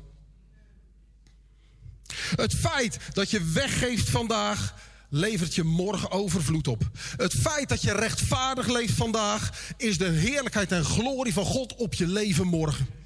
[2.36, 4.74] Het feit dat je weggeeft vandaag,
[5.10, 6.90] levert je morgen overvloed op.
[7.18, 11.94] Het feit dat je rechtvaardig leeft vandaag, is de heerlijkheid en glorie van God op
[11.94, 12.99] je leven morgen.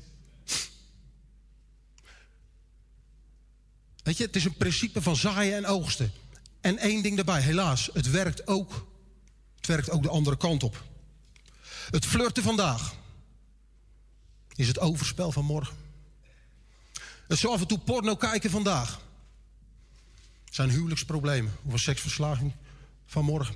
[4.03, 6.11] Weet je, het is een principe van zaaien en oogsten.
[6.61, 8.87] En één ding daarbij, helaas, het werkt ook,
[9.55, 10.83] het werkt ook de andere kant op.
[11.89, 12.93] Het flirten vandaag
[14.55, 15.75] is het overspel van morgen.
[17.27, 19.01] Het zo af en toe porno kijken vandaag
[20.49, 22.53] zijn huwelijksproblemen of een seksverslaving
[23.05, 23.55] van morgen.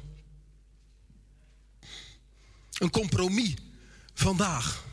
[2.72, 3.54] Een compromis
[4.14, 4.84] vandaag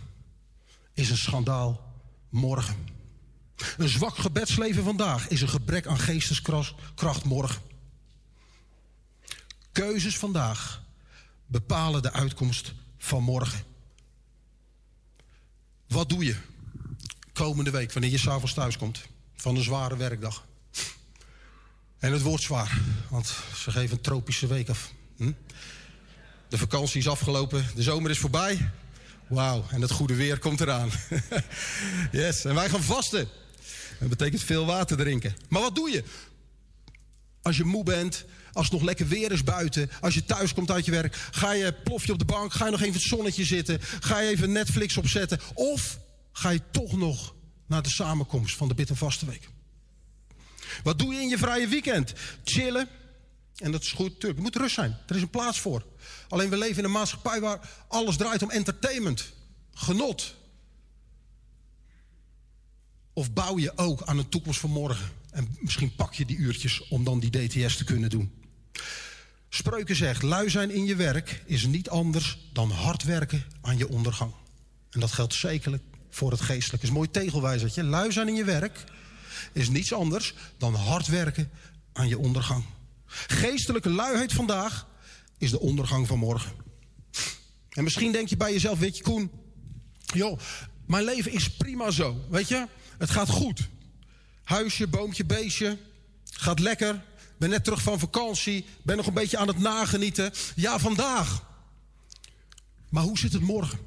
[0.93, 1.95] is een schandaal
[2.29, 2.94] morgen.
[3.77, 7.63] Een zwak gebedsleven vandaag is een gebrek aan geesteskracht morgen.
[9.73, 10.83] Keuzes vandaag
[11.47, 13.65] bepalen de uitkomst van morgen.
[15.89, 16.37] Wat doe je
[17.33, 19.01] komende week wanneer je s'avonds thuis komt
[19.35, 20.47] van een zware werkdag?
[21.99, 24.93] En het wordt zwaar, want ze geven een tropische week af.
[25.17, 25.33] Hm?
[26.49, 28.71] De vakantie is afgelopen, de zomer is voorbij.
[29.29, 30.91] Wauw, en het goede weer komt eraan.
[32.13, 33.29] yes, en wij gaan vasten.
[34.09, 35.37] Dat betekent veel water drinken.
[35.49, 36.05] Maar wat doe je?
[37.43, 40.71] Als je moe bent, als het nog lekker weer is buiten, als je thuis komt
[40.71, 43.03] uit je werk, ga je plof je op de bank, ga je nog even het
[43.03, 45.99] zonnetje zitten, ga je even Netflix opzetten, of
[46.33, 47.35] ga je toch nog
[47.67, 49.49] naar de samenkomst van de en Vaste Week?
[50.83, 52.13] Wat doe je in je vrije weekend?
[52.45, 52.89] Chillen.
[53.57, 54.25] En dat is goed.
[54.25, 54.99] Er moet rust zijn.
[55.07, 55.85] Er is een plaats voor.
[56.29, 59.33] Alleen we leven in een maatschappij waar alles draait om entertainment,
[59.75, 60.35] genot.
[63.15, 65.11] Of bouw je ook aan een toekomst van morgen?
[65.31, 68.33] En misschien pak je die uurtjes om dan die DTS te kunnen doen.
[69.49, 73.89] Spreuken zegt, lui zijn in je werk is niet anders dan hard werken aan je
[73.89, 74.33] ondergang.
[74.91, 76.87] En dat geldt zekerlijk voor het geestelijke.
[76.87, 77.85] is mooi tegelwijzertje.
[77.85, 78.85] Lui zijn in je werk
[79.53, 81.51] is niets anders dan hard werken
[81.93, 82.65] aan je ondergang.
[83.27, 84.87] Geestelijke luiheid vandaag
[85.39, 86.53] is de ondergang van morgen.
[87.71, 89.31] En misschien denk je bij jezelf, weet je Koen,
[90.15, 90.39] joh,
[90.87, 92.67] mijn leven is prima zo, weet je?
[92.99, 93.69] Het gaat goed.
[94.45, 95.79] Huisje, boompje, beestje,
[96.25, 97.03] gaat lekker.
[97.37, 100.33] Ben net terug van vakantie, ben nog een beetje aan het nagenieten.
[100.55, 101.43] Ja, vandaag.
[102.89, 103.79] Maar hoe zit het morgen?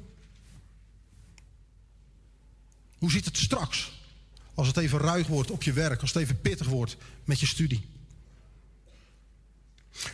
[2.98, 3.92] Hoe zit het straks?
[4.54, 7.46] Als het even ruig wordt op je werk, als het even pittig wordt met je
[7.46, 7.86] studie.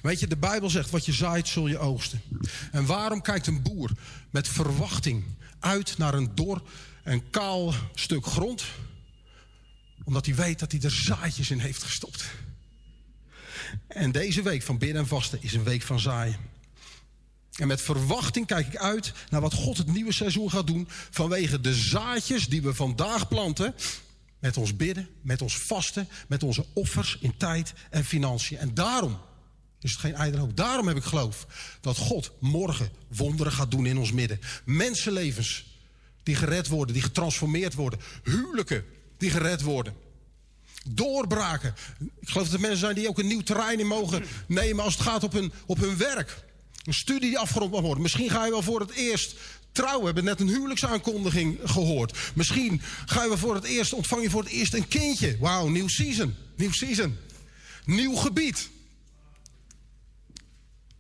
[0.03, 2.23] Weet je, de Bijbel zegt: wat je zaait, zul je oogsten.
[2.73, 3.91] En waarom kijkt een boer
[4.31, 5.25] met verwachting
[5.59, 6.63] uit naar een dor
[7.05, 8.65] en kaal stuk grond?
[10.05, 12.25] Omdat hij weet dat hij er zaadjes in heeft gestopt.
[13.87, 16.37] En deze week van bidden en vasten is een week van zaaien.
[17.55, 20.89] En met verwachting kijk ik uit naar wat God het nieuwe seizoen gaat doen.
[21.11, 23.75] Vanwege de zaadjes die we vandaag planten.
[24.39, 28.59] Met ons bidden, met ons vasten, met onze offers in tijd en financiën.
[28.59, 29.19] En daarom
[29.81, 31.47] is het geen ijdele Daarom heb ik geloof
[31.81, 34.41] dat God morgen wonderen gaat doen in ons midden.
[34.65, 35.74] Mensenlevens
[36.25, 38.01] die gered worden, die getransformeerd worden.
[38.23, 38.85] Huwelijken
[39.19, 39.95] die gered worden.
[40.89, 41.75] Doorbraken.
[42.21, 44.95] Ik geloof dat er mensen zijn die ook een nieuw terrein in mogen nemen als
[44.95, 46.45] het gaat op hun, op hun werk.
[46.85, 48.03] Een studie die afgerond mag worden.
[48.03, 49.37] Misschien ga je wel voor het eerst
[49.73, 50.01] trouwen.
[50.01, 52.19] We hebben net een huwelijksaankondiging gehoord.
[52.35, 55.37] Misschien ga je wel voor het eerst, ontvang je voor het eerst een kindje.
[55.41, 56.35] Wauw, nieuw season.
[56.57, 57.17] Nieuw season.
[57.85, 58.69] Nieuw gebied.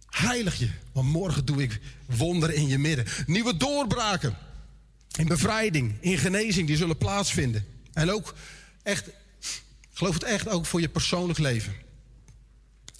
[0.06, 3.06] Heilig je, want morgen doe ik wonderen in je midden.
[3.26, 4.36] Nieuwe doorbraken.
[5.18, 7.66] In bevrijding, in genezing, die zullen plaatsvinden.
[7.92, 8.34] En ook
[8.82, 9.08] echt,
[9.92, 11.74] geloof het echt ook voor je persoonlijk leven.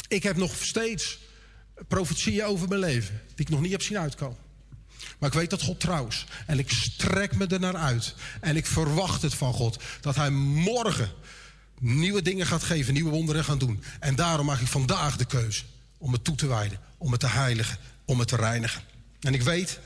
[0.08, 1.18] Ik heb nog steeds
[1.88, 4.38] profetieën over mijn leven die ik nog niet heb zien uitkomen.
[5.18, 6.26] Maar ik weet dat God trouw is.
[6.46, 8.14] En ik strek me er naar uit.
[8.40, 9.82] En ik verwacht het van God.
[10.00, 11.12] Dat hij morgen
[11.78, 13.82] nieuwe dingen gaat geven, nieuwe wonderen gaan doen.
[14.00, 15.62] En daarom maak ik vandaag de keuze
[15.98, 18.82] om het toe te wijden, om het te heiligen, om het te reinigen.
[19.20, 19.78] En ik weet,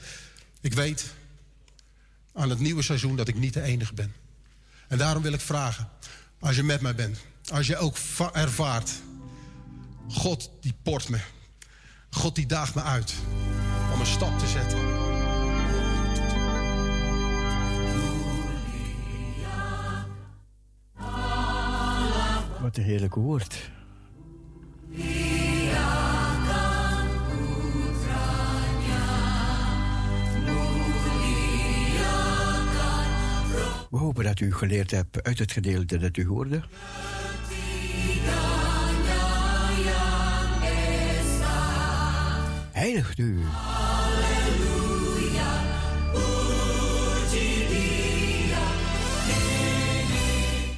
[0.60, 1.05] ik weet
[2.39, 4.12] aan het nieuwe seizoen dat ik niet de enige ben.
[4.89, 5.89] En daarom wil ik vragen,
[6.41, 7.18] als je met mij bent,
[7.52, 8.91] als je ook va- ervaart,
[10.08, 11.18] God die port me,
[12.10, 13.15] God die daagt me uit
[13.92, 14.78] om een stap te zetten.
[22.60, 23.70] Wat een heerlijk woord.
[33.91, 36.62] We hopen dat u geleerd hebt uit het gedeelte dat u hoorde.
[42.73, 43.41] Heiligt u.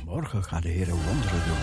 [0.04, 1.56] Morgen gaat de Heer wonderen doen.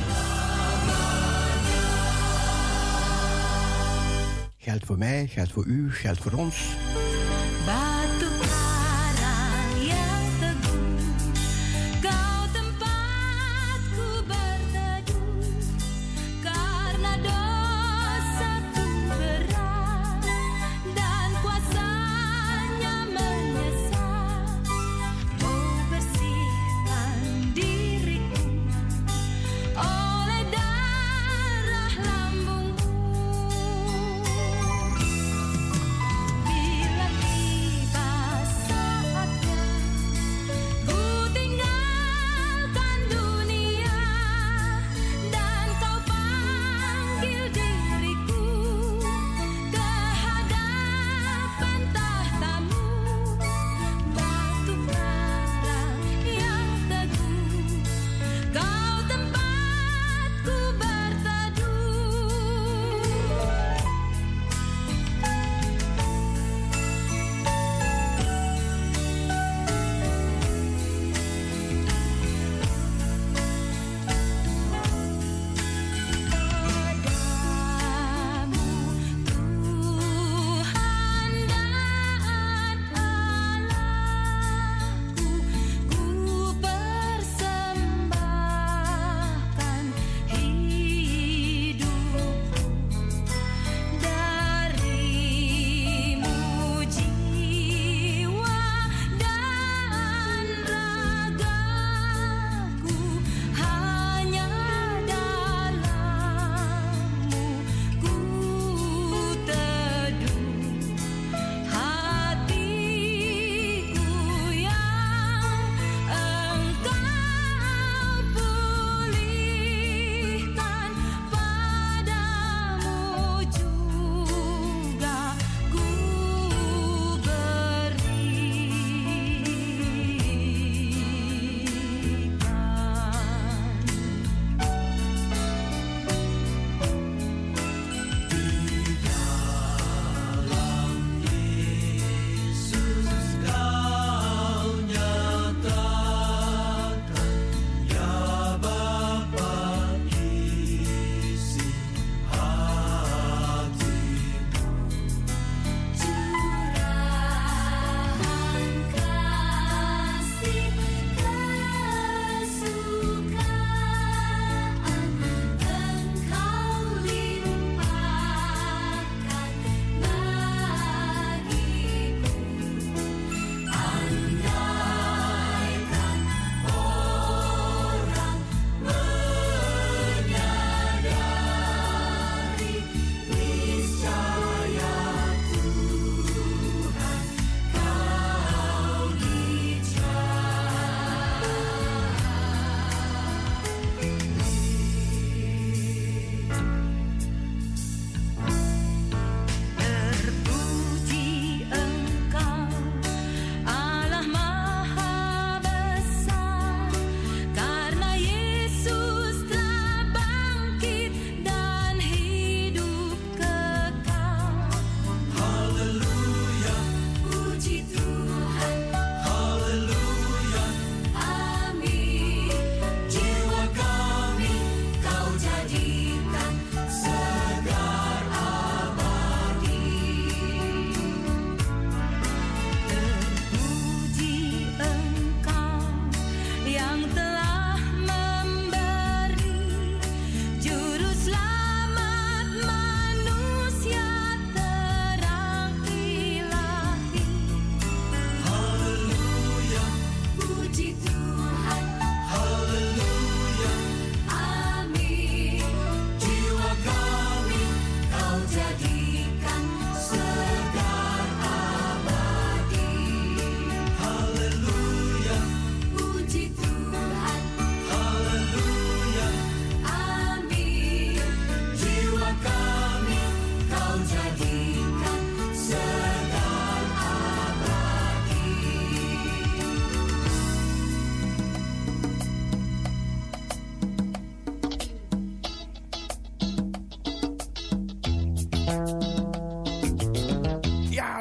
[4.57, 6.75] Geldt voor mij, geldt voor u, geldt voor ons.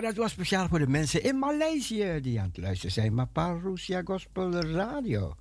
[0.06, 3.14] Dat was speciaal voor de mensen in Maleisië die aan het luisteren zijn.
[3.14, 5.36] Maar Parousia Gospel Radio.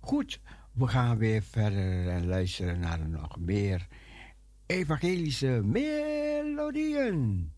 [0.00, 0.40] Goed,
[0.72, 3.86] we gaan weer verder en luisteren naar nog meer
[4.66, 7.52] evangelische melodieën.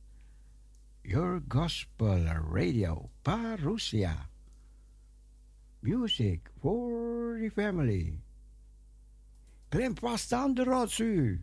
[1.02, 4.28] Your Gospel Radio, Parousia.
[5.78, 8.20] Music for the family.
[9.68, 11.40] Klem vast aan de rotsu.